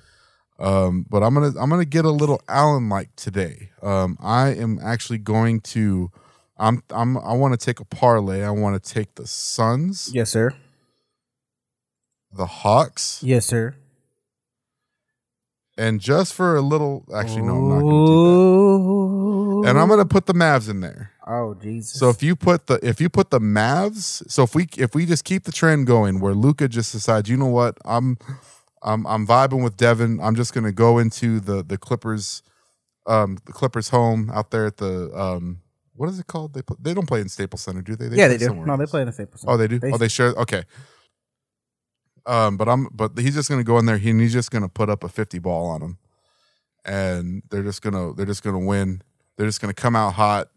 Um, 0.58 1.06
but 1.08 1.22
I'm 1.22 1.32
gonna 1.34 1.52
I'm 1.58 1.70
gonna 1.70 1.84
get 1.86 2.04
a 2.04 2.10
little 2.10 2.40
Alan 2.48 2.88
like 2.88 3.14
today. 3.16 3.70
Um, 3.82 4.16
I 4.20 4.48
am 4.50 4.78
actually 4.82 5.18
going 5.18 5.60
to. 5.74 6.10
I'm 6.58 6.82
I'm 6.90 7.16
I 7.18 7.32
want 7.32 7.58
to 7.58 7.64
take 7.64 7.80
a 7.80 7.84
parlay. 7.84 8.42
I 8.42 8.50
want 8.50 8.80
to 8.80 8.92
take 8.94 9.14
the 9.16 9.26
Suns, 9.26 10.10
Yes, 10.14 10.30
sir. 10.30 10.54
the 12.32 12.46
Hawks, 12.46 13.20
Yes, 13.24 13.46
sir. 13.46 13.74
and 15.76 16.00
just 16.00 16.34
for 16.34 16.54
a 16.54 16.60
little. 16.60 17.04
Actually, 17.14 17.42
no, 17.42 17.56
I'm 17.56 17.68
not 17.68 17.80
gonna 17.80 18.06
do 18.06 19.62
that. 19.62 19.70
And 19.70 19.78
I'm 19.78 19.88
gonna 19.88 20.04
put 20.04 20.26
the 20.26 20.34
Mavs 20.34 20.68
in 20.68 20.80
there. 20.80 21.10
Oh 21.26 21.54
Jesus. 21.54 21.98
So 21.98 22.08
if 22.10 22.22
you 22.22 22.36
put 22.36 22.66
the 22.66 22.80
if 22.86 23.00
you 23.00 23.08
put 23.08 23.30
the 23.30 23.40
Mavs, 23.40 24.28
so 24.30 24.42
if 24.44 24.54
we 24.54 24.68
if 24.76 24.94
we 24.94 25.06
just 25.06 25.24
keep 25.24 25.44
the 25.44 25.52
trend 25.52 25.86
going 25.86 26.20
where 26.20 26.34
Luka 26.34 26.68
just 26.68 26.92
decides, 26.92 27.28
you 27.30 27.36
know 27.36 27.46
what, 27.46 27.78
I'm 27.84 28.18
I'm 28.82 29.06
I'm 29.06 29.26
vibing 29.26 29.62
with 29.62 29.76
Devin. 29.76 30.20
I'm 30.20 30.34
just 30.34 30.54
gonna 30.54 30.72
go 30.72 30.98
into 30.98 31.40
the 31.40 31.62
the 31.62 31.78
Clippers, 31.78 32.42
um, 33.06 33.38
the 33.46 33.52
Clippers 33.52 33.90
home 33.90 34.30
out 34.34 34.50
there 34.50 34.66
at 34.66 34.78
the 34.78 35.10
um, 35.18 35.60
what 35.94 36.08
is 36.08 36.18
it 36.18 36.26
called? 36.26 36.54
They 36.54 36.62
put, 36.62 36.82
they 36.82 36.94
don't 36.94 37.06
play 37.06 37.20
in 37.20 37.28
Staples 37.28 37.62
Center, 37.62 37.82
do 37.82 37.94
they? 37.96 38.16
yeah, 38.16 38.28
they 38.28 38.38
do. 38.38 38.54
No, 38.54 38.76
they 38.76 38.86
play 38.86 39.02
in 39.02 39.06
the 39.06 39.12
Staples. 39.12 39.44
Oh, 39.46 39.56
they 39.56 39.68
do. 39.68 39.78
They- 39.78 39.92
oh, 39.92 39.98
they 39.98 40.08
share. 40.08 40.30
Okay. 40.30 40.64
Um, 42.26 42.56
but 42.56 42.68
I'm 42.68 42.88
but 42.92 43.18
he's 43.18 43.34
just 43.34 43.48
gonna 43.50 43.64
go 43.64 43.78
in 43.78 43.86
there. 43.86 43.98
He, 43.98 44.10
and 44.10 44.20
he's 44.20 44.32
just 44.32 44.50
gonna 44.50 44.68
put 44.68 44.88
up 44.90 45.04
a 45.04 45.08
fifty 45.08 45.38
ball 45.38 45.66
on 45.70 45.82
him, 45.82 45.98
and 46.84 47.42
they're 47.50 47.62
just 47.64 47.82
gonna 47.82 48.12
they're 48.14 48.26
just 48.26 48.42
gonna 48.44 48.58
win. 48.60 49.02
They're 49.36 49.46
just 49.46 49.60
gonna 49.60 49.74
come 49.74 49.96
out 49.96 50.14
hot. 50.14 50.48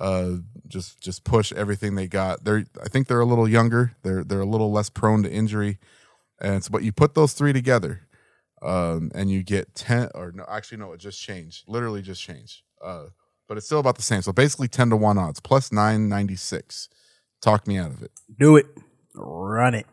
Uh, 0.00 0.36
just 0.66 1.00
just 1.00 1.24
push 1.24 1.52
everything 1.52 1.94
they 1.94 2.06
got. 2.08 2.42
They're 2.44 2.64
I 2.82 2.88
think 2.88 3.06
they're 3.06 3.20
a 3.20 3.26
little 3.26 3.48
younger. 3.48 3.94
They're 4.02 4.24
they're 4.24 4.40
a 4.40 4.46
little 4.46 4.72
less 4.72 4.88
prone 4.88 5.22
to 5.24 5.30
injury, 5.30 5.78
and 6.40 6.64
so 6.64 6.70
but 6.70 6.82
you 6.82 6.90
put 6.92 7.14
those 7.14 7.34
three 7.34 7.52
together, 7.52 8.00
um, 8.62 9.10
and 9.14 9.30
you 9.30 9.42
get 9.42 9.74
ten 9.74 10.08
or 10.14 10.32
no 10.32 10.44
actually 10.48 10.78
no 10.78 10.92
it 10.92 11.00
just 11.00 11.20
changed. 11.20 11.64
Literally 11.68 12.00
just 12.02 12.22
changed. 12.22 12.62
Uh, 12.82 13.06
but 13.46 13.58
it's 13.58 13.66
still 13.66 13.80
about 13.80 13.96
the 13.96 14.02
same. 14.02 14.22
So 14.22 14.32
basically 14.32 14.68
ten 14.68 14.88
to 14.90 14.96
one 14.96 15.18
odds 15.18 15.40
plus 15.40 15.70
nine 15.70 16.08
ninety 16.08 16.36
six. 16.36 16.88
Talk 17.42 17.66
me 17.66 17.76
out 17.76 17.90
of 17.90 18.02
it. 18.02 18.10
Do 18.38 18.56
it. 18.56 18.66
Run 19.14 19.74
it. 19.74 19.86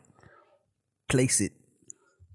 Place 1.10 1.41
it. 1.41 1.52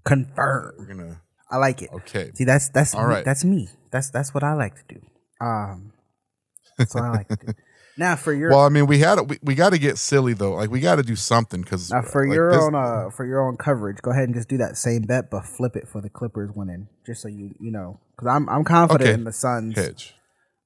Confirm. 0.03 0.75
We're 0.77 0.85
gonna 0.85 1.21
I 1.49 1.57
like 1.57 1.81
it. 1.81 1.89
okay. 1.93 2.31
See, 2.35 2.43
that's 2.43 2.69
that's 2.69 2.93
All 2.93 3.07
me, 3.07 3.13
right. 3.15 3.25
that's 3.25 3.43
me. 3.45 3.69
That's 3.91 4.09
that's 4.09 4.33
what 4.33 4.43
I 4.43 4.53
like 4.53 4.75
to 4.75 4.95
do. 4.95 5.01
Um, 5.39 5.92
that's 6.77 6.95
what 6.95 7.03
I 7.03 7.09
like 7.11 7.27
to 7.29 7.35
do. 7.35 7.53
Now 7.97 8.15
for 8.15 8.33
your 8.33 8.49
Well, 8.49 8.61
I 8.61 8.69
mean, 8.69 8.87
we 8.87 8.99
had 8.99 9.19
we, 9.29 9.37
we 9.43 9.55
got 9.55 9.69
to 9.71 9.77
get 9.77 9.97
silly 9.97 10.33
though. 10.33 10.53
Like 10.53 10.71
we 10.71 10.79
got 10.79 10.95
to 10.95 11.03
do 11.03 11.15
something 11.15 11.61
because 11.61 11.93
for 12.11 12.25
your 12.25 12.59
own 12.59 12.73
uh 12.75 13.09
for 13.11 13.25
your 13.25 13.47
own 13.47 13.55
coverage, 13.57 13.97
go 14.01 14.11
ahead 14.11 14.23
and 14.23 14.33
just 14.33 14.49
do 14.49 14.57
that 14.57 14.77
same 14.77 15.03
bet, 15.03 15.29
but 15.29 15.45
flip 15.45 15.75
it 15.75 15.87
for 15.87 16.01
the 16.01 16.09
Clippers 16.09 16.49
winning, 16.55 16.87
just 17.05 17.21
so 17.21 17.27
you 17.27 17.53
you 17.59 17.71
know, 17.71 17.99
because 18.15 18.27
I'm 18.27 18.49
I'm 18.49 18.63
confident 18.63 19.01
Okay. 19.09 19.13
in 19.13 19.23
the 19.25 19.31
Suns. 19.33 19.75
hedge. 19.77 20.15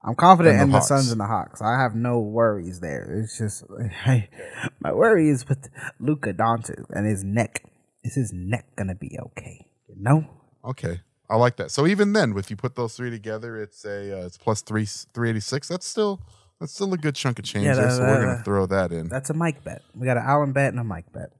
I'm 0.03 0.15
confident 0.15 0.57
the 0.57 0.63
in 0.63 0.69
the 0.71 0.77
Hawks. 0.77 0.87
Suns 0.87 1.11
and 1.11 1.19
the 1.19 1.25
Hawks. 1.25 1.61
I 1.61 1.81
have 1.81 1.95
no 1.95 2.19
worries 2.19 2.79
there. 2.79 3.19
It's 3.21 3.37
just 3.37 3.65
hey, 4.05 4.29
my 4.79 4.93
worry 4.93 5.27
is 5.29 5.49
with 5.49 5.67
Luka 5.99 6.33
Doncic 6.33 6.85
and 6.91 7.05
his 7.05 7.25
neck. 7.25 7.63
Is 8.03 8.15
his 8.15 8.31
neck 8.31 8.67
gonna 8.77 8.95
be 8.95 9.17
okay? 9.19 9.67
You 9.89 9.95
know. 9.99 10.23
Okay, 10.63 11.01
I 11.29 11.35
like 11.35 11.57
that. 11.57 11.71
So 11.71 11.85
even 11.87 12.13
then, 12.13 12.37
if 12.37 12.49
you 12.49 12.55
put 12.55 12.75
those 12.75 12.95
three 12.95 13.09
together, 13.09 13.61
it's 13.61 13.83
a 13.85 14.21
uh, 14.21 14.25
it's 14.25 14.37
plus 14.37 14.61
three 14.61 14.85
three 14.85 15.29
eighty 15.29 15.39
six. 15.41 15.67
That's 15.67 15.85
still 15.85 16.21
that's 16.59 16.73
still 16.73 16.93
a 16.93 16.97
good 16.97 17.15
chunk 17.15 17.37
of 17.39 17.45
change 17.45 17.65
Yeah, 17.65 17.75
there. 17.75 17.85
that- 17.87 17.95
So 17.97 18.01
we're 18.03 18.21
gonna 18.25 18.43
throw 18.43 18.65
that 18.67 18.91
in. 18.91 19.09
That's 19.09 19.29
a 19.29 19.33
Mike 19.33 19.63
bet. 19.63 19.81
We 19.93 20.05
got 20.05 20.17
an 20.17 20.23
Alan 20.25 20.53
bet 20.53 20.69
and 20.73 20.79
a 20.79 20.83
Mike 20.83 21.11
bet. 21.11 21.31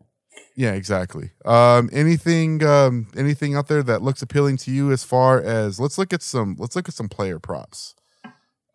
Yeah, 0.56 0.73
exactly. 0.73 1.32
Um, 1.45 1.89
anything 1.93 2.63
um 2.63 3.08
anything 3.15 3.56
out 3.56 3.67
there 3.67 3.82
that 3.84 4.02
looks 4.02 4.21
appealing 4.21 4.58
to 4.58 4.71
you 4.71 4.91
as 4.91 5.04
far 5.04 5.39
as 5.41 5.80
let's 5.80 5.97
look 5.97 6.12
at 6.13 6.21
some 6.21 6.56
let's 6.60 6.76
look 6.76 6.88
at 6.89 6.93
some 6.95 7.10
player 7.10 7.39
props. 7.39 7.95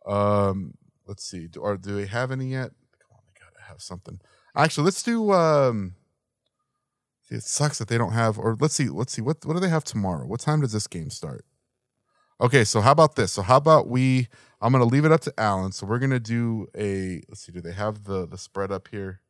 Um, 0.06 0.74
let's 1.06 1.24
see. 1.24 1.46
Do, 1.46 1.60
or 1.60 1.76
do 1.76 1.94
they 1.94 2.06
have 2.06 2.30
any 2.32 2.46
yet? 2.46 2.70
Come 2.98 3.12
on, 3.16 3.20
they 3.26 3.40
gotta 3.40 3.64
have 3.68 3.80
something. 3.80 4.20
Actually, 4.56 4.84
let's 4.84 5.02
do. 5.02 5.32
Um, 5.32 5.94
it 7.32 7.42
sucks 7.42 7.78
that 7.78 7.88
they 7.88 7.98
don't 7.98 8.12
have. 8.12 8.38
Or 8.38 8.56
let's 8.60 8.74
see. 8.74 8.88
Let's 8.88 9.12
see. 9.12 9.22
What 9.22 9.44
what 9.44 9.54
do 9.54 9.60
they 9.60 9.68
have 9.68 9.84
tomorrow? 9.84 10.26
What 10.26 10.40
time 10.40 10.60
does 10.60 10.72
this 10.72 10.86
game 10.86 11.10
start? 11.10 11.44
Okay, 12.40 12.64
so 12.64 12.80
how 12.80 12.92
about 12.92 13.16
this? 13.16 13.32
So 13.32 13.42
how 13.42 13.56
about 13.56 13.88
we? 13.88 14.28
I'm 14.60 14.72
gonna 14.72 14.84
leave 14.84 15.04
it 15.04 15.12
up 15.12 15.22
to 15.22 15.34
Alan. 15.38 15.72
So 15.72 15.86
we're 15.86 15.98
gonna 15.98 16.20
do 16.20 16.66
a. 16.76 17.22
Let's 17.28 17.40
see. 17.40 17.52
Do 17.52 17.60
they 17.60 17.72
have 17.72 18.04
the 18.04 18.26
the 18.26 18.38
spread 18.38 18.70
up 18.70 18.88
here? 18.88 19.20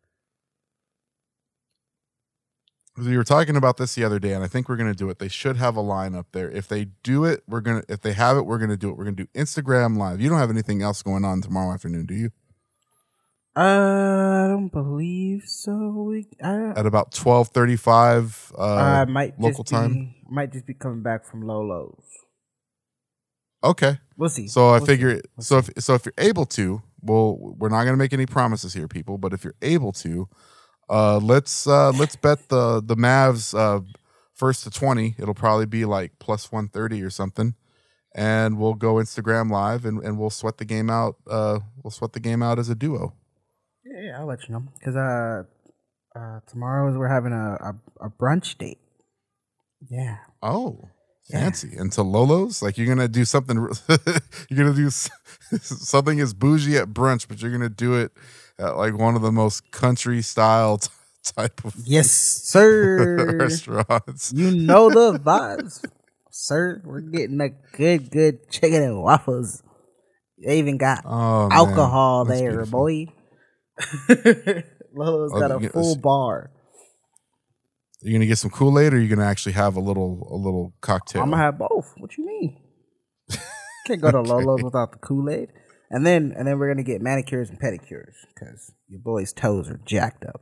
We 2.97 3.17
were 3.17 3.25
talking 3.25 3.57
about 3.57 3.79
this 3.79 3.95
the 3.95 4.05
other 4.05 4.19
day, 4.19 4.35
and 4.35 4.45
I 4.45 4.49
think 4.49 4.69
we're 4.69 4.77
gonna 4.77 4.95
do 4.95 5.09
it. 5.09 5.19
They 5.19 5.29
should 5.29 5.57
have 5.57 5.77
a 5.77 5.81
line 5.81 6.15
up 6.15 6.27
there. 6.33 6.51
If 6.51 6.69
they 6.69 6.87
do 7.03 7.25
it, 7.25 7.43
we're 7.49 7.61
gonna. 7.61 7.83
If 7.89 8.03
they 8.03 8.13
have 8.13 8.37
it, 8.37 8.43
we're 8.43 8.59
gonna 8.59 8.77
do 8.77 8.91
it. 8.91 8.97
We're 8.99 9.05
gonna 9.05 9.17
do 9.17 9.29
Instagram 9.35 9.97
live. 9.97 10.21
You 10.21 10.29
don't 10.29 10.39
have 10.39 10.51
anything 10.51 10.83
else 10.83 11.03
going 11.03 11.25
on 11.25 11.41
tomorrow 11.41 11.73
afternoon, 11.73 12.07
do 12.07 12.15
you? 12.15 12.31
Uh, 13.55 13.61
I 13.61 14.47
don't 14.49 14.73
believe 14.73 15.43
so. 15.47 15.75
We, 16.09 16.27
I, 16.43 16.73
At 16.77 16.87
about 16.87 17.13
twelve 17.13 17.49
thirty-five. 17.49 18.53
Uh, 18.59 18.63
I 18.63 19.05
might 19.05 19.39
local 19.39 19.63
just 19.65 19.73
time? 19.73 19.93
Be, 19.95 20.17
might 20.31 20.53
just 20.53 20.67
be 20.67 20.75
coming 20.75 21.03
back 21.03 21.25
from 21.25 21.43
Lolo's. 21.43 22.05
okay. 23.63 23.99
We'll 24.17 24.31
see. 24.31 24.47
So 24.49 24.69
I 24.69 24.73
We'll 24.73 24.81
see. 24.81 24.87
figure. 24.87 25.21
So 25.41 25.59
if 25.59 25.71
so, 25.79 25.95
if 25.95 26.05
you're 26.07 26.15
able 26.19 26.47
to, 26.47 26.83
well, 27.03 27.37
we're 27.41 27.69
not 27.69 27.85
gonna 27.85 27.97
make 27.97 28.13
any 28.13 28.27
promises 28.27 28.73
here, 28.75 28.89
people. 28.89 29.19
But 29.19 29.33
if 29.33 29.45
you're 29.45 29.57
able 29.63 29.93
to, 29.93 30.29
uh, 30.89 31.19
let's 31.19 31.67
uh, 31.67 31.91
let's 31.91 32.17
bet 32.17 32.49
the 32.49 32.81
the 32.81 32.97
Mavs 32.97 33.55
uh, 33.59 33.81
first 34.35 34.65
to 34.65 34.71
twenty. 34.71 35.15
It'll 35.19 35.35
probably 35.35 35.67
be 35.67 35.85
like 35.85 36.13
plus 36.19 36.51
one 36.53 36.69
thirty 36.69 37.03
or 37.03 37.11
something, 37.11 37.55
and 38.15 38.59
we'll 38.59 38.75
go 38.75 38.95
Instagram 38.95 39.51
live 39.51 39.85
and, 39.85 40.03
and 40.03 40.19
we'll 40.19 40.31
sweat 40.31 40.57
the 40.59 40.65
game 40.65 40.89
out. 40.89 41.17
Uh, 41.29 41.61
we'll 41.83 41.91
sweat 41.91 42.13
the 42.15 42.21
game 42.21 42.43
out 42.43 42.59
as 42.59 42.69
a 42.71 42.75
duo. 42.75 43.15
Yeah, 43.93 44.01
yeah, 44.01 44.19
I'll 44.21 44.27
let 44.27 44.49
you 44.49 44.55
know. 44.55 44.65
Cause 44.85 44.97
uh, 44.97 45.45
uh, 46.19 46.41
tomorrow 46.49 46.91
is 46.91 46.97
we're 46.97 47.09
having 47.09 47.33
a, 47.33 47.75
a 48.01 48.07
a 48.07 48.11
brunch 48.11 48.59
date. 48.59 48.79
Yeah. 49.89 50.19
Oh, 50.43 50.89
Yeah. 51.29 51.41
fancy! 51.41 51.77
And 51.77 51.93
to 51.93 52.03
Lolo's, 52.03 52.63
like 52.63 52.79
you're 52.79 52.87
gonna 52.89 53.09
do 53.09 53.25
something. 53.25 53.57
you're 54.49 54.59
gonna 54.65 54.75
do 54.75 54.91
something 55.61 56.21
as 56.21 56.35
bougie 56.35 56.77
at 56.79 56.89
brunch, 56.89 57.29
but 57.29 57.43
you're 57.43 57.51
gonna 57.53 57.69
do 57.69 57.95
it 57.95 58.13
at 58.59 58.77
like 58.77 58.97
one 58.97 59.15
of 59.17 59.23
the 59.23 59.33
most 59.33 59.71
country 59.73 60.23
style 60.23 60.79
t- 60.79 60.89
type 61.25 61.65
of 61.65 61.75
Yes, 61.85 62.11
sir. 62.11 63.37
restaurants. 63.41 64.33
you 64.33 64.51
know 64.51 64.89
the 64.91 65.19
vibes, 65.19 65.85
sir. 66.31 66.81
We're 66.85 67.01
getting 67.01 67.41
a 67.41 67.51
good, 67.77 68.11
good 68.11 68.49
chicken 68.51 68.83
and 68.83 69.03
waffles. 69.03 69.63
They 70.45 70.59
even 70.59 70.77
got 70.79 71.05
Oh, 71.05 71.49
alcohol 71.51 72.25
there, 72.25 72.51
beautiful. 72.51 72.81
boy. 72.81 73.07
Lolo's 74.95 75.33
Oh, 75.35 75.41
got 75.41 75.51
a 75.51 75.69
full 75.71 75.97
bar. 75.97 76.51
You're 78.03 78.13
gonna 78.15 78.27
get 78.27 78.39
some 78.39 78.51
Kool 78.51 78.79
Aid, 78.79 78.93
or 78.95 78.99
you're 78.99 79.15
gonna 79.15 79.29
actually 79.29 79.53
have 79.53 79.77
a 79.77 79.81
little 79.81 80.27
a 80.31 80.37
little 80.37 80.75
cocktail. 80.81 81.23
I'm 81.23 81.31
gonna 81.31 81.43
have 81.43 81.59
both. 81.59 81.95
What 81.99 82.17
you 82.19 82.27
mean? 82.27 82.59
Can't 83.87 84.01
go 84.01 84.11
to 84.11 84.21
Lolo's 84.23 84.63
without 84.63 84.93
the 84.93 84.99
Kool 84.99 85.31
Aid. 85.31 85.51
And 85.91 86.05
then 86.07 86.35
and 86.37 86.47
then 86.47 86.59
we're 86.59 86.69
gonna 86.69 86.83
get 86.83 87.01
manicures 87.01 87.49
and 87.51 87.61
pedicures 87.61 88.15
because 88.35 88.73
your 88.89 89.01
boy's 89.01 89.33
toes 89.33 89.69
are 89.71 89.81
jacked 89.85 90.25
up. 90.25 90.41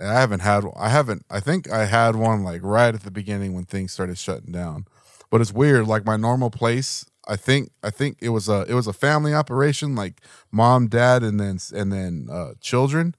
I 0.00 0.12
haven't 0.14 0.40
had. 0.40 0.64
I 0.76 0.88
haven't. 0.88 1.24
I 1.30 1.38
think 1.38 1.70
I 1.70 1.84
had 1.84 2.16
one 2.16 2.42
like 2.42 2.62
right 2.64 2.92
at 2.94 3.02
the 3.04 3.10
beginning 3.12 3.54
when 3.54 3.64
things 3.66 3.92
started 3.92 4.18
shutting 4.18 4.50
down. 4.50 4.86
But 5.30 5.40
it's 5.40 5.52
weird. 5.52 5.86
Like 5.86 6.04
my 6.04 6.16
normal 6.16 6.50
place, 6.50 7.04
I 7.26 7.36
think. 7.36 7.70
I 7.82 7.90
think 7.90 8.18
it 8.20 8.28
was 8.30 8.48
a. 8.48 8.62
It 8.68 8.74
was 8.74 8.86
a 8.86 8.92
family 8.92 9.32
operation, 9.34 9.94
like 9.94 10.20
mom, 10.52 10.88
dad, 10.88 11.22
and 11.22 11.38
then 11.40 11.58
and 11.74 11.92
then 11.92 12.28
uh, 12.30 12.52
children. 12.60 13.14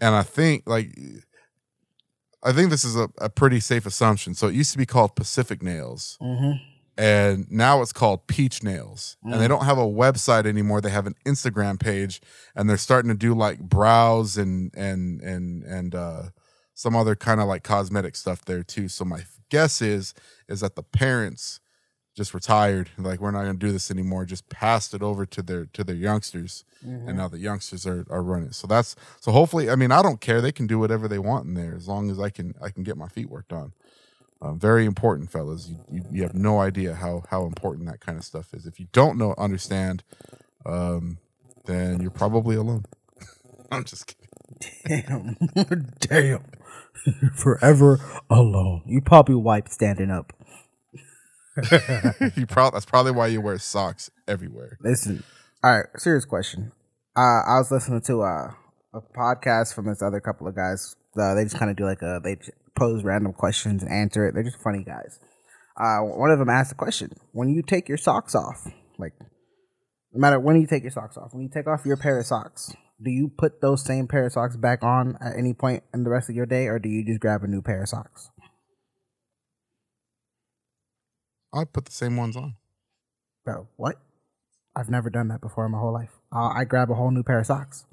And 0.00 0.14
I 0.14 0.22
think 0.22 0.64
like. 0.66 0.88
I 2.42 2.52
think 2.52 2.70
this 2.70 2.84
is 2.84 2.96
a, 2.96 3.08
a 3.18 3.28
pretty 3.28 3.60
safe 3.60 3.84
assumption. 3.84 4.34
So 4.34 4.48
it 4.48 4.54
used 4.54 4.72
to 4.72 4.78
be 4.78 4.86
called 4.86 5.14
Pacific 5.14 5.62
Nails, 5.62 6.16
Mm-hmm. 6.22 6.52
and 6.96 7.46
now 7.50 7.82
it's 7.82 7.92
called 7.92 8.26
Peach 8.26 8.62
Nails. 8.62 9.16
And 9.22 9.34
they 9.34 9.44
Mm. 9.44 9.48
don't 9.50 9.64
have 9.66 9.76
a 9.78 9.82
website 9.86 10.46
anymore. 10.46 10.80
They 10.80 10.88
have 10.90 11.06
an 11.06 11.16
Instagram 11.26 11.78
page, 11.78 12.20
and 12.54 12.68
they're 12.68 12.78
starting 12.78 13.10
to 13.10 13.16
do 13.16 13.34
like 13.34 13.60
brows 13.60 14.38
and 14.38 14.72
and 14.74 15.20
and 15.20 15.62
and 15.64 15.94
uh, 15.94 16.22
some 16.74 16.96
other 16.96 17.14
kind 17.14 17.40
of 17.42 17.46
like 17.46 17.62
cosmetic 17.62 18.16
stuff 18.16 18.42
there 18.46 18.62
too. 18.62 18.88
So 18.88 19.04
my 19.04 19.24
guess 19.50 19.82
is 19.82 20.14
is 20.48 20.60
that 20.60 20.76
the 20.76 20.82
parents 20.82 21.60
just 22.14 22.34
retired, 22.34 22.90
like 22.98 23.20
we're 23.20 23.30
not 23.30 23.42
going 23.44 23.58
to 23.58 23.66
do 23.66 23.72
this 23.72 23.90
anymore. 23.90 24.24
Just 24.24 24.48
passed 24.48 24.94
it 24.94 25.02
over 25.02 25.24
to 25.26 25.42
their 25.42 25.66
to 25.66 25.84
their 25.84 25.96
youngsters, 25.96 26.64
Mm-hmm. 26.86 27.08
and 27.08 27.18
now 27.18 27.28
the 27.28 27.38
youngsters 27.38 27.86
are 27.86 28.06
are 28.10 28.22
running. 28.22 28.52
So 28.52 28.66
that's 28.66 28.96
so 29.20 29.32
hopefully. 29.32 29.68
I 29.70 29.76
mean, 29.76 29.92
I 29.92 30.00
don't 30.02 30.20
care. 30.20 30.40
They 30.40 30.52
can 30.52 30.66
do 30.66 30.78
whatever 30.78 31.08
they 31.08 31.18
want 31.18 31.46
in 31.46 31.54
there 31.54 31.74
as 31.76 31.86
long 31.86 32.10
as 32.10 32.18
I 32.18 32.30
can 32.30 32.54
I 32.62 32.70
can 32.70 32.82
get 32.84 32.96
my 32.96 33.08
feet 33.08 33.28
worked 33.30 33.52
on. 33.52 33.72
Um, 34.42 34.58
very 34.58 34.86
important, 34.86 35.30
fellas. 35.30 35.68
You, 35.68 35.76
you 35.90 36.02
you 36.10 36.22
have 36.22 36.34
no 36.34 36.58
idea 36.60 36.94
how 36.94 37.24
how 37.30 37.44
important 37.44 37.86
that 37.88 38.00
kind 38.00 38.16
of 38.16 38.24
stuff 38.24 38.54
is. 38.54 38.66
If 38.66 38.80
you 38.80 38.86
don't 38.92 39.18
know 39.18 39.34
understand, 39.36 40.02
um, 40.64 41.18
then 41.66 42.00
you're 42.00 42.10
probably 42.10 42.56
alone. 42.56 42.84
I'm 43.70 43.84
just 43.84 44.06
kidding. 44.06 45.04
Damn. 45.06 45.36
Damn. 46.00 46.44
Forever 47.34 48.00
alone. 48.30 48.82
You 48.86 49.00
probably 49.02 49.34
wiped 49.34 49.72
standing 49.72 50.10
up. 50.10 50.32
you 52.36 52.46
probably 52.46 52.76
that's 52.76 52.86
probably 52.86 53.12
why 53.12 53.26
you 53.26 53.40
wear 53.40 53.58
socks 53.58 54.10
everywhere. 54.28 54.78
Listen. 54.82 55.22
All 55.62 55.76
right, 55.76 55.86
serious 55.96 56.24
question. 56.24 56.72
Uh, 57.16 57.42
I 57.46 57.58
was 57.58 57.70
listening 57.70 58.00
to 58.02 58.22
uh, 58.22 58.52
a 58.94 59.00
podcast 59.16 59.74
from 59.74 59.86
this 59.86 60.00
other 60.00 60.20
couple 60.20 60.46
of 60.48 60.54
guys. 60.54 60.94
Uh, 61.20 61.34
they 61.34 61.44
just 61.44 61.58
kind 61.58 61.70
of 61.70 61.76
do 61.76 61.84
like 61.84 62.02
a 62.02 62.20
they 62.22 62.36
pose 62.76 63.02
random 63.02 63.32
questions 63.32 63.82
and 63.82 63.92
answer 63.92 64.26
it. 64.26 64.34
They're 64.34 64.44
just 64.44 64.62
funny 64.62 64.84
guys. 64.84 65.18
Uh, 65.76 65.98
one 65.98 66.30
of 66.30 66.38
them 66.38 66.48
asked 66.48 66.72
a 66.72 66.76
question: 66.76 67.12
When 67.32 67.48
you 67.48 67.62
take 67.62 67.88
your 67.88 67.98
socks 67.98 68.34
off, 68.34 68.66
like 68.98 69.12
no 70.12 70.20
matter 70.20 70.38
when 70.40 70.60
you 70.60 70.66
take 70.66 70.82
your 70.82 70.92
socks 70.92 71.16
off, 71.16 71.32
when 71.32 71.42
you 71.42 71.50
take 71.52 71.66
off 71.66 71.84
your 71.84 71.96
pair 71.96 72.18
of 72.18 72.26
socks, 72.26 72.72
do 73.02 73.10
you 73.10 73.30
put 73.36 73.60
those 73.60 73.84
same 73.84 74.06
pair 74.06 74.26
of 74.26 74.32
socks 74.32 74.56
back 74.56 74.82
on 74.82 75.16
at 75.20 75.36
any 75.36 75.52
point 75.52 75.82
in 75.92 76.04
the 76.04 76.10
rest 76.10 76.30
of 76.30 76.36
your 76.36 76.46
day, 76.46 76.66
or 76.66 76.78
do 76.78 76.88
you 76.88 77.04
just 77.04 77.20
grab 77.20 77.42
a 77.42 77.46
new 77.46 77.62
pair 77.62 77.82
of 77.82 77.88
socks? 77.88 78.30
I 81.52 81.64
put 81.64 81.84
the 81.86 81.92
same 81.92 82.16
ones 82.16 82.36
on. 82.36 82.56
Bro, 83.44 83.68
what? 83.76 83.96
I've 84.76 84.88
never 84.88 85.10
done 85.10 85.28
that 85.28 85.40
before 85.40 85.66
in 85.66 85.72
my 85.72 85.78
whole 85.78 85.92
life. 85.92 86.20
Uh, 86.32 86.48
I 86.54 86.64
grab 86.64 86.90
a 86.90 86.94
whole 86.94 87.10
new 87.10 87.22
pair 87.22 87.40
of 87.40 87.46
socks. 87.46 87.86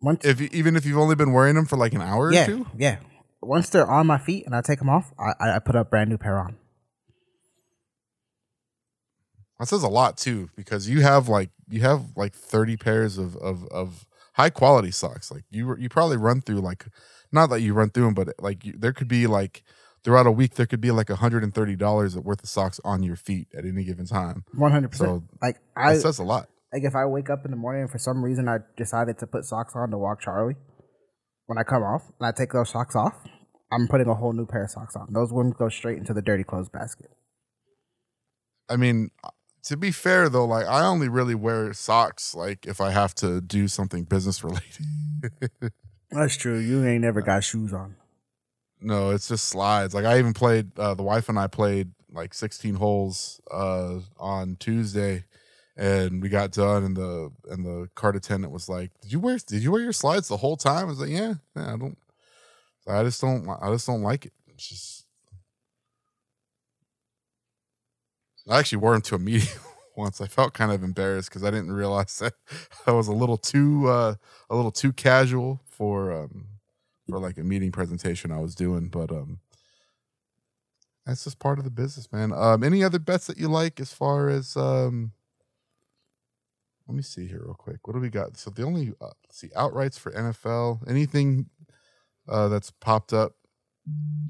Once, 0.00 0.24
If 0.24 0.40
you, 0.40 0.48
even 0.52 0.76
if 0.76 0.84
you've 0.84 0.98
only 0.98 1.14
been 1.14 1.32
wearing 1.32 1.54
them 1.54 1.66
for 1.66 1.76
like 1.76 1.92
an 1.92 2.02
hour 2.02 2.32
yeah, 2.32 2.42
or 2.42 2.46
two, 2.46 2.66
yeah. 2.76 2.98
Once 3.40 3.68
they're 3.70 3.86
on 3.86 4.06
my 4.06 4.18
feet 4.18 4.44
and 4.46 4.54
I 4.54 4.60
take 4.60 4.78
them 4.80 4.88
off, 4.88 5.12
I, 5.18 5.56
I 5.56 5.58
put 5.60 5.76
a 5.76 5.84
brand 5.84 6.10
new 6.10 6.18
pair 6.18 6.38
on. 6.38 6.56
that 9.58 9.66
says 9.68 9.82
a 9.82 9.88
lot 9.88 10.16
too 10.16 10.50
because 10.56 10.88
you 10.88 11.00
have 11.02 11.28
like 11.28 11.50
you 11.68 11.80
have 11.80 12.16
like 12.16 12.34
thirty 12.34 12.76
pairs 12.76 13.18
of 13.18 13.36
of 13.36 13.66
of 13.68 14.06
high 14.34 14.50
quality 14.50 14.90
socks. 14.90 15.30
Like 15.30 15.44
you 15.50 15.76
you 15.76 15.88
probably 15.88 16.16
run 16.16 16.40
through 16.40 16.60
like 16.60 16.86
not 17.32 17.50
that 17.50 17.60
you 17.60 17.74
run 17.74 17.90
through 17.90 18.06
them, 18.06 18.14
but 18.14 18.34
like 18.40 18.64
you, 18.64 18.74
there 18.76 18.92
could 18.92 19.08
be 19.08 19.26
like 19.26 19.62
throughout 20.08 20.26
a 20.26 20.32
week 20.32 20.54
there 20.54 20.64
could 20.64 20.80
be 20.80 20.90
like 20.90 21.10
hundred 21.10 21.44
and 21.44 21.54
thirty 21.54 21.76
dollars 21.76 22.16
worth 22.16 22.42
of 22.42 22.48
socks 22.48 22.80
on 22.82 23.02
your 23.02 23.14
feet 23.14 23.46
at 23.54 23.66
any 23.66 23.84
given 23.84 24.06
time. 24.06 24.42
100%. 24.56 24.94
So. 24.94 25.22
Like 25.42 25.58
I 25.76 25.92
That 25.94 26.00
says 26.00 26.18
a 26.18 26.22
lot. 26.22 26.48
like 26.72 26.82
if 26.82 26.94
I 26.94 27.04
wake 27.04 27.28
up 27.28 27.44
in 27.44 27.50
the 27.50 27.58
morning 27.58 27.82
and 27.82 27.90
for 27.90 27.98
some 27.98 28.24
reason 28.24 28.48
I 28.48 28.60
decided 28.78 29.18
to 29.18 29.26
put 29.26 29.44
socks 29.44 29.74
on 29.76 29.90
to 29.90 29.98
walk 29.98 30.22
Charlie, 30.22 30.56
when 31.44 31.58
I 31.58 31.62
come 31.62 31.82
off 31.82 32.04
and 32.18 32.26
I 32.26 32.32
take 32.32 32.52
those 32.52 32.70
socks 32.70 32.96
off, 32.96 33.12
I'm 33.70 33.86
putting 33.86 34.08
a 34.08 34.14
whole 34.14 34.32
new 34.32 34.46
pair 34.46 34.64
of 34.64 34.70
socks 34.70 34.96
on. 34.96 35.08
Those 35.12 35.30
wouldn't 35.30 35.58
go 35.58 35.68
straight 35.68 35.98
into 35.98 36.14
the 36.14 36.22
dirty 36.22 36.42
clothes 36.42 36.70
basket. 36.70 37.10
I 38.70 38.76
mean, 38.76 39.10
uh, 39.22 39.28
to 39.64 39.76
be 39.76 39.90
fair 39.90 40.30
though, 40.30 40.46
like 40.46 40.64
I 40.66 40.86
only 40.86 41.10
really 41.10 41.34
wear 41.34 41.74
socks 41.74 42.34
like 42.34 42.66
if 42.66 42.80
I 42.80 42.92
have 42.92 43.14
to 43.16 43.42
do 43.42 43.68
something 43.68 44.04
business 44.04 44.42
related. 44.42 44.86
That's 46.10 46.38
true. 46.38 46.58
You 46.58 46.86
ain't 46.86 47.02
never 47.02 47.20
got 47.20 47.44
shoes 47.44 47.74
on. 47.74 47.96
No, 48.80 49.10
it's 49.10 49.28
just 49.28 49.46
slides. 49.48 49.94
Like 49.94 50.04
I 50.04 50.18
even 50.18 50.32
played 50.32 50.78
uh, 50.78 50.94
the 50.94 51.02
wife 51.02 51.28
and 51.28 51.38
I 51.38 51.46
played 51.46 51.90
like 52.12 52.34
16 52.34 52.74
holes 52.76 53.40
uh, 53.50 54.00
on 54.18 54.56
Tuesday, 54.60 55.24
and 55.76 56.22
we 56.22 56.28
got 56.28 56.52
done, 56.52 56.84
and 56.84 56.96
the 56.96 57.30
and 57.50 57.64
the 57.64 57.88
cart 57.94 58.16
attendant 58.16 58.52
was 58.52 58.68
like, 58.68 58.90
"Did 59.02 59.12
you 59.12 59.20
wear 59.20 59.38
Did 59.38 59.62
you 59.62 59.72
wear 59.72 59.82
your 59.82 59.92
slides 59.92 60.28
the 60.28 60.36
whole 60.36 60.56
time?" 60.56 60.82
I 60.82 60.84
was 60.84 61.00
like, 61.00 61.10
"Yeah, 61.10 61.34
yeah 61.56 61.74
I 61.74 61.76
don't. 61.76 61.98
I 62.86 63.02
just 63.04 63.20
don't. 63.20 63.48
I 63.48 63.70
just 63.72 63.86
don't 63.86 64.02
like 64.02 64.26
it. 64.26 64.32
It's 64.48 64.68
just." 64.68 65.04
I 68.48 68.58
actually 68.58 68.78
wore 68.78 68.92
them 68.92 69.02
to 69.02 69.14
a 69.14 69.18
meeting 69.18 69.48
once. 69.96 70.20
I 70.20 70.26
felt 70.26 70.54
kind 70.54 70.72
of 70.72 70.82
embarrassed 70.82 71.28
because 71.28 71.44
I 71.44 71.50
didn't 71.50 71.72
realize 71.72 72.18
that 72.20 72.34
I 72.86 72.92
was 72.92 73.08
a 73.08 73.12
little 73.12 73.36
too 73.36 73.88
uh, 73.88 74.14
a 74.50 74.56
little 74.56 74.72
too 74.72 74.92
casual 74.92 75.60
for 75.66 76.12
um, 76.12 76.46
for 77.08 77.18
like 77.18 77.38
a 77.38 77.42
meeting 77.42 77.72
presentation 77.72 78.32
I 78.32 78.40
was 78.40 78.54
doing, 78.54 78.88
but 78.88 79.10
um, 79.10 79.40
that's 81.06 81.24
just 81.24 81.38
part 81.38 81.58
of 81.58 81.64
the 81.64 81.70
business, 81.70 82.12
man. 82.12 82.32
Um, 82.32 82.62
any 82.62 82.84
other 82.84 82.98
bets 82.98 83.26
that 83.26 83.38
you 83.38 83.48
like 83.48 83.80
as 83.80 83.92
far 83.92 84.28
as 84.28 84.56
um, 84.56 85.12
let 86.86 86.94
me 86.94 87.02
see 87.02 87.26
here 87.26 87.42
real 87.44 87.54
quick. 87.54 87.86
What 87.86 87.94
do 87.94 88.00
we 88.00 88.08
got? 88.10 88.36
So 88.36 88.50
the 88.50 88.62
only 88.62 88.94
uh, 89.00 89.10
see 89.30 89.48
outrights 89.48 89.98
for 89.98 90.10
NFL. 90.12 90.88
Anything 90.88 91.50
uh, 92.28 92.48
that's 92.48 92.70
popped 92.70 93.12
up 93.12 93.32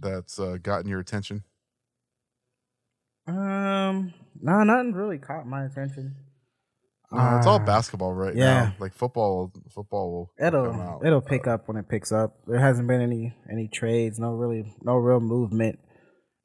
that's 0.01 0.39
uh, 0.39 0.59
gotten 0.63 0.89
your 0.89 1.01
attention? 1.01 1.45
Um, 3.27 4.15
no, 4.41 4.63
nothing 4.63 4.93
really 4.93 5.19
caught 5.19 5.47
my 5.47 5.65
attention. 5.65 6.15
No, 7.11 7.37
it's 7.39 7.47
all 7.47 7.57
Uh, 7.57 7.65
basketball 7.65 8.13
right 8.13 8.37
yeah. 8.37 8.45
now. 8.65 8.75
Like 8.79 8.93
football, 8.93 9.51
football 9.71 10.11
will 10.13 10.47
It'll 10.47 10.71
out. 10.73 11.07
it'll 11.07 11.23
pick 11.23 11.47
up 11.47 11.67
when 11.67 11.77
it 11.79 11.89
picks 11.89 12.13
up. 12.13 12.37
There 12.47 12.59
hasn't 12.59 12.87
been 12.87 13.01
any 13.01 13.35
any 13.51 13.67
trades, 13.69 14.19
no 14.19 14.33
really 14.33 14.75
no 14.83 14.97
real 14.97 15.21
movement, 15.21 15.79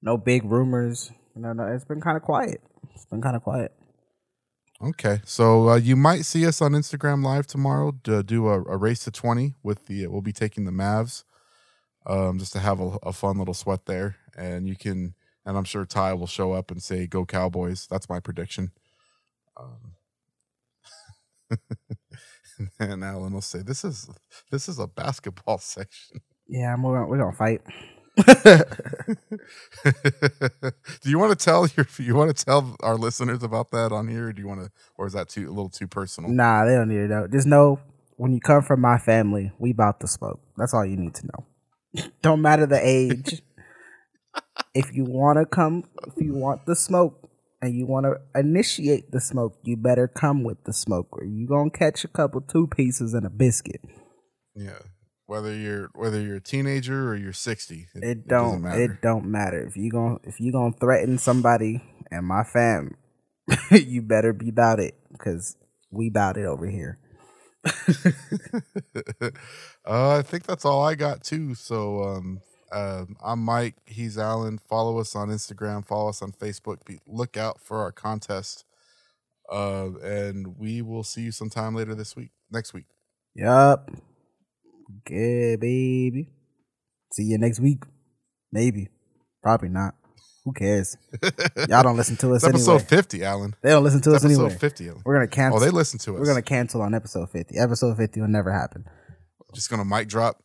no 0.01 0.17
big 0.17 0.45
rumors. 0.45 1.11
No, 1.35 1.51
no, 1.51 1.65
it's 1.65 1.83
been 1.85 1.99
kind 1.99 2.15
of 2.15 2.23
quiet. 2.23 2.61
It's 2.95 3.05
been 3.05 3.21
kind 3.21 3.35
of 3.35 3.43
quiet. 3.43 3.73
Okay, 4.81 5.21
so 5.25 5.69
uh, 5.69 5.75
you 5.75 5.95
might 5.95 6.25
see 6.25 6.45
us 6.45 6.61
on 6.61 6.73
Instagram 6.73 7.23
Live 7.23 7.47
tomorrow 7.47 7.93
to 8.03 8.21
do 8.23 8.47
a, 8.47 8.61
a 8.63 8.77
race 8.77 9.03
to 9.05 9.11
twenty 9.11 9.55
with 9.63 9.85
the. 9.87 10.07
We'll 10.07 10.21
be 10.21 10.33
taking 10.33 10.65
the 10.65 10.71
Mavs, 10.71 11.23
um, 12.05 12.37
just 12.39 12.53
to 12.53 12.59
have 12.59 12.79
a, 12.79 12.97
a 13.03 13.13
fun 13.13 13.37
little 13.37 13.53
sweat 13.53 13.85
there, 13.85 14.17
and 14.37 14.67
you 14.67 14.75
can. 14.75 15.15
And 15.45 15.57
I'm 15.57 15.63
sure 15.65 15.85
Ty 15.85 16.13
will 16.13 16.27
show 16.27 16.53
up 16.53 16.69
and 16.71 16.81
say, 16.81 17.05
"Go 17.07 17.25
Cowboys!" 17.25 17.87
That's 17.89 18.07
my 18.09 18.19
prediction. 18.21 18.71
Um, 19.57 19.93
and 22.79 23.03
Alan 23.03 23.33
will 23.33 23.41
say, 23.41 23.61
"This 23.61 23.83
is 23.83 24.09
this 24.51 24.69
is 24.69 24.79
a 24.79 24.87
basketball 24.87 25.57
section." 25.57 26.21
Yeah, 26.47 26.75
we're 26.75 26.95
gonna, 26.95 27.07
we're 27.07 27.17
gonna 27.17 27.35
fight. 27.35 27.61
do 31.01 31.09
you 31.09 31.17
want 31.17 31.37
to 31.37 31.43
tell 31.43 31.67
your 31.75 31.87
you 31.99 32.15
want 32.15 32.35
to 32.35 32.45
tell 32.45 32.75
our 32.81 32.95
listeners 32.95 33.41
about 33.41 33.71
that 33.71 33.91
on 33.91 34.07
here, 34.07 34.27
or 34.27 34.33
do 34.33 34.41
you 34.41 34.47
want 34.47 34.63
to, 34.63 34.71
or 34.97 35.07
is 35.07 35.13
that 35.13 35.29
too 35.29 35.47
a 35.47 35.53
little 35.53 35.69
too 35.69 35.87
personal? 35.87 36.29
Nah, 36.29 36.65
they 36.65 36.75
don't 36.75 36.89
need 36.89 36.97
to 36.97 37.07
know. 37.07 37.27
Just 37.27 37.47
know 37.47 37.79
when 38.17 38.33
you 38.33 38.39
come 38.39 38.61
from 38.61 38.81
my 38.81 38.97
family, 38.97 39.51
we 39.57 39.71
about 39.71 39.99
to 40.01 40.07
smoke. 40.07 40.39
That's 40.57 40.73
all 40.73 40.85
you 40.85 40.97
need 40.97 41.15
to 41.15 41.27
know. 41.27 42.05
don't 42.21 42.41
matter 42.41 42.65
the 42.65 42.79
age. 42.81 43.41
if 44.75 44.93
you 44.93 45.05
want 45.05 45.39
to 45.39 45.45
come, 45.45 45.85
if 46.05 46.13
you 46.23 46.33
want 46.33 46.65
the 46.65 46.75
smoke 46.75 47.22
and 47.63 47.73
you 47.73 47.85
want 47.85 48.05
to 48.05 48.17
initiate 48.37 49.11
the 49.11 49.21
smoke, 49.21 49.57
you 49.63 49.77
better 49.77 50.05
come 50.05 50.43
with 50.43 50.61
the 50.65 50.73
smoker. 50.73 51.21
or 51.21 51.25
you 51.25 51.47
gonna 51.47 51.69
catch 51.69 52.03
a 52.03 52.09
couple 52.09 52.41
two 52.41 52.67
pieces 52.67 53.13
and 53.13 53.25
a 53.25 53.29
biscuit. 53.29 53.79
Yeah. 54.53 54.79
Whether 55.27 55.55
you're 55.55 55.89
whether 55.95 56.19
you're 56.19 56.35
a 56.35 56.41
teenager 56.41 57.07
or 57.07 57.15
you're 57.15 57.31
60, 57.31 57.87
it, 57.95 58.03
It 58.03 58.27
don't. 58.27 58.57
It 58.57 58.59
matter. 58.59 58.99
don't 59.01 59.25
matter 59.25 59.65
if 59.65 59.77
you 59.77 59.89
gon' 59.89 60.19
if 60.25 60.41
you 60.41 60.51
gonna 60.51 60.73
threaten 60.77 61.17
somebody 61.17 61.81
and 62.11 62.27
my 62.27 62.43
fam, 62.43 62.97
you 63.71 64.01
better 64.01 64.33
be 64.33 64.49
about 64.49 64.81
it 64.81 64.95
because 65.13 65.55
we 65.89 66.09
about 66.09 66.35
it 66.35 66.45
over 66.45 66.67
here. 66.67 66.99
uh, 69.87 70.17
I 70.17 70.21
think 70.21 70.43
that's 70.43 70.65
all 70.65 70.83
I 70.83 70.95
got 70.95 71.23
too. 71.23 71.55
So 71.55 72.03
um, 72.03 72.41
uh, 72.73 73.05
I'm 73.23 73.39
Mike. 73.39 73.75
He's 73.85 74.17
Alan. 74.17 74.59
Follow 74.69 74.99
us 74.99 75.15
on 75.15 75.29
Instagram. 75.29 75.85
Follow 75.85 76.09
us 76.09 76.21
on 76.21 76.31
Facebook. 76.31 76.85
Be, 76.85 76.99
look 77.07 77.37
out 77.37 77.61
for 77.61 77.79
our 77.81 77.91
contest. 77.91 78.65
Uh, 79.51 79.89
and 80.03 80.57
we 80.57 80.81
will 80.81 81.03
see 81.03 81.21
you 81.21 81.31
sometime 81.31 81.75
later 81.75 81.93
this 81.95 82.15
week. 82.15 82.29
Next 82.51 82.73
week. 82.73 82.85
Yup. 83.35 83.91
Okay, 85.01 85.55
baby. 85.55 86.29
See 87.13 87.23
you 87.23 87.37
next 87.37 87.59
week. 87.59 87.83
Maybe. 88.51 88.89
Probably 89.41 89.69
not. 89.69 89.95
Who 90.45 90.51
cares? 90.53 90.97
Y'all 91.69 91.83
don't 91.83 91.95
listen 91.95 92.17
to 92.17 92.33
us 92.33 92.43
It's 92.43 92.49
episode 92.49 92.71
anyway. 92.71 92.85
50, 92.85 93.23
Alan. 93.23 93.55
They 93.61 93.69
don't 93.69 93.83
listen 93.83 94.01
to 94.01 94.09
It's 94.13 94.23
us 94.23 94.25
episode 94.25 94.45
anyway. 94.45 94.57
50. 94.59 94.87
Alan. 94.89 95.01
We're 95.05 95.13
gonna 95.15 95.27
cancel. 95.27 95.57
Oh, 95.57 95.63
they 95.63 95.69
listen 95.71 95.99
to 95.99 96.15
us. 96.15 96.19
We're 96.19 96.25
gonna 96.25 96.41
cancel 96.41 96.81
on 96.81 96.93
episode 96.93 97.29
fifty. 97.31 97.57
Episode 97.57 97.95
fifty 97.95 98.19
will 98.19 98.27
never 98.27 98.51
happen. 98.51 98.83
just 99.53 99.69
gonna 99.69 99.85
mic 99.85 100.09
drop. 100.09 100.42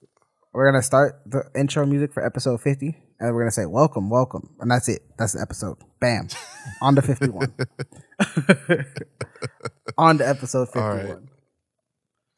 We're 0.53 0.71
gonna 0.71 0.83
start 0.83 1.21
the 1.27 1.45
intro 1.55 1.85
music 1.87 2.13
for 2.13 2.25
episode 2.25 2.61
fifty, 2.61 2.97
and 3.21 3.35
we're 3.35 3.43
gonna 3.43 3.51
say 3.51 3.67
welcome, 3.67 4.09
welcome, 4.11 4.55
and 4.61 4.71
that's 4.71 4.89
it. 4.89 5.03
That's 5.19 5.35
the 5.35 5.41
episode. 5.43 5.77
Bam, 6.01 6.29
on 6.83 6.95
to 6.97 7.03
fifty-one. 7.03 7.55
on 9.99 10.19
to 10.19 10.29
episode 10.29 10.67
fifty-one. 10.67 11.07
right. 11.07 11.17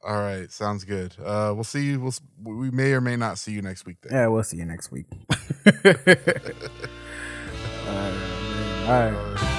All 0.02 0.16
right, 0.16 0.50
sounds 0.50 0.84
good. 0.84 1.14
Uh, 1.22 1.52
we'll 1.54 1.62
see 1.64 1.84
you. 1.84 2.00
We'll, 2.00 2.14
we 2.42 2.70
may 2.70 2.92
or 2.92 3.00
may 3.00 3.16
not 3.16 3.38
see 3.38 3.52
you 3.52 3.62
next 3.62 3.84
week. 3.86 3.98
Then. 4.02 4.12
Yeah, 4.12 4.26
we'll 4.28 4.42
see 4.42 4.56
you 4.56 4.64
next 4.64 4.90
week. 4.90 5.06
All 5.66 5.82
right. 7.86 8.86
All 8.86 9.12
right. 9.12 9.56